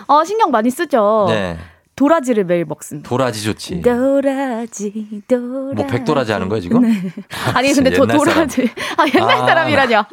어, 0.06 0.24
신경 0.24 0.50
많이 0.50 0.70
쓰죠. 0.70 1.26
네. 1.28 1.58
도라지를 1.94 2.44
매일 2.44 2.64
먹습니다. 2.64 3.06
도라지 3.08 3.44
좋지. 3.44 3.82
도라지, 3.82 5.22
도라지. 5.28 5.74
뭐 5.76 5.86
백도라지 5.86 6.32
하는 6.32 6.48
거야 6.48 6.58
지금? 6.60 6.80
네. 6.80 6.88
아니 7.54 7.72
근데 7.74 7.90
저 7.90 8.02
옛날 8.04 8.18
사람. 8.18 8.34
도라지 8.34 8.70
아 8.96 9.04
옛날 9.14 9.30
아. 9.30 9.46
사람이라뇨. 9.46 10.04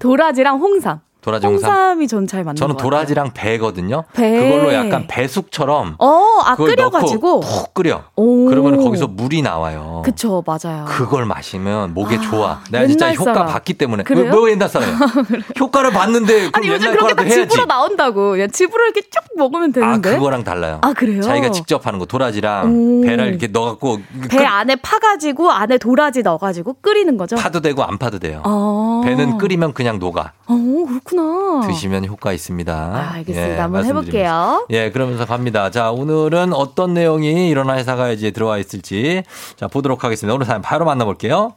도라지랑 0.00 0.58
홍삼. 0.58 1.00
도라지 1.22 1.46
홍삼. 1.46 1.70
홍삼이 1.70 2.08
전 2.08 2.26
잘 2.26 2.42
맞는 2.44 2.56
저는. 2.56 2.76
도라지랑 2.76 3.30
배거든요. 3.32 4.04
배. 4.12 4.30
그걸로 4.48 4.72
약간 4.74 5.06
배숙처럼 5.06 5.94
어, 5.98 6.40
아 6.44 6.56
끓여가지고. 6.56 7.40
푹 7.40 7.74
끓여. 7.74 8.02
오. 8.16 8.46
그러면 8.46 8.82
거기서 8.82 9.06
물이 9.06 9.42
나와요. 9.42 10.02
그쵸, 10.04 10.42
맞아요. 10.46 10.84
그걸 10.88 11.24
마시면 11.24 11.94
목에 11.94 12.18
좋아. 12.20 12.60
내가 12.70 12.86
진짜 12.88 13.12
효과 13.14 13.34
사람. 13.34 13.46
봤기 13.46 13.74
때문에. 13.74 14.02
그래요? 14.02 14.30
뭐, 14.30 14.40
뭐 14.40 14.50
옛날 14.50 14.68
사람이야. 14.68 14.98
효과를 15.60 15.90
봤는데 15.92 16.50
아니 16.52 16.68
요즘 16.68 16.90
그렇게 16.92 17.14
딱 17.14 17.22
해야지. 17.26 17.48
집으로 17.48 17.66
나온다고. 17.66 18.30
그냥 18.32 18.50
집으로 18.50 18.84
이렇게 18.84 19.02
쭉 19.02 19.22
먹으면 19.36 19.70
아, 19.70 19.72
되는데. 19.72 20.14
그거랑 20.16 20.42
달라요. 20.44 20.78
아, 20.82 20.92
그래요? 20.92 21.22
자기가 21.22 21.50
직접 21.52 21.86
하는 21.86 21.98
거 22.00 22.04
도라지랑 22.06 22.72
오. 22.74 23.00
배를 23.02 23.28
이렇게 23.28 23.46
넣어갖고 23.46 23.98
배 24.28 24.38
끓- 24.38 24.46
안에 24.46 24.76
파가지고 24.76 25.50
안에 25.52 25.78
도라지 25.78 26.22
넣어가지고 26.22 26.76
끓이는 26.82 27.16
거죠. 27.16 27.36
파도 27.36 27.60
되고 27.60 27.84
안 27.84 27.98
파도 27.98 28.18
돼요. 28.18 28.42
어. 28.44 29.02
배는 29.04 29.38
끓이면 29.38 29.72
그냥 29.72 29.98
녹아. 29.98 30.32
어, 30.46 30.54
그렇구 30.88 31.11
나. 31.14 31.66
드시면 31.66 32.06
효과 32.06 32.32
있습니다. 32.32 32.72
아, 32.72 33.10
알겠습니다. 33.14 33.54
예, 33.54 33.58
한번. 33.58 33.84
해볼게요. 33.84 34.66
예, 34.70 34.90
그러면서 34.90 35.26
갑니다. 35.26 35.70
자, 35.70 35.90
오늘은 35.90 36.52
어떤 36.52 36.94
내용이 36.94 37.48
일어나 37.48 37.76
회사 37.76 37.96
가야지에 37.96 38.30
들어와 38.30 38.58
있을지 38.58 39.22
자 39.56 39.68
보도록 39.68 40.04
하겠습니다. 40.04 40.34
오늘 40.34 40.46
사연 40.46 40.62
바로 40.62 40.84
만나볼게요. 40.84 41.54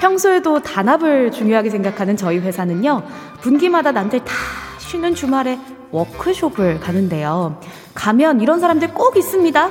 평소에도 0.00 0.60
단합을 0.62 1.32
중요하게 1.32 1.70
생각하는 1.70 2.16
저희 2.16 2.38
회사는요, 2.38 3.02
분기마다 3.40 3.92
남들 3.92 4.20
다 4.24 4.32
쉬는 4.78 5.14
주말에 5.14 5.58
워크숍을 5.90 6.80
가는데요. 6.80 7.60
가면 7.96 8.40
이런 8.40 8.60
사람들 8.60 8.94
꼭 8.94 9.16
있습니다. 9.16 9.70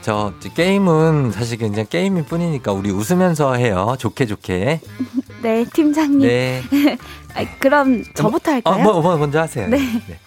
저 0.00 0.32
게임은 0.54 1.32
사실 1.32 1.58
그냥 1.58 1.86
게임일 1.88 2.24
뿐이니까 2.24 2.72
우리 2.72 2.90
웃으면서 2.90 3.54
해요. 3.54 3.94
좋게 3.98 4.26
좋게. 4.26 4.80
네, 5.42 5.64
팀장님. 5.72 6.20
네. 6.20 6.62
아, 7.34 7.44
그럼 7.60 8.02
저부터 8.14 8.50
어, 8.50 8.54
할까요? 8.54 8.82
뭐, 8.82 9.00
뭐 9.00 9.16
먼저 9.16 9.40
하세요. 9.40 9.68
네. 9.68 9.78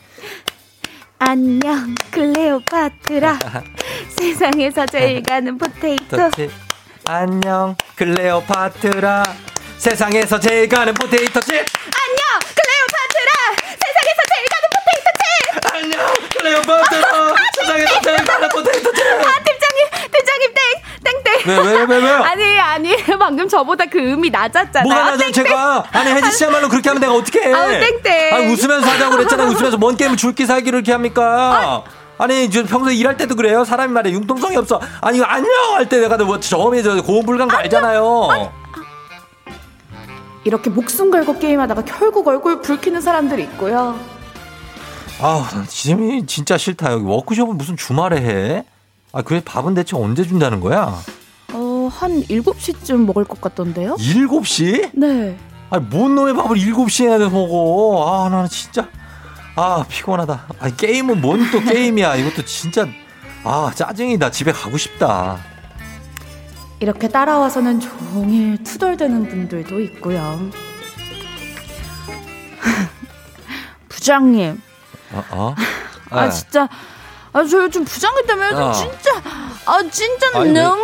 안녕, 1.20 1.93
클레오파트라. 2.12 3.39
세상에서 4.10 4.86
제일 4.88 5.22
가는 5.22 5.58
포테이토. 5.58 6.18
안녕, 7.08 7.76
클레오파트라. 7.95 9.24
세상에서 9.78 10.39
제일 10.39 10.68
가는 10.70 10.93
포테이토 10.93 11.39
칩. 11.41 11.54
안녕, 11.54 12.24
클레오파트라. 12.56 13.32
세상에서 13.66 14.22
제일 14.32 14.45
가는 14.52 14.70
포테이토 14.74 15.08
칩. 15.18 15.70
안녕, 15.82 15.99
클레오파트라. 16.38 17.36
세상에서 17.59 18.01
제일 18.01 18.17
가는 18.23 18.49
포테이토 18.49 18.91
칩. 18.93 19.05
아, 19.05 19.34
팀장님, 19.43 19.88
팀장님, 20.11 20.53
땡, 20.53 21.23
땡땡. 21.23 21.65
왜, 21.65 21.86
왜, 21.86 21.97
왜? 21.97 22.09
아니, 22.21 22.59
아니, 22.59 22.95
방금 23.19 23.47
저보다 23.47 23.86
그 23.86 23.97
음이 23.97 24.29
낮았잖아요. 24.29 24.84
뭐가 24.84 25.11
낮아 25.11 25.17
땡땡. 25.17 25.34
제가 25.34 25.84
아니 25.91 26.11
혜지 26.11 26.32
씨야말로 26.38 26.69
그렇게 26.69 26.89
하면 26.89 27.01
내가 27.01 27.13
어떻게 27.13 27.41
해? 27.41 27.53
아우, 27.53 27.69
땡땡. 27.69 28.34
아니 28.34 28.53
웃으면서 28.53 28.88
하자고 28.89 29.15
그랬잖아요. 29.17 29.47
웃으면서 29.49 29.77
뭔 29.77 29.97
게임을 29.97 30.17
죽기 30.17 30.45
살기를 30.45 30.79
이렇게 30.79 30.91
합니까? 30.91 31.84
아니 32.17 32.49
저 32.51 32.63
평소에 32.63 32.93
일할 32.93 33.17
때도 33.17 33.36
그래요. 33.36 33.63
사람이 33.65 33.91
말에 33.91 34.11
융통성이 34.11 34.55
없어. 34.57 34.79
아니 35.01 35.17
이거 35.17 35.25
안녕 35.25 35.49
할 35.73 35.88
때 35.88 35.97
내가 35.99 36.17
뭐 36.17 36.39
처음에 36.39 36.84
저 36.84 37.01
고음 37.01 37.25
불간 37.25 37.47
거 37.47 37.57
알잖아요. 37.57 38.51
이렇게 40.43 40.69
목숨 40.69 41.09
걸고 41.09 41.39
게임하다가 41.39 41.84
결국 41.86 42.27
얼굴 42.27 42.61
붉히는 42.61 43.01
사람들이 43.01 43.41
있고요. 43.43 43.99
아우 45.22 45.43
난 45.53 45.67
지금이 45.67 46.26
진짜 46.26 46.57
싫다. 46.57 46.91
여기 46.93 47.05
워크숍은 47.05 47.57
무슨 47.57 47.78
주말에 47.78 48.17
해? 48.22 48.65
아 49.13 49.22
그래 49.22 49.41
밥은 49.43 49.74
대체 49.76 49.95
언제 49.95 50.24
준다는 50.24 50.59
거야? 50.61 50.97
어, 51.53 51.89
한 51.91 52.24
7시쯤 52.24 53.05
먹을 53.05 53.24
것 53.26 53.39
같던데요? 53.41 53.95
7시? 53.95 54.91
네. 54.93 55.38
아니 55.69 55.86
뭔 55.86 56.15
놈의 56.15 56.34
밥을 56.34 56.57
7시에 56.57 57.30
먹어. 57.30 58.07
아 58.26 58.30
나는 58.30 58.49
진짜 58.49 58.88
아 59.55 59.84
피곤하다. 59.88 60.45
아 60.59 60.69
게임은 60.76 61.22
뭔 61.22 61.51
또 61.51 61.59
게임이야. 61.61 62.15
이것도 62.15 62.45
진짜 62.45 62.88
아 63.43 63.72
짜증이다. 63.76 64.32
집에 64.32 64.51
가고 64.51 64.78
싶다. 64.78 65.38
이렇게 66.80 67.07
따라와서는 67.07 67.80
종일 67.80 68.63
투덜대는 68.63 69.28
분들도 69.30 69.80
있고요. 69.82 70.39
부장님, 73.88 74.59
어? 75.14 75.24
어? 75.32 75.55
아 76.09 76.26
네. 76.26 76.30
진짜, 76.32 76.68
아 77.34 77.43
저 77.45 77.64
요즘 77.64 77.86
부장님 77.86 78.26
때문에 78.28 78.51
어. 78.53 78.72
진짜, 78.74 79.12
아 79.66 79.80
진짜 79.89 80.28
아니, 80.34 80.51
왜- 80.51 80.62
너무 80.64 80.84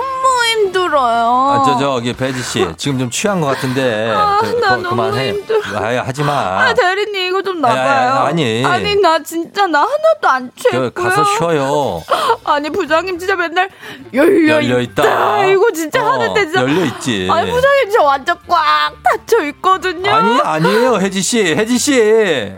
힘들어요. 0.54 1.26
아, 1.28 1.64
저, 1.66 1.78
저기, 1.78 2.14
배지 2.14 2.42
씨. 2.42 2.66
지금 2.78 2.98
좀 3.00 3.10
취한 3.10 3.42
것 3.42 3.48
같은데. 3.48 4.10
아, 4.16 4.40
저, 4.42 4.54
나 4.60 4.78
그- 4.78 4.82
너무. 4.84 5.18
힘들어. 5.18 5.60
아유, 5.78 6.00
하지 6.00 6.24
마. 6.24 6.32
아, 6.62 6.74
대리님 6.74 7.28
이거 7.28 7.42
좀 7.42 7.60
나가요. 7.60 8.14
아니. 8.28 8.64
아니 8.66 8.96
나 8.96 9.22
진짜 9.22 9.68
나 9.68 9.80
하나도 9.82 10.30
안 10.30 10.52
저, 10.56 10.70
취했고요. 10.70 10.92
가서 10.92 11.26
쉬어요. 11.26 12.02
아니 12.46 12.70
부장님 12.70 13.20
진짜 13.20 13.36
맨날 13.36 13.70
열려, 14.14 14.56
열려 14.64 14.80
있다. 14.80 15.46
이거 15.48 15.70
진짜 15.72 16.02
어, 16.02 16.12
하는데 16.14 16.46
진짜. 16.46 16.62
열려 16.62 16.86
있지. 16.86 17.28
아니 17.30 17.52
부장님 17.52 17.92
저 17.94 18.04
완전 18.04 18.38
꽉 18.48 18.94
닫혀 19.04 19.44
있거든요. 19.48 20.10
아니, 20.14 20.40
아니에요, 20.40 20.96
혜지 20.96 21.22
씨. 21.22 21.44
혜지 21.44 21.78
씨. 21.78 22.54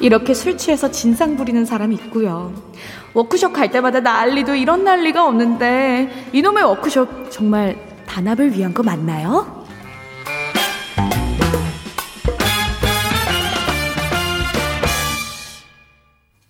이렇게 0.00 0.32
술 0.34 0.56
취해서 0.56 0.90
진상 0.90 1.36
부리는 1.36 1.64
사람이 1.64 1.94
있고요. 1.96 2.52
워크숍 3.12 3.52
갈 3.52 3.70
때마다 3.70 4.00
난리도 4.00 4.54
이런 4.54 4.84
난리가 4.84 5.26
없는데 5.26 6.28
이놈의 6.32 6.64
워크숍 6.64 7.30
정말 7.30 7.76
단합을 8.06 8.52
위한 8.56 8.72
거 8.72 8.82
맞나요? 8.82 9.60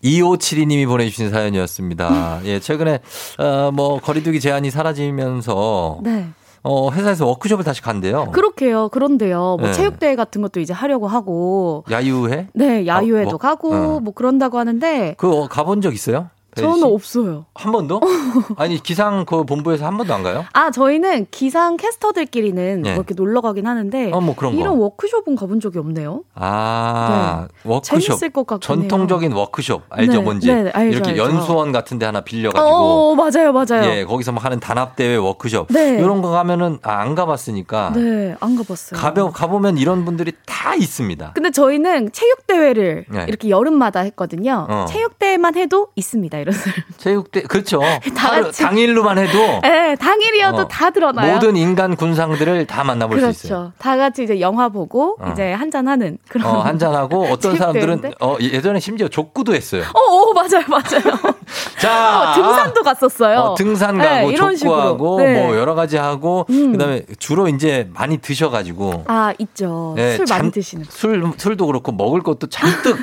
이5 0.02 0.40
7 0.40 0.60
2님이 0.60 0.86
보내주신 0.86 1.30
사연이었습니다. 1.30 2.40
예, 2.44 2.58
최근에, 2.58 3.00
어, 3.38 3.70
뭐, 3.70 4.00
거리두기 4.00 4.40
제한이 4.40 4.70
사라지면서, 4.70 6.00
네. 6.02 6.30
어, 6.62 6.90
회사에서 6.90 7.26
워크숍을 7.26 7.64
다시 7.64 7.80
간대요. 7.82 8.30
그렇게요. 8.32 8.88
그런데요. 8.90 9.56
뭐 9.58 9.68
네. 9.68 9.72
체육대회 9.72 10.16
같은 10.16 10.42
것도 10.42 10.60
이제 10.60 10.72
하려고 10.72 11.08
하고. 11.08 11.84
야유회? 11.90 12.48
네, 12.52 12.86
야유회도 12.86 13.28
어, 13.28 13.32
뭐, 13.32 13.38
가고 13.38 13.74
어. 13.74 14.00
뭐 14.00 14.12
그런다고 14.12 14.58
하는데 14.58 15.14
그 15.16 15.30
어, 15.30 15.48
가본 15.48 15.80
적 15.80 15.94
있어요? 15.94 16.28
저는 16.60 16.76
씨? 16.78 16.84
없어요. 16.84 17.46
한 17.54 17.72
번도? 17.72 18.00
아니 18.56 18.82
기상 18.82 19.24
그 19.24 19.44
본부에서 19.44 19.86
한 19.86 19.96
번도 19.96 20.12
안 20.14 20.22
가요? 20.22 20.44
아, 20.52 20.70
저희는 20.70 21.26
기상 21.30 21.76
캐스터들끼리는 21.76 22.82
네. 22.82 22.90
뭐 22.90 22.96
이렇게 22.98 23.14
놀러 23.14 23.40
가긴 23.40 23.66
하는데 23.66 24.10
어, 24.12 24.20
뭐 24.20 24.34
그런 24.34 24.54
거. 24.54 24.60
이런 24.60 24.78
워크숍은 24.78 25.36
가본 25.36 25.60
적이 25.60 25.78
없네요. 25.78 26.22
아 26.34 27.48
워크숍 27.64 27.98
네. 27.98 28.06
재밌을 28.06 28.30
것 28.30 28.46
같긴 28.46 28.66
전통적인 28.66 29.32
워크숍 29.32 29.82
알죠 29.90 30.12
네, 30.12 30.18
뭔지 30.18 30.46
네, 30.52 30.70
알죠, 30.72 30.96
이렇게 30.96 31.10
알죠. 31.10 31.22
연수원 31.22 31.72
같은데 31.72 32.06
하나 32.06 32.20
빌려가지고 32.22 32.66
어, 32.68 33.14
맞아요, 33.14 33.52
맞아요. 33.52 33.84
예 33.90 34.04
거기서 34.04 34.32
뭐 34.32 34.42
하는 34.42 34.60
단합 34.60 34.96
대회 34.96 35.16
워크숍 35.16 35.68
네. 35.70 35.98
이런 35.98 36.22
거 36.22 36.30
가면은 36.30 36.78
아, 36.82 37.00
안 37.00 37.14
가봤으니까 37.14 37.92
네, 37.94 38.34
안 38.40 38.56
가봤어요. 38.56 39.00
가벼 39.00 39.30
가보면 39.30 39.78
이런 39.78 40.04
분들이 40.04 40.32
다 40.46 40.74
있습니다. 40.74 41.32
근데 41.34 41.50
저희는 41.50 42.12
체육 42.12 42.46
대회를 42.46 43.04
네. 43.08 43.24
이렇게 43.28 43.48
여름마다 43.48 44.00
했거든요. 44.00 44.66
어. 44.68 44.84
체육 44.88 45.18
대회만 45.18 45.56
해도 45.56 45.88
있습니다, 45.96 46.38
사람. 46.52 46.74
체육대 46.96 47.42
그렇죠. 47.42 47.80
다 48.16 48.32
하루 48.32 48.46
같이. 48.46 48.62
당일로만 48.62 49.18
해도 49.18 49.38
네, 49.62 49.94
당일이어도 49.96 50.62
어, 50.62 50.68
다 50.68 50.90
드러나요. 50.90 51.34
모든 51.34 51.56
인간 51.56 51.96
군상들을 51.96 52.66
다 52.66 52.84
만나볼 52.84 53.16
그렇죠. 53.18 53.32
수 53.32 53.46
있어요. 53.46 53.72
다 53.78 53.96
같이 53.96 54.24
이제 54.24 54.40
영화 54.40 54.68
보고 54.68 55.16
어. 55.20 55.30
이제 55.32 55.52
한잔 55.52 55.88
하는 55.88 56.18
그런. 56.28 56.46
어, 56.46 56.60
한잔 56.60 56.94
하고 56.94 57.24
어떤 57.30 57.56
사람들은? 57.56 58.12
어, 58.20 58.36
예전에 58.40 58.80
심지어 58.80 59.08
족구도 59.08 59.54
했어요. 59.54 59.82
어, 59.94 59.98
어, 59.98 60.32
맞아요, 60.32 60.64
맞아요. 60.68 61.34
자, 61.80 62.30
어, 62.30 62.34
등산도 62.34 62.82
갔었어요. 62.82 63.38
어, 63.38 63.54
등산 63.54 63.98
네, 63.98 64.04
가고 64.08 64.30
이런 64.30 64.56
족구하고 64.56 65.18
식으로. 65.18 65.32
네. 65.32 65.42
뭐 65.46 65.56
여러 65.56 65.74
가지 65.74 65.96
하고 65.96 66.46
음. 66.50 66.72
그다음에 66.72 67.02
주로 67.18 67.48
이제 67.48 67.88
많이 67.94 68.18
드셔가지고 68.18 69.04
아, 69.08 69.32
있죠. 69.38 69.94
네, 69.96 70.16
술 70.16 70.26
많이 70.28 70.42
잠- 70.42 70.50
드시는. 70.50 70.84
술 70.88 71.20
술도 71.36 71.66
그렇고 71.66 71.92
먹을 71.92 72.22
것도 72.22 72.48
잔뜩 72.48 72.98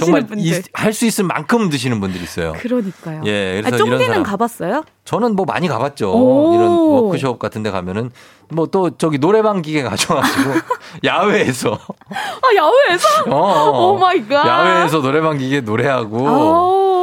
정말 0.00 0.26
분들. 0.26 0.62
할수 0.72 1.06
있을 1.06 1.24
만큼 1.24 1.68
드시는 1.70 2.00
분들이 2.00 2.24
있어요. 2.24 2.52
그러니까요. 2.58 3.22
예, 3.26 3.62
아, 3.64 3.68
그래서 3.68 3.84
이런 3.84 3.98
쫑디는 3.98 4.22
가봤어요? 4.22 4.82
저는 5.04 5.36
뭐 5.36 5.44
많이 5.46 5.68
가봤죠. 5.68 6.10
오. 6.12 6.54
이런 6.54 6.70
워크숍 6.70 7.38
같은데 7.38 7.70
가면은 7.70 8.10
뭐 8.50 8.66
또 8.66 8.90
저기 8.96 9.18
노래방 9.18 9.62
기계 9.62 9.82
가져가지고 9.82 10.50
야외에서 11.04 11.78
아, 12.10 12.56
야외에서? 12.56 13.08
어, 13.30 13.90
oh 13.92 13.98
my 13.98 14.26
God. 14.26 14.46
야외에서 14.46 15.00
노래방 15.00 15.38
기계 15.38 15.60
노래하고 15.60 16.16
오. 16.18 16.93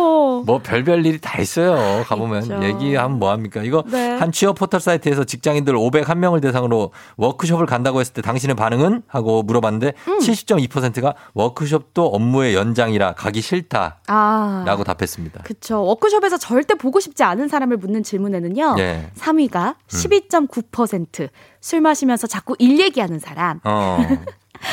뭐 0.46 0.60
별별 0.60 1.06
일이 1.06 1.20
다 1.20 1.42
있어요. 1.42 2.04
가보면 2.06 2.44
있죠. 2.44 2.64
얘기하면 2.64 3.20
뭐 3.20 3.32
합니까? 3.32 3.62
이거 3.64 3.84
네. 3.88 4.18
한 4.18 4.32
취업 4.32 4.58
포털 4.58 4.80
사이트에서 4.80 5.24
직장인들 5.24 5.74
501명을 5.76 6.42
대상으로 6.42 6.92
워크숍을 7.18 7.66
간다고 7.66 8.00
했을 8.00 8.14
때 8.14 8.22
당신의 8.22 8.56
반응은 8.56 9.04
하고 9.08 9.44
물어봤는데 9.44 9.94
음. 10.08 10.20
70.2%가 10.20 11.16
워크숍도 11.34 12.08
업무의 12.08 12.56
연장이라 12.56 13.14
가기 13.14 13.42
싫다라고 13.42 14.02
아. 14.08 14.84
답했습니다. 14.86 15.44
그쵸. 15.44 15.84
워크숍에서 15.84 16.38
절대 16.38 16.76
보고 16.76 17.00
싶지 17.00 17.24
않은 17.24 17.48
사람을 17.48 17.78
묻는 17.78 18.04
질문에는요. 18.04 18.76
예. 18.80 19.10
3위가 19.18 19.76
12.9%. 19.88 21.30
술 21.62 21.82
마시면서 21.82 22.28
자꾸 22.28 22.56
일 22.60 22.80
얘기하는 22.80 23.20
사람. 23.20 23.60
어. 23.64 24.00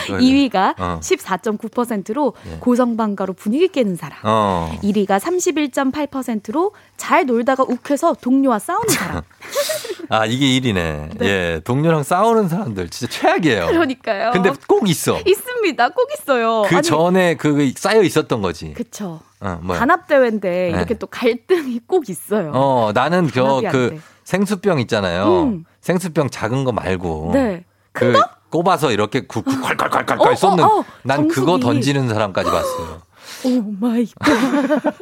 2위가 0.09 0.75
어. 0.79 1.01
14.9%로 1.03 2.35
예. 2.47 2.57
고성방가로 2.59 3.33
분위기 3.35 3.69
깨는 3.69 3.97
사람. 3.97 4.19
어. 4.25 4.73
1위가 4.83 5.19
31.8%로 5.19 6.73
잘 6.97 7.27
놀다가 7.27 7.65
욱해서 7.65 8.15
동료와 8.15 8.59
싸우는 8.59 8.89
사람. 8.89 9.23
아, 10.11 10.25
이게 10.27 10.47
1위네. 10.47 11.23
예. 11.23 11.61
동료랑 11.65 12.03
싸우는 12.03 12.49
사람들 12.49 12.89
진짜 12.89 13.13
최악이에요. 13.13 13.67
그러니까요. 13.67 14.31
근데 14.33 14.53
꼭 14.67 14.89
있어. 14.89 15.19
있습니다. 15.27 15.89
꼭 15.91 16.09
있어요. 16.19 16.63
그 16.67 16.77
아니, 16.77 16.83
전에 16.83 17.35
그 17.37 17.73
쌓여 17.77 18.03
있었던 18.03 18.41
거지. 18.41 18.73
그쵸. 18.73 19.21
어, 19.41 19.59
뭐야. 19.63 19.79
단합대회인데 19.79 20.49
네. 20.51 20.71
이렇게 20.71 20.95
또 20.95 21.07
갈등이 21.07 21.81
꼭 21.87 22.09
있어요. 22.09 22.53
어, 22.55 22.91
나는 22.95 23.31
저그 23.31 23.91
돼. 23.91 24.01
생수병 24.25 24.81
있잖아요. 24.81 25.43
음. 25.45 25.65
생수병 25.81 26.31
작은 26.31 26.65
거 26.65 26.73
말고. 26.73 27.31
네. 27.35 27.65
그 27.93 28.13
꼽아서 28.51 28.91
이렇게 28.93 29.23
콸콸콸콸콸 29.27 30.21
어, 30.21 30.35
쏟는 30.35 30.65
어, 30.65 30.67
어. 30.81 30.85
난 31.03 31.29
그거 31.29 31.53
정수기. 31.59 31.65
던지는 31.65 32.09
사람까지 32.09 32.51
봤어요. 32.51 33.03
Oh 33.45 33.63
my 33.79 34.07
God. 34.19 34.33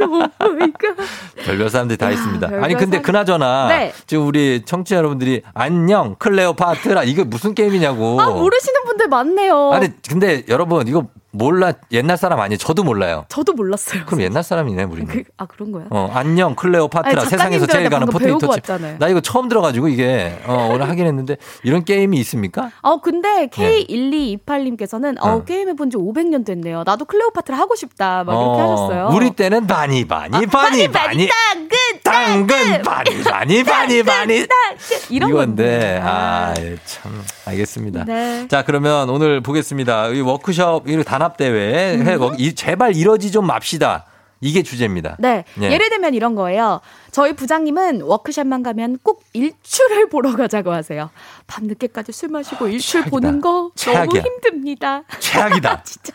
Oh 0.02 0.08
my 0.08 0.72
God. 0.72 1.44
별별 1.44 1.70
사람들이 1.70 1.96
다 1.96 2.06
야, 2.06 2.10
있습니다. 2.10 2.46
별별 2.48 2.64
아니 2.64 2.74
근데 2.74 2.96
사람- 2.98 3.02
그나저나 3.02 3.68
네. 3.68 3.92
지금 4.06 4.26
우리 4.26 4.62
청취자 4.64 4.96
여러분들이 4.96 5.42
안녕 5.54 6.16
클레오파트라 6.18 7.04
이게 7.04 7.24
무슨 7.24 7.54
게임이냐고. 7.54 8.20
아, 8.20 8.28
모르시는 8.30 8.84
분들 8.84 9.08
많네요. 9.08 9.70
아니 9.72 9.88
근데 10.08 10.44
여러분 10.48 10.86
이거 10.88 11.06
몰라 11.36 11.72
옛날 11.92 12.16
사람 12.16 12.40
아니에요. 12.40 12.58
저도 12.58 12.82
몰라요. 12.82 13.24
저도 13.28 13.52
몰랐어요. 13.52 14.04
그럼 14.06 14.22
옛날 14.22 14.42
사람이네 14.42 14.84
우리는. 14.84 15.06
그, 15.06 15.22
아, 15.36 15.46
그런 15.46 15.72
거야? 15.72 15.84
어, 15.90 16.10
안녕 16.14 16.54
클레오파트라 16.54 17.20
아니, 17.22 17.30
세상에서 17.30 17.66
제일 17.66 17.90
가는 17.90 18.06
포테이토 18.06 18.48
칩. 18.48 18.62
나 18.98 19.08
이거 19.08 19.20
처음 19.20 19.48
들어가지고 19.48 19.88
이게 19.88 20.38
어, 20.46 20.70
오늘 20.72 20.88
하긴 20.88 21.06
했는데 21.06 21.36
이런 21.62 21.84
게임이 21.84 22.18
있습니까? 22.20 22.70
어, 22.82 23.00
근데 23.00 23.48
K1228님께서는 23.48 25.16
어, 25.20 25.28
어. 25.28 25.44
게임 25.44 25.68
해본 25.68 25.90
지 25.90 25.96
500년 25.96 26.44
됐네요. 26.44 26.82
나도 26.84 27.04
클레오파트라 27.04 27.56
하고 27.58 27.74
싶다. 27.74 28.24
막 28.24 28.32
이렇게 28.32 28.60
어, 28.62 28.72
하셨어요. 28.72 29.08
우리 29.12 29.30
때는 29.30 29.66
바니 29.66 30.06
바니 30.06 30.46
바니 30.46 30.88
바니 30.88 31.28
당근, 31.28 31.78
당근 32.02 32.82
바니 32.82 33.22
바니 33.22 33.64
바니 33.64 34.02
바니 34.02 34.36
이 34.36 34.46
런 35.18 35.30
이건데 35.30 35.32
건데. 35.32 36.00
아참 36.02 37.22
알겠습니다. 37.46 38.04
네. 38.04 38.46
자 38.48 38.62
그러면 38.64 39.08
오늘 39.10 39.40
보겠습니다. 39.40 40.08
이 40.08 40.20
워크숍 40.20 40.88
이 40.88 41.04
단합 41.04 41.36
대회 41.36 41.94
음. 41.96 42.06
해이 42.38 42.54
제발 42.54 42.96
이러지 42.96 43.30
좀 43.30 43.46
맙시다. 43.46 44.06
이게 44.40 44.62
주제입니다. 44.62 45.16
네. 45.18 45.44
예. 45.62 45.72
예를 45.72 45.88
들면 45.88 46.12
이런 46.14 46.34
거예요. 46.34 46.80
저희 47.10 47.32
부장님은 47.34 48.02
워크숍만 48.02 48.62
가면 48.62 48.98
꼭 49.02 49.24
일출을 49.32 50.08
보러 50.10 50.36
가자고 50.36 50.72
하세요. 50.72 51.10
밤늦게까지 51.46 52.12
술 52.12 52.28
마시고 52.28 52.68
일출 52.68 53.04
보는 53.04 53.40
거 53.40 53.50
너무 53.50 53.72
최악이야. 53.74 54.22
힘듭니다. 54.22 55.02
최악이다. 55.20 55.82
진짜. 55.84 56.12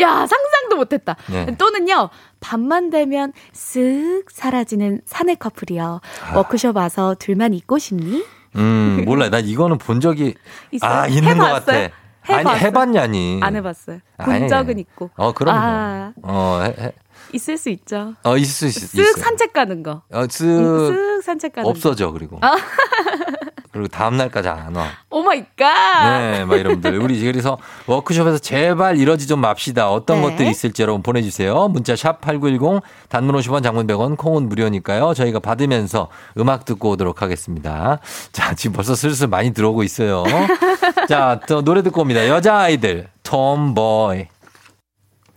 야, 0.00 0.26
상상도 0.26 0.76
못했다. 0.76 1.16
네. 1.30 1.46
또는요, 1.56 2.10
밤만 2.40 2.90
되면 2.90 3.32
쓱 3.52 4.24
사라지는 4.30 5.00
사내 5.04 5.34
커플이요. 5.34 6.00
아. 6.30 6.36
워크숍 6.36 6.76
와서 6.76 7.14
둘만 7.18 7.54
있고 7.54 7.78
싶니? 7.78 8.24
음 8.56 9.02
몰라. 9.06 9.30
나 9.30 9.38
이거는 9.38 9.78
본 9.78 10.00
적이 10.00 10.34
있어요? 10.72 10.90
아 10.90 11.06
있는 11.06 11.38
것 11.38 11.46
해봤어요? 11.46 11.82
같아. 11.88 11.94
아니 12.28 12.38
해봤어요? 12.40 12.60
해봤냐니. 12.66 13.40
안 13.42 13.56
해봤어요. 13.56 13.98
아니. 14.18 14.38
본 14.40 14.48
적은 14.48 14.78
있고. 14.78 15.10
어 15.16 15.32
그럼 15.32 15.54
아, 15.56 16.12
어, 16.22 16.60
해- 16.62 16.74
해- 16.84 16.92
있을 17.32 17.56
수 17.56 17.70
있죠. 17.70 18.14
어 18.24 18.36
있을 18.36 18.70
수 18.70 18.96
있, 18.98 19.00
쓱 19.00 19.00
있어요. 19.08 19.22
산책 19.22 19.52
가는 19.54 19.82
거. 19.82 20.02
어, 20.12 20.20
음, 20.20 20.26
쓱쓱 20.26 21.22
산책 21.22 21.52
가는 21.54 21.64
거. 21.64 21.70
없어져 21.70 22.12
그리고 22.12 22.38
아. 22.42 22.56
그리고 23.72 23.88
다음 23.88 24.18
날까지 24.18 24.48
안 24.48 24.76
와. 24.76 24.86
Oh 25.08 25.22
my 25.22 25.44
God. 25.56 26.18
네, 26.20 26.44
막 26.44 26.56
이러분들. 26.56 26.98
우리 26.98 27.18
그래서 27.24 27.56
워크숍에서 27.86 28.38
제발 28.38 28.98
이러지 28.98 29.26
좀 29.26 29.40
맙시다. 29.40 29.90
어떤 29.90 30.20
네. 30.20 30.28
것들이 30.28 30.50
있을지 30.50 30.82
여러분 30.82 31.02
보내주세요. 31.02 31.68
문자 31.68 31.96
샵 31.96 32.20
8910 32.20 32.82
단문 33.08 33.34
50원 33.36 33.62
장문 33.62 33.86
100원 33.86 34.18
콩은 34.18 34.50
무료니까요. 34.50 35.14
저희가 35.14 35.38
받으면서 35.40 36.08
음악 36.38 36.66
듣고 36.66 36.90
오도록 36.90 37.22
하겠습니다. 37.22 37.98
자, 38.32 38.54
지금 38.54 38.74
벌써 38.74 38.94
슬슬 38.94 39.26
많이 39.26 39.54
들어오고 39.54 39.82
있어요. 39.84 40.24
자, 41.08 41.40
또 41.48 41.62
노래 41.64 41.82
듣고 41.82 42.02
옵니다. 42.02 42.28
여자아이들, 42.28 43.08
톰보이. 43.22 44.26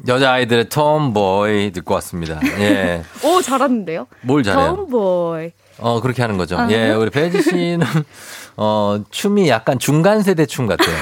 여자아이들의 0.07 0.67
톰보이 0.69 1.71
듣고 1.71 1.93
왔습니다. 1.95 2.39
예. 2.59 3.01
오, 3.23 3.41
잘하는데요. 3.41 4.07
뭘 4.21 4.43
잘해요? 4.43 4.75
톰보이. 4.75 5.51
어, 5.77 6.01
그렇게 6.01 6.21
하는 6.21 6.37
거죠. 6.37 6.57
아. 6.57 6.67
예, 6.71 6.91
우리 6.91 7.09
배지 7.09 7.41
씨는, 7.41 7.81
어, 8.57 9.01
춤이 9.09 9.49
약간 9.49 9.79
중간 9.79 10.21
세대 10.21 10.45
춤 10.45 10.67
같아요. 10.67 10.95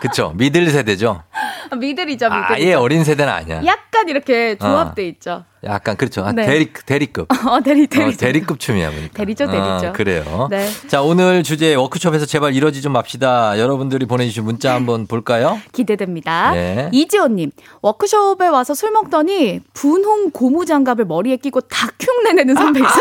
그쵸? 0.00 0.32
미들 0.36 0.68
세대죠? 0.70 1.22
아, 1.70 1.74
미들이죠, 1.74 2.26
미들. 2.26 2.44
아예 2.54 2.74
어린 2.74 3.02
세대는 3.02 3.32
아니야. 3.32 3.64
약간 3.64 4.08
이렇게 4.08 4.56
조합돼 4.56 5.08
있죠. 5.08 5.44
약간 5.64 5.96
그렇죠. 5.96 6.22
한 6.22 6.36
네. 6.36 6.46
대리, 6.46 6.72
대리급. 6.72 7.26
어, 7.48 7.60
대리, 7.60 7.86
대리. 7.88 8.04
어, 8.04 8.16
대리급 8.16 8.60
춤이야, 8.60 8.90
보니까. 8.90 9.14
대리죠, 9.14 9.46
대리죠. 9.46 9.86
어, 9.88 9.92
그래요. 9.92 10.48
네. 10.50 10.68
자, 10.86 11.02
오늘 11.02 11.42
주제 11.42 11.74
워크숍에서 11.74 12.24
제발 12.26 12.54
이러지 12.54 12.82
좀 12.82 12.92
맙시다. 12.92 13.58
여러분들이 13.58 14.06
보내주신 14.06 14.44
문자 14.44 14.74
한번 14.74 15.06
볼까요? 15.08 15.58
기대됩니다. 15.72 16.52
네. 16.52 16.88
이지호님, 16.92 17.50
워크숍에 17.82 18.46
와서 18.46 18.74
술 18.74 18.92
먹더니 18.92 19.60
분홍 19.72 20.30
고무 20.30 20.66
장갑을 20.66 21.04
머리에 21.06 21.36
끼고 21.36 21.62
다 21.62 21.88
흉내 21.98 22.32
내는 22.32 22.54
선배 22.54 22.78
있어요. 22.80 22.92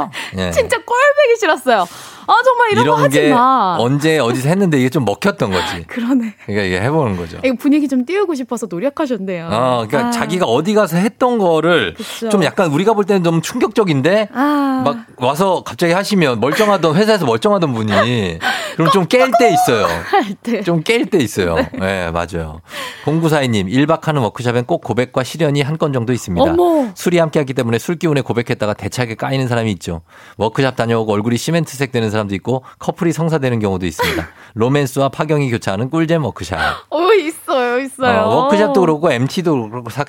예. 0.38 0.50
진짜 0.50 0.76
꼴배기 0.78 1.38
싫었어요. 1.40 1.86
아 2.26 2.32
정말 2.44 2.72
이런, 2.72 2.86
거 2.86 2.94
하지 2.96 3.20
게 3.20 3.30
마. 3.30 3.76
언제 3.78 4.18
어디서 4.18 4.48
했는데 4.48 4.78
이게 4.78 4.88
좀 4.88 5.04
먹혔던 5.04 5.50
거지. 5.50 5.84
그러네. 5.88 6.34
그러니까 6.46 6.66
이게 6.66 6.80
해보는 6.80 7.16
거죠. 7.16 7.38
이거 7.44 7.56
분위기 7.58 7.88
좀 7.88 8.04
띄우고 8.06 8.34
싶어서 8.34 8.66
노력하셨네요. 8.70 9.48
어, 9.50 9.84
그러니까 9.88 10.08
아. 10.08 10.10
자기가 10.10 10.46
어디 10.46 10.74
가서 10.74 10.96
했던 10.96 11.38
거를 11.38 11.94
그쵸. 11.94 12.28
좀 12.30 12.44
약간 12.44 12.70
우리가 12.70 12.94
볼 12.94 13.04
때는 13.04 13.22
좀 13.24 13.42
충격적인데 13.42 14.28
아. 14.32 14.82
막 14.84 15.06
와서 15.18 15.62
갑자기 15.64 15.92
하시면 15.92 16.40
멀쩡하던 16.40 16.94
회사에서 16.96 17.26
멀쩡하던 17.26 17.72
분이 17.74 17.92
그럼 18.76 18.90
좀 18.92 19.06
깰 19.06 19.30
때 19.38 19.52
있어요. 19.52 19.86
좀 20.64 20.82
깰 20.82 21.10
때 21.10 21.18
있어요. 21.18 21.56
네. 21.78 22.10
맞아요. 22.10 22.60
공구사이님, 23.04 23.66
1박 23.68 24.04
하는 24.04 24.22
워크숍엔 24.22 24.64
꼭 24.64 24.80
고백과 24.82 25.22
실현이 25.24 25.60
한 25.60 25.72
건 25.82 25.92
정도 25.92 26.12
있습니다. 26.12 26.52
어머. 26.52 26.90
술이 26.94 27.18
함께 27.18 27.40
하기 27.40 27.54
때문에 27.54 27.78
술 27.78 27.96
기운에 27.96 28.20
고백했다가 28.20 28.74
대차게 28.74 29.16
까이는 29.16 29.48
사람이 29.48 29.72
있죠. 29.72 30.02
워크숍 30.36 30.76
다녀오고 30.76 31.12
얼굴이 31.12 31.36
시멘트색 31.38 31.90
되는 31.90 32.10
사람도 32.12 32.34
있고 32.36 32.64
커플이 32.78 33.12
성사되는 33.12 33.58
경우도 33.58 33.86
있습니다. 33.86 34.28
로맨스와 34.54 35.08
파경이 35.08 35.50
교차하는 35.50 35.90
꿀잼 35.90 36.24
워크샵. 36.24 36.58
어 36.90 37.12
있어요, 37.14 37.78
있어요. 37.80 38.20
어, 38.20 38.36
워크샵도 38.44 38.80
그렇고 38.80 39.10
MT도 39.10 39.70
그렇고 39.70 39.90
사, 39.90 40.04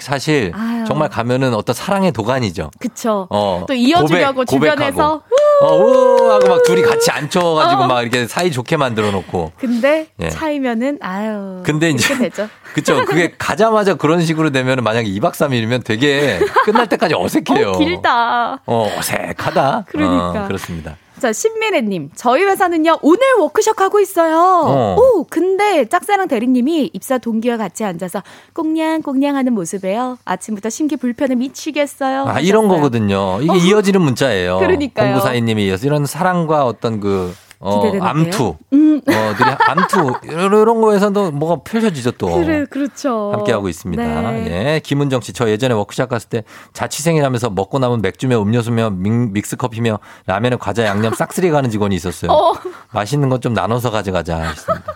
아유. 0.54 0.84
정말 0.88 1.10
가면은 1.10 1.54
어떤 1.54 1.74
사랑의 1.74 2.12
도가니죠. 2.12 2.72
그쵸. 2.80 3.28
어, 3.30 3.66
또 3.68 3.74
이어주려고 3.74 4.46
고백, 4.46 4.72
주변에서. 4.72 5.22
어, 5.62 5.76
우 5.76 6.32
하고 6.32 6.48
막 6.48 6.64
둘이 6.64 6.82
같이 6.82 7.12
앉혀가지고 7.12 7.88
막 7.88 8.02
이렇게 8.02 8.28
사이 8.28 8.52
좋게 8.52 8.78
만들어 8.78 9.12
놓고. 9.12 9.54
근데 9.58 10.08
예. 10.20 10.30
차이면은 10.30 10.98
아유. 11.02 11.62
근데 11.64 11.90
이제 11.90 12.18
되죠. 12.18 12.50
그쵸. 12.74 13.06
그게 13.06 13.34
가자마자 13.38 13.94
그런 13.96 14.22
식으로 14.22 14.50
되면 14.50 14.84
만약에 14.84 15.08
2박 15.10 15.32
3일이면 15.32 15.84
되게 15.86 16.40
끝날 16.66 16.88
때까지 16.88 17.14
어색해요. 17.18 17.70
어, 17.70 17.78
길다. 17.78 18.60
어, 18.66 18.90
어색하다. 18.98 19.86
그러니까. 19.88 20.44
어, 20.44 20.48
그렇습니다. 20.48 20.98
자, 21.24 21.32
신미래님. 21.32 22.10
저희 22.16 22.44
회사는요, 22.44 23.00
오늘 23.02 23.22
워크숍 23.40 23.80
하고 23.80 24.02
있어요. 24.02 24.36
어. 24.66 24.96
오, 25.00 25.24
근데 25.30 25.86
짝사랑 25.86 26.28
대리님이 26.28 26.90
입사 26.92 27.18
동기와 27.18 27.56
같이 27.56 27.86
앉아서 27.86 28.22
꽁냥꽁냥 28.52 29.38
하는 29.38 29.54
모습에요. 29.54 30.18
아침부터 30.26 30.70
심기 30.70 30.98
불편해 30.98 31.36
미치겠어요. 31.36 32.26
아, 32.28 32.42
이런 32.42 32.66
하셨어요. 32.66 32.68
거거든요. 32.68 33.40
이게 33.42 33.70
이어지는 33.70 34.02
문자예요. 34.02 34.60
그러니까요. 34.68 35.14
공구사인님이 35.14 35.66
이어서 35.68 35.88
이런 35.88 36.06
사랑과 36.06 36.66
어떤 36.66 37.00
그, 37.00 37.34
어, 37.64 37.82
기대되는데요? 37.82 38.10
암투. 38.10 38.56
음. 38.74 39.02
어, 39.08 39.36
들이 39.38 39.50
암투. 39.68 40.14
이런, 40.24 40.82
거에서도 40.82 41.32
뭐가 41.32 41.64
펼쳐지죠, 41.64 42.12
또. 42.12 42.28
그래, 42.36 42.66
그렇죠. 42.70 43.32
함께하고 43.34 43.70
있습니다. 43.70 44.04
네. 44.04 44.46
예. 44.76 44.80
김은정 44.84 45.22
씨, 45.22 45.34
저 45.34 45.50
예전에 45.50 45.74
워크샵 45.74 46.10
갔을 46.10 46.30
때 46.30 46.44
자취생이라면서 46.74 47.50
먹고 47.50 47.80
남은 47.80 48.02
맥주며 48.02 48.42
음료수며 48.42 48.92
믹- 48.92 49.32
믹스커피며 49.34 50.00
라면에 50.28 50.58
과자 50.58 50.84
양념 50.86 51.14
싹쓸이 51.14 51.50
가는 51.52 51.70
직원이 51.70 51.96
있었어요. 51.96 52.32
어. 52.32 52.54
맛있는 52.92 53.30
것좀 53.30 53.54
나눠서 53.54 53.92
가져가자 53.92 54.38
했습니다. 54.38 54.94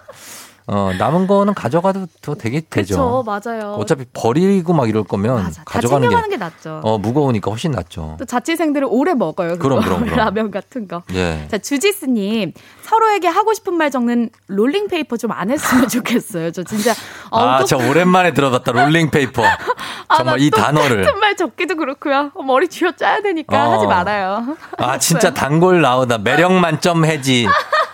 어, 0.69 0.91
남은 0.99 1.27
거는 1.27 1.53
가져가도 1.53 2.07
더 2.21 2.35
되게 2.35 2.59
되죠. 2.59 2.95
그렇죠, 2.95 3.23
맞아요. 3.23 3.75
어차피 3.75 4.03
버리고 4.11 4.73
막 4.73 4.89
이럴 4.89 5.03
거면 5.05 5.35
맞아. 5.35 5.57
다 5.59 5.63
가져가는 5.65 6.01
게, 6.01 6.07
챙겨가는 6.09 6.29
게 6.29 6.35
낫죠. 6.37 6.81
어, 6.83 6.97
무거우니까 6.97 7.49
훨씬 7.51 7.71
낫죠. 7.71 8.17
또 8.19 8.25
자취생들은 8.25 8.89
오래 8.89 9.13
먹어요. 9.13 9.57
그럼. 9.57 9.81
그럼, 9.81 10.03
그럼. 10.03 10.15
라면 10.17 10.51
같은 10.51 10.87
거. 10.89 11.03
예. 11.13 11.47
자, 11.49 11.57
주지스님. 11.57 12.51
서로에게 12.87 13.27
하고 13.27 13.53
싶은 13.53 13.73
말 13.73 13.91
적는 13.91 14.29
롤링페이퍼 14.47 15.17
좀 15.17 15.31
안 15.31 15.51
했으면 15.51 15.87
좋겠어요. 15.89 16.51
저 16.51 16.63
진짜. 16.63 16.93
어, 17.31 17.39
아, 17.39 17.59
또- 17.59 17.65
저 17.65 17.77
오랜만에 17.77 18.33
들어봤다. 18.33 18.71
롤링페이퍼. 18.71 19.43
아, 20.07 20.17
정말 20.17 20.37
나이또 20.37 20.57
단어를. 20.57 21.03
같은 21.03 21.19
말 21.19 21.35
적기도 21.35 21.75
그렇고요. 21.75 22.31
어, 22.33 22.41
머리 22.43 22.67
쥐어 22.67 22.93
짜야 22.93 23.21
되니까 23.21 23.67
어. 23.67 23.73
하지 23.73 23.85
말아요. 23.87 24.55
아, 24.77 24.97
진짜 24.99 25.33
단골 25.33 25.81
나오다. 25.81 26.19
매력 26.19 26.53
만점 26.53 27.03
해지. 27.05 27.45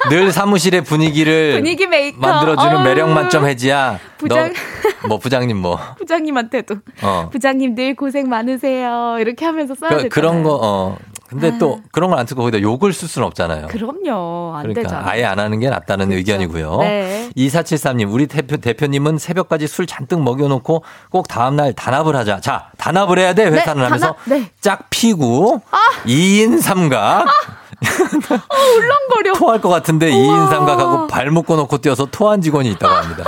늘 0.10 0.32
사무실의 0.32 0.84
분위기를 0.84 1.54
분위기 1.54 1.88
메이커. 1.88 2.20
만들어주는 2.20 2.76
어우. 2.78 2.84
매력 2.84 3.10
만점 3.10 3.48
해지야. 3.48 4.00
부장- 4.18 4.54
너, 5.02 5.08
뭐, 5.08 5.18
부장님 5.20 5.58
뭐. 5.58 5.80
부장님한테도. 5.98 6.76
어. 7.02 7.30
부장님 7.32 7.74
늘 7.76 7.96
고생 7.96 8.30
많으세요. 8.30 9.18
이렇게 9.20 9.46
하면서 9.46 9.74
써야 9.76 9.90
그, 9.90 9.96
되잖아요. 10.04 10.10
그런 10.10 10.44
거, 10.44 10.60
어. 10.62 10.98
근데 11.28 11.58
또 11.58 11.82
그런 11.92 12.10
걸안 12.12 12.28
쓰고 12.28 12.42
거기다 12.44 12.62
욕을 12.62 12.94
쓸 12.94 13.08
수는 13.08 13.26
없잖아요. 13.28 13.68
그럼요. 13.68 14.56
안 14.56 14.62
그러니까 14.64 14.82
되잖아요. 14.84 15.08
아예 15.08 15.24
안 15.26 15.40
하는 15.40 15.60
게 15.60 15.70
낫다는 15.70 16.12
의견이고요. 16.12 16.78
네. 16.80 17.30
2473님, 17.36 18.12
우리 18.12 18.28
대표, 18.28 18.58
대표님은 18.58 19.18
새벽까지 19.18 19.68
술 19.68 19.88
잔뜩 19.88 20.22
먹여놓고 20.22 20.84
꼭 21.10 21.28
다음날 21.28 21.74
단합을 21.74 22.16
하자. 22.16 22.40
자, 22.42 22.70
단합을 22.78 23.18
해야 23.18 23.34
돼. 23.34 23.46
회사는 23.46 23.80
네, 23.82 23.84
하면서 23.84 24.16
네. 24.26 24.52
짝 24.62 24.90
피고 24.90 25.62
이 26.06 26.46
2인 26.46 26.62
삼각. 26.62 27.26
어, 27.26 28.56
울렁거려. 28.78 29.34
토할 29.40 29.60
것 29.62 29.70
같은데 29.70 30.12
2인 30.12 30.50
삼각하고 30.50 31.08
발 31.08 31.32
묶어 31.32 31.56
놓고 31.56 31.80
뛰어서 31.80 32.06
토한 32.06 32.42
직원이 32.42 32.70
있다고 32.72 32.94
합니다. 32.94 33.24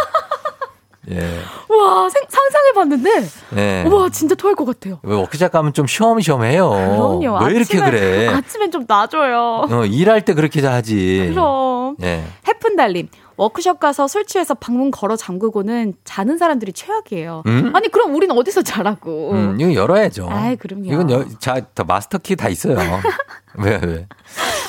예. 1.12 1.40
와, 1.70 2.10
생- 2.10 2.24
상상해봤는데. 2.30 3.30
예. 3.58 3.84
와, 3.90 4.10
진짜 4.10 4.36
토할 4.36 4.56
것 4.56 4.66
같아요. 4.66 5.00
왜 5.04 5.16
워크샵 5.16 5.52
가면 5.52 5.74
좀 5.74 5.86
쉬엄쉬엄해요. 5.88 6.70
그럼요. 6.70 7.46
왜 7.46 7.54
이렇게 7.56 7.78
아침엔- 7.78 7.86
그래? 7.92 8.28
아침엔 8.34 8.72
좀 8.72 8.86
놔줘요. 8.88 9.68
어, 9.70 9.86
일할 9.86 10.24
때 10.26 10.34
그렇게 10.34 10.66
하지. 10.66 11.28
그럼. 11.32 11.96
예. 12.02 12.24
해픈달님. 12.48 13.08
워크숍 13.38 13.80
가서 13.82 14.08
술 14.08 14.26
취해서 14.26 14.54
방문 14.54 14.92
걸어 14.92 15.18
잠그고는 15.18 15.96
자는 16.06 16.38
사람들이 16.38 16.72
최악이에요. 16.72 17.44
음? 17.46 17.72
아니 17.76 17.90
그럼 17.90 18.16
우리는 18.16 18.34
어디서 18.38 18.62
자라고? 18.62 19.32
음, 19.34 19.58
이거 19.60 19.74
열어야죠. 19.74 20.30
아이, 20.32 20.56
그럼요. 20.56 20.86
이건 20.94 21.12
여, 21.12 21.26
자, 21.40 21.60
다 21.74 21.84
마스터 21.84 22.18
키 22.18 22.38
다 22.38 22.48
있어요. 22.48 22.78
왜, 23.58 23.80
왜? 23.84 24.08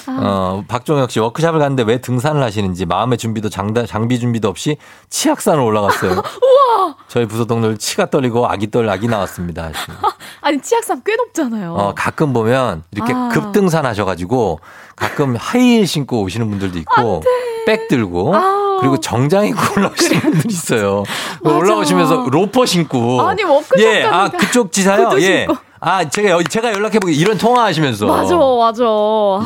아. 0.07 0.19
어, 0.23 0.65
박종혁 0.69 1.11
씨, 1.11 1.19
워크샵을 1.21 1.59
갔는데 1.59 1.83
왜 1.83 2.01
등산을 2.01 2.43
하시는지 2.43 2.87
마음의 2.87 3.19
준비도 3.19 3.49
장다, 3.49 3.87
장비 3.87 4.19
준비도 4.21 4.49
없이 4.49 4.77
치악산을 5.11 5.61
올라갔어요. 5.61 6.13
우와. 6.13 6.97
저희 7.09 7.27
부서 7.27 7.45
동네를 7.45 7.79
치가 7.79 8.07
떨리고 8.07 8.47
악이 8.49 8.71
떨 8.71 8.89
악이 8.89 9.09
나왔습니다. 9.09 9.71
아니 10.43 10.61
치악산 10.61 11.03
꽤 11.05 11.17
높잖아요. 11.17 11.75
어, 11.75 11.95
가끔 11.97 12.33
보면 12.33 12.85
이렇게 12.93 13.13
아. 13.15 13.29
급등산 13.33 13.85
하셔가지고 13.87 14.61
가끔 14.95 15.35
하이힐 15.37 15.87
신고 15.87 16.23
오시는 16.23 16.49
분들도 16.51 16.79
있고 16.81 17.23
백 17.67 17.89
들고 17.89 18.35
아우. 18.35 18.79
그리고 18.81 19.01
정장 19.01 19.47
입고 19.47 19.61
올라오시는 19.81 20.21
분들이 20.21 20.53
있어요. 20.53 21.03
맞아. 21.43 21.57
올라오시면서 21.57 22.27
로퍼 22.31 22.67
신고. 22.67 23.21
아니, 23.23 23.43
워크숍 23.43 23.79
예, 23.81 24.05
아 24.05 24.29
그쪽 24.29 24.71
지사요. 24.71 25.11
예. 25.17 25.47
신고. 25.47 25.57
아 25.87 26.09
제가 26.09 26.43
제가 26.43 26.73
연락해보기 26.73 27.15
이런 27.17 27.39
통화하시면서 27.39 28.07
맞아, 28.09 28.37
맞아. 28.37 28.85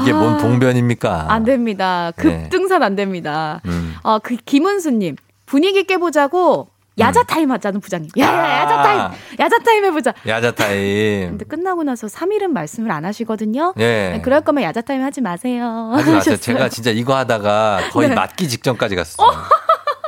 이게 0.03 0.11
뭔 0.15 0.33
아, 0.33 0.37
봉변입니까? 0.39 1.27
안 1.29 1.45
됩니다. 1.45 2.13
네. 2.17 2.23
급등산 2.49 2.83
안 2.83 2.97
됩니다. 2.97 3.61
음. 3.67 3.95
어, 4.03 4.19
그 4.21 4.37
김은수님 4.37 5.17
분위기 5.45 5.85
깨보자고 5.85 6.69
야자 6.99 7.25
타임 7.25 7.51
하자는 7.51 7.81
부장님. 7.81 8.11
야, 8.19 8.27
야, 8.27 8.61
야자 8.63 8.81
아. 8.81 8.83
타임, 8.83 9.01
야자 9.39 9.59
타임 9.59 9.85
해보자. 9.85 10.15
야자 10.27 10.53
타임. 10.53 11.29
근데 11.31 11.45
끝나고 11.45 11.83
나서 11.83 12.07
3일은 12.07 12.49
말씀을 12.49 12.91
안 12.91 13.05
하시거든요. 13.05 13.75
예. 13.79 14.11
네, 14.15 14.21
그럴 14.23 14.41
거면 14.41 14.65
야자 14.65 14.81
타임 14.81 15.03
하지 15.03 15.21
마세요. 15.21 15.91
하지 15.95 16.11
마세요. 16.11 16.37
제가 16.39 16.71
진짜 16.71 16.91
이거 16.91 17.17
하다가 17.17 17.91
거의 17.93 18.09
네. 18.09 18.15
맞기 18.15 18.49
직전까지 18.49 18.97
갔어요. 18.97 19.29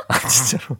아, 0.07 0.27
진짜로. 0.27 0.77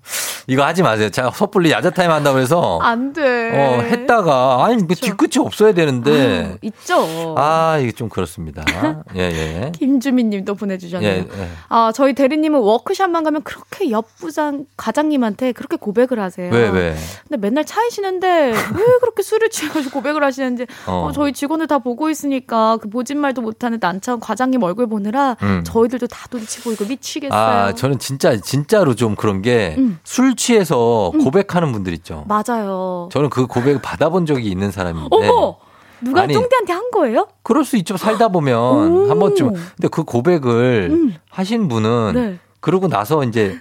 이거 0.48 0.64
하지 0.66 0.84
마세요. 0.84 1.10
제가 1.10 1.32
섣불리 1.32 1.72
야자 1.72 1.92
타임 1.92 2.12
한다고 2.12 2.40
해서 2.40 2.80
안 2.82 3.14
돼. 3.14 3.22
어, 3.22 3.82
했다가, 3.82 4.66
아니, 4.66 4.86
그 4.88 4.96
뒤끝이 4.96 5.44
없어야 5.44 5.74
되는데. 5.74 6.12
아유, 6.12 6.58
있죠. 6.62 7.36
아, 7.38 7.78
이게 7.80 7.92
좀 7.92 8.10
그렇습니다. 8.10 8.64
예, 9.16 9.22
예. 9.22 9.72
김주민 9.78 10.30
님도 10.30 10.56
보내주셨네요. 10.56 11.12
예, 11.12 11.18
예. 11.20 11.50
아, 11.70 11.92
저희 11.94 12.14
대리님은 12.14 12.60
워크샵만 12.60 13.24
가면 13.24 13.44
그렇게 13.44 13.92
옆 13.92 14.16
부장, 14.18 14.66
과장님한테 14.78 15.52
그렇게 15.52 15.78
고백을 15.78 16.20
하세요. 16.20 16.52
왜, 16.52 16.70
왜? 16.70 16.96
근데 17.28 17.38
맨날 17.38 17.66
차이시는데 17.66 18.52
왜 18.52 18.84
그렇게 19.00 19.24
술을 19.24 19.50
취해가지고 19.50 19.92
고백을 20.04 20.24
하시는지 20.24 20.66
어. 20.86 21.08
어, 21.08 21.12
저희 21.12 21.34
직원들 21.34 21.68
다 21.68 21.80
보고 21.80 22.10
있으니까 22.10 22.78
그 22.78 22.88
모진말도 22.88 23.42
못하는 23.42 23.78
난처한 23.82 24.20
과장님 24.20 24.62
얼굴 24.64 24.88
보느라 24.88 25.36
음. 25.42 25.64
저희들도 25.66 26.08
다 26.08 26.28
눈치 26.30 26.62
보이고 26.62 26.86
미치겠어요. 26.86 27.40
아, 27.40 27.74
저는 27.74 28.00
진짜, 28.00 28.36
진짜로 28.38 28.96
좀 28.96 29.13
그런 29.16 29.42
게 29.42 29.76
음. 29.78 30.00
술 30.04 30.36
취해서 30.36 31.12
고백하는 31.22 31.72
분들 31.72 31.94
있죠. 31.94 32.26
맞아요. 32.28 33.10
저는 33.12 33.30
그 33.30 33.48
고백을 33.48 33.82
받아본 33.82 34.26
적이 34.26 34.50
있는 34.50 34.72
사람인데. 34.72 35.10
어머! 35.12 35.58
누가 36.02 36.22
아니, 36.22 36.34
쫑대한테 36.34 36.74
한 36.74 36.92
거예요? 36.92 37.28
그럴 37.44 37.64
수 37.64 37.78
있죠. 37.78 37.96
살다 37.98 38.28
보면 38.28 38.58
오. 38.58 39.10
한 39.10 39.20
번쯤. 39.20 39.54
근데 39.54 39.88
그 39.90 40.04
고백을 40.04 40.90
음. 40.92 41.16
하신 41.30 41.68
분은 41.70 42.12
네. 42.14 42.40
그러고 42.60 42.88
나서 42.88 43.24
이제 43.24 43.60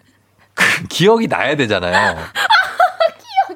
그 0.55 0.65
기억이 0.89 1.29
나야 1.29 1.57
되잖아요. 1.57 2.17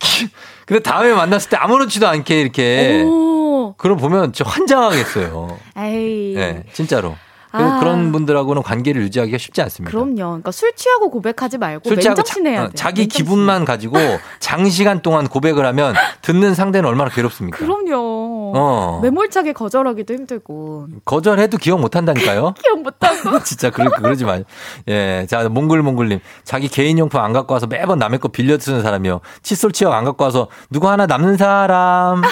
기억이. 0.00 0.30
근데 0.66 0.82
다음에 0.82 1.12
만났을 1.12 1.50
때 1.50 1.56
아무렇지도 1.56 2.08
않게 2.08 2.40
이렇게 2.40 3.02
오. 3.04 3.74
그걸 3.76 3.96
보면 3.96 4.32
진짜 4.32 4.50
환장하겠어요. 4.50 5.58
에이. 5.78 6.34
네, 6.34 6.64
진짜로. 6.72 7.16
아. 7.64 7.78
그런 7.80 8.12
분들하고는 8.12 8.62
관계를 8.62 9.02
유지하기가 9.02 9.38
쉽지 9.38 9.62
않습니다. 9.62 9.90
그럼요. 9.90 10.14
그러니까 10.14 10.50
술 10.50 10.72
취하고 10.74 11.10
고백하지 11.10 11.58
말고 11.58 11.88
술 11.88 12.00
취하고 12.00 12.18
맨정신 12.18 12.46
해야 12.46 12.56
자, 12.56 12.62
돼. 12.62 12.68
어, 12.68 12.70
자기 12.74 13.06
기분만 13.06 13.64
가지고 13.64 13.98
장시간 14.40 15.00
동안 15.02 15.28
고백을 15.28 15.64
하면 15.66 15.94
듣는 16.22 16.54
상대는 16.54 16.88
얼마나 16.88 17.10
괴롭습니까? 17.10 17.58
그럼요. 17.58 18.52
어. 18.54 19.00
매몰차게 19.02 19.52
거절하기도 19.52 20.14
힘들고 20.14 20.86
거절해도 21.04 21.58
기억 21.58 21.80
못 21.80 21.96
한다니까요? 21.96 22.54
기억 22.62 22.82
못 22.82 22.94
하고 23.00 23.42
진짜 23.44 23.70
그러, 23.70 23.90
그러지 23.90 24.24
마요. 24.24 24.42
예. 24.88 25.26
자, 25.28 25.48
몽글몽글님. 25.48 26.20
자기 26.44 26.68
개인용품 26.68 27.20
안 27.20 27.32
갖고 27.32 27.54
와서 27.54 27.66
매번 27.66 27.98
남의 27.98 28.18
거 28.20 28.28
빌려 28.28 28.58
쓰는 28.58 28.82
사람이요. 28.82 29.20
칫솔 29.42 29.72
치약 29.72 29.92
안 29.92 30.04
갖고 30.04 30.24
와서 30.24 30.48
누구 30.70 30.88
하나 30.88 31.06
남는 31.06 31.36
사람. 31.36 32.22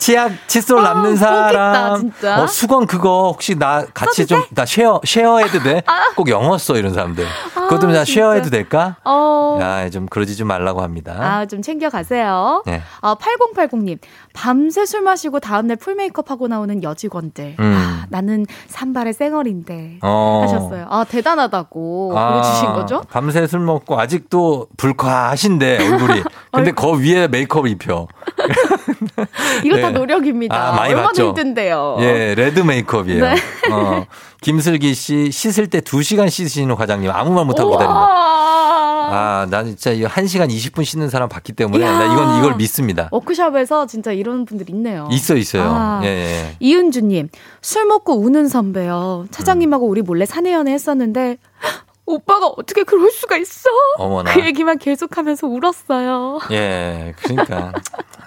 치약, 0.00 0.32
칫솔 0.48 0.82
남는 0.82 1.16
사람. 1.16 1.92
아, 1.92 1.98
진짜. 1.98 2.42
어, 2.42 2.46
수건 2.46 2.86
그거 2.86 3.28
혹시 3.32 3.54
나 3.54 3.84
같이 3.92 4.26
좀, 4.26 4.42
나 4.50 4.64
쉐어, 4.64 5.02
쉐어해도 5.04 5.62
돼? 5.62 5.82
꼭 6.16 6.30
영어 6.30 6.56
써, 6.56 6.76
이런 6.76 6.94
사람들. 6.94 7.26
그것 7.52 7.78
좀나 7.80 8.00
아. 8.00 8.04
진짜. 8.04 8.20
share해도 8.22 8.48
될까? 8.48 8.96
어. 9.04 9.58
야, 9.60 9.90
좀 9.90 10.06
그러지 10.06 10.36
좀 10.36 10.48
말라고 10.48 10.80
합니다. 10.80 11.16
아, 11.20 11.44
좀 11.44 11.60
챙겨 11.60 11.90
가세요. 11.90 12.62
네. 12.64 12.82
아, 13.02 13.14
8080님. 13.14 13.98
밤새 14.32 14.86
술 14.86 15.02
마시고 15.02 15.38
다음 15.38 15.66
날 15.66 15.76
full 15.76 15.94
메이크업 15.94 16.30
하고 16.30 16.48
나오는 16.48 16.82
여직원들. 16.82 17.56
음. 17.58 17.74
아, 17.76 18.06
나는 18.08 18.46
산발의 18.68 19.12
쌩얼인데. 19.12 19.98
어. 20.02 20.40
하셨어요. 20.44 20.86
아, 20.90 21.04
대단하다고 21.04 22.12
아, 22.16 22.72
거죠? 22.74 23.02
밤새 23.10 23.46
술 23.46 23.60
먹고 23.60 23.98
아직도 24.00 24.68
불콰하신데 24.76 25.78
얼굴이. 25.90 26.22
근데 26.52 26.70
그 26.72 26.98
위에 26.98 27.28
메이크업을 27.28 27.70
입혀. 27.70 28.06
이거 29.64 29.76
네. 29.76 29.82
다 29.82 29.89
노력입니다. 29.92 30.68
아, 30.68 30.72
많이 30.72 30.90
얼마나 30.90 31.08
봤죠? 31.08 31.28
힘든데요. 31.28 31.96
예, 32.00 32.34
red 32.34 32.60
메이크업이에요. 32.60 33.24
네. 33.24 33.34
어, 33.72 34.06
김슬기 34.40 34.94
씨 34.94 35.30
씻을 35.30 35.68
때 35.68 35.80
2시간 35.80 36.30
씻으시는 36.30 36.74
과장님 36.74 37.10
아무 37.10 37.32
말 37.32 37.44
못하고. 37.44 37.70
우와. 37.70 38.30
아, 39.12 39.46
난 39.50 39.66
진짜 39.66 39.90
이거 39.90 40.08
1시간 40.08 40.48
20분 40.48 40.84
씻는 40.84 41.08
사람 41.10 41.28
봤기 41.28 41.52
때문에 41.52 41.84
나 41.84 42.04
이건 42.04 42.38
이걸 42.38 42.56
믿습니다. 42.56 43.08
워크숍에서 43.10 43.86
진짜 43.86 44.12
이런 44.12 44.44
분들 44.44 44.70
있네요. 44.70 45.08
있어 45.10 45.34
있어요. 45.36 45.64
아. 45.66 46.00
예, 46.04 46.08
예. 46.08 46.56
이은주 46.60 47.00
님, 47.02 47.28
술 47.60 47.86
먹고 47.86 48.18
우는 48.20 48.48
선배요. 48.48 49.26
차장님하고 49.30 49.86
우리 49.86 50.02
몰래 50.02 50.26
사내 50.26 50.52
연애 50.52 50.72
했었는데, 50.72 51.38
오빠가 52.10 52.46
어떻게 52.46 52.82
그럴 52.82 53.10
수가 53.10 53.36
있어? 53.36 53.70
어머나. 53.96 54.32
그 54.32 54.44
얘기만 54.44 54.78
계속하면서 54.78 55.46
울었어요. 55.46 56.40
예, 56.50 57.14
그러니까 57.22 57.72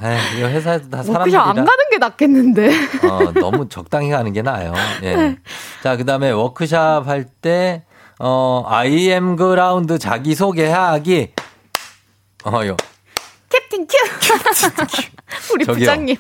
에이, 0.01 0.39
이 0.39 0.43
회사에도 0.43 0.89
다 0.89 0.97
워크숍 0.97 1.13
사람들이라 1.13 1.41
안 1.43 1.55
가는 1.55 1.89
게 1.91 1.97
낫겠는데. 1.97 2.69
어, 3.09 3.31
너무 3.39 3.69
적당히 3.69 4.09
가는 4.09 4.31
게 4.34 4.41
나아요. 4.41 4.73
예. 5.03 5.15
네. 5.15 5.38
자, 5.81 5.97
그 5.97 6.05
다음에 6.05 6.31
워크샵 6.31 7.07
할 7.07 7.25
때, 7.25 7.84
어, 8.19 8.63
I 8.67 9.09
am 9.09 9.36
ground 9.36 9.99
자기소개하기. 9.99 11.34
어, 12.45 12.65
요. 12.65 12.75
Captain 13.88 14.86
Q! 14.88 15.53
우리 15.53 15.65
저기요. 15.65 15.79
부장님. 15.79 16.15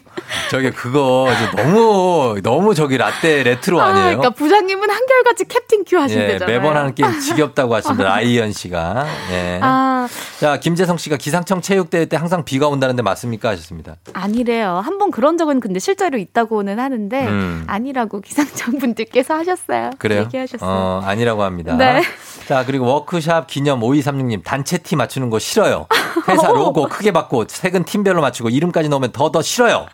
저게 0.49 0.71
그거 0.71 1.29
너무, 1.55 2.39
너무 2.41 2.73
저기 2.73 2.97
라떼 2.97 3.43
레트로 3.43 3.79
아, 3.79 3.87
아니에요? 3.87 4.05
그러니까 4.17 4.29
부장님은 4.31 4.89
한결같이 4.89 5.45
Captain 5.45 5.83
Q 5.85 5.97
예, 5.97 6.01
하신대잖아요. 6.01 6.47
매번 6.59 6.75
하는 6.77 6.95
게임 6.95 7.19
지겹다고 7.19 7.75
하십니다. 7.75 8.11
아이연 8.15 8.51
씨가. 8.53 9.05
예. 9.31 9.59
아, 9.61 10.07
자, 10.39 10.57
김재성 10.57 10.97
씨가 10.97 11.17
기상청 11.17 11.61
체육대회 11.61 12.05
때 12.05 12.17
항상 12.17 12.43
비가 12.43 12.67
온다는데 12.67 13.01
맞습니까? 13.03 13.49
하셨습니다. 13.49 13.97
아니래요. 14.13 14.81
한 14.83 14.93
번 14.97 15.09
그런 15.11 15.37
적은 15.37 15.59
근데 15.59 15.79
실제로 15.79 16.17
있다고는 16.17 16.79
하는데, 16.79 17.27
음. 17.27 17.63
아니라고 17.67 18.21
기상청 18.21 18.77
분들께서 18.79 19.33
하셨어요. 19.35 19.89
그래요? 19.97 20.21
얘기하셨어요. 20.21 20.69
어, 20.69 21.01
아니라고 21.05 21.43
합니다. 21.43 21.75
네. 21.75 22.01
자, 22.47 22.63
그리고 22.65 22.85
워크샵 22.85 23.47
기념 23.47 23.79
5236님 23.81 24.43
단체 24.43 24.77
티 24.77 24.95
맞추는 24.95 25.29
거 25.29 25.39
싫어요. 25.39 25.87
회사 26.27 26.47
로고 26.51 26.87
크게 26.87 27.11
박고 27.11 27.45
색은 27.47 27.85
팀별로 27.85 28.21
맞추고 28.21 28.49
이름까지 28.49 28.89
넣으면 28.89 29.11
더더 29.11 29.41
싫어요. 29.41 29.85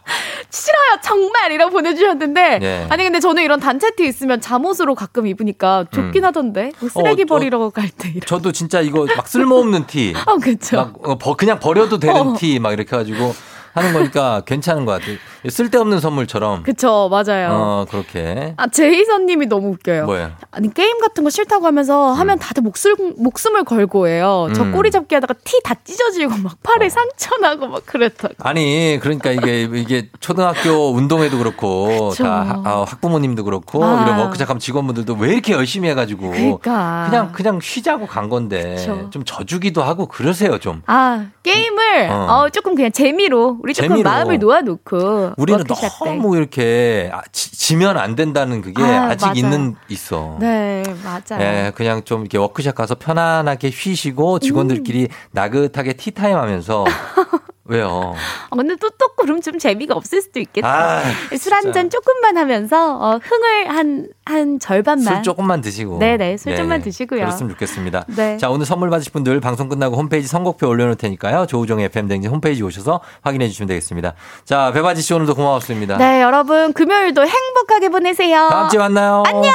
싫어요 0.51 0.99
정말 1.03 1.51
이라고 1.51 1.71
보내주셨는데 1.71 2.59
네. 2.59 2.88
아니 2.89 3.03
근데 3.03 3.19
저는 3.19 3.43
이런 3.43 3.59
단체 3.59 3.91
티 3.95 4.05
있으면 4.07 4.41
잠옷으로 4.41 4.95
가끔 4.95 5.27
입으니까 5.27 5.86
좋긴 5.91 6.23
음. 6.23 6.27
하던데 6.27 6.71
뭐 6.80 6.89
쓰레기 6.89 7.23
어, 7.23 7.25
저- 7.27 7.34
버리러 7.36 7.69
갈때 7.69 8.09
이런 8.09 8.21
저도 8.25 8.51
진짜 8.51 8.82
이거 8.82 9.05
막 9.15 9.27
쓸모없는 9.27 9.88
티. 9.88 10.13
어 10.25 10.38
그쵸 10.38 10.77
막 10.77 10.93
어, 11.09 11.17
버- 11.17 11.36
그냥 11.36 11.59
버려도 11.59 11.99
되는 11.99 12.15
어. 12.30 12.36
티 12.38 12.52
막 12.52 12.74
이렇게 12.73 12.95
해가지고 12.95 13.34
하는 13.74 13.93
거니까 13.93 14.41
괜찮은 14.45 14.86
것 14.86 14.93
같아요. 14.99 15.17
쓸데없는 15.47 15.99
선물처럼. 15.99 16.63
그쵸 16.63 17.07
맞아요 17.09 17.49
어, 17.51 17.86
그렇게. 17.89 18.53
아 18.57 18.67
제이선 18.67 19.26
님이 19.26 19.45
너무 19.45 19.70
웃겨요 19.70 20.05
뭐예요? 20.05 20.32
아니 20.51 20.74
게임 20.74 20.99
같은 20.99 21.24
거 21.24 21.30
싫다고 21.30 21.65
하면서 21.65 22.11
하면 22.11 22.39
다들 22.39 22.63
목숨 22.63 23.13
목숨을 23.17 23.63
걸고 23.63 24.07
해요 24.07 24.49
저 24.53 24.63
음. 24.63 24.72
꼬리 24.72 24.91
잡기 24.91 25.15
하다가 25.15 25.36
티 25.43 25.59
다 25.63 25.76
찢어지고 25.84 26.38
막 26.38 26.57
팔에 26.63 26.89
상처 26.89 27.38
나고 27.38 27.67
막 27.67 27.86
그랬다고 27.86 28.34
아니, 28.39 28.97
그러니까 29.01 29.32
이게, 29.32 29.63
이게 29.63 30.09
초등학교 30.20 30.91
운동회도 30.93 31.38
그렇고, 31.38 32.09
그쵸. 32.09 32.24
다 32.24 32.41
하- 32.43 32.61
아, 32.70 32.86
학부모님도 32.88 33.43
그렇고, 33.43 33.84
아. 33.84 34.03
이런 34.03 34.20
워크샵 34.20 34.49
하면 34.49 34.59
직원분들도 34.59 35.15
왜 35.20 35.34
이렇게 35.34 35.53
열심히 35.53 35.89
해가지고, 35.89 36.32
그러니까. 36.32 37.07
그냥, 37.09 37.32
그냥 37.32 37.59
쉬자고 37.61 38.07
간 38.07 38.30
건데, 38.30 38.76
그쵸. 38.78 39.09
좀 39.11 39.24
져주기도 39.26 39.84
하고 39.84 40.07
그러세요, 40.07 40.57
좀. 40.59 40.82
아 40.88 41.28
게임을 41.43 42.09
어. 42.09 42.28
어. 42.45 42.49
조금 42.49 42.76
그냥 42.76 42.91
재미로 42.91 43.59
우리 43.62 43.74
조금 43.74 43.89
재미로. 43.89 44.10
마음을 44.10 44.39
놓아놓고 44.39 45.34
우리는 45.38 45.60
워크샵 45.60 46.03
때. 46.03 46.10
너무 46.16 46.38
이렇게 46.38 47.10
아, 47.14 47.22
지, 47.32 47.76
면 47.76 47.97
안 47.97 48.16
된다는 48.16 48.62
그게 48.62 48.82
아, 48.84 49.10
아, 49.12 49.16
직. 49.16 49.36
있는, 49.38 49.76
있어. 49.89 50.38
네 50.39 50.84
맞아요 51.03 51.41
예, 51.41 51.72
그냥 51.76 52.03
좀 52.03 52.22
이렇게 52.22 52.38
워크샵 52.38 52.76
가서 52.76 52.95
편안하게 52.95 53.72
쉬시고 53.72 54.39
직원들끼리 54.39 55.01
음. 55.03 55.07
나긋하게 55.32 55.93
티타임 55.93 56.38
하면서 56.38 56.86
왜요? 57.70 58.15
어, 58.49 58.55
근데 58.55 58.76
또, 58.78 58.89
또 58.89 59.09
그럼 59.15 59.41
좀 59.41 59.59
재미가 59.59 59.95
없을 59.95 60.22
수도 60.22 60.39
있겠다. 60.39 60.67
아, 60.67 61.01
술한 61.38 61.72
잔 61.72 61.89
조금만 61.91 62.36
하면서, 62.36 62.97
어, 62.97 63.20
흥을 63.22 63.70
한, 63.70 64.07
한 64.26 64.59
절반만. 64.59 65.15
술 65.15 65.24
조금만 65.24 65.61
드시고. 65.61 65.99
네네, 65.99 66.38
술 66.38 66.53
예, 66.53 66.55
좀만 66.57 66.82
드시고요. 66.82 67.22
그랬으면 67.22 67.51
좋겠습니다. 67.51 68.05
네. 68.07 68.38
자, 68.38 68.49
오늘 68.49 68.65
선물 68.65 68.89
받으실 68.89 69.11
분들 69.13 69.39
방송 69.39 69.70
끝나고 69.70 69.95
홈페이지 69.97 70.28
선곡표 70.28 70.67
올려놓을 70.67 70.95
테니까요. 70.95 71.45
조우종의 71.45 71.86
FM댕진 71.86 72.32
홈페이지 72.32 72.63
오셔서 72.63 73.01
확인해 73.22 73.47
주시면 73.47 73.67
되겠습니다. 73.67 74.15
자, 74.45 74.72
배바지 74.72 75.03
씨 75.03 75.13
오늘도 75.13 75.36
고마웠습니다. 75.36 75.97
네, 75.97 76.24
여러분, 76.24 76.74
금요일도 76.74 77.22
행복하게 77.22 77.89
보내세요. 77.89 78.47
다음 78.49 78.70
주에 78.70 78.80
만나요. 78.80 79.24
안녕! 79.28 79.53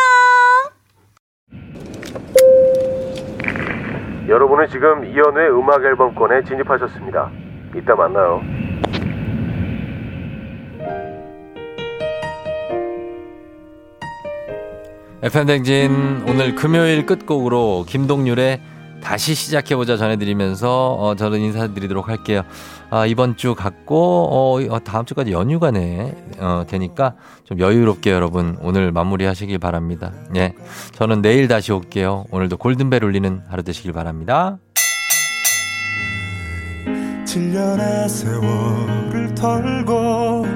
여러분은 4.28 4.68
지금 4.68 5.04
이연우의 5.04 5.50
음악 5.50 5.84
앨범권에 5.84 6.44
진입하셨습니다. 6.44 7.43
이따 7.74 7.94
만나요. 7.94 8.40
FM댕진 15.22 16.24
오늘 16.28 16.54
금요일 16.54 17.06
끝곡으로 17.06 17.86
김동률의 17.88 18.60
다시 19.02 19.34
시작해보자 19.34 19.96
전해드리면서 19.96 20.92
어, 20.92 21.14
저는 21.14 21.40
인사드리도록 21.40 22.08
할게요. 22.08 22.42
아, 22.90 23.06
이번 23.06 23.36
주 23.36 23.54
갔고 23.54 24.28
어, 24.30 24.74
어, 24.74 24.80
다음 24.80 25.04
주까지 25.04 25.32
연휴가 25.32 25.70
네, 25.70 26.14
어, 26.38 26.64
되니까 26.66 27.14
좀 27.44 27.58
여유롭게 27.58 28.10
여러분 28.10 28.56
오늘 28.60 28.92
마무리하시길 28.92 29.58
바랍니다. 29.58 30.12
예, 30.36 30.54
저는 30.92 31.22
내일 31.22 31.48
다시 31.48 31.72
올게요. 31.72 32.24
오늘도 32.30 32.56
골든벨 32.56 33.04
울리는 33.04 33.42
하루 33.48 33.62
되시길 33.62 33.92
바랍니다. 33.92 34.58
7년의 37.34 38.08
세월을 38.08 39.34
털고 39.34 40.46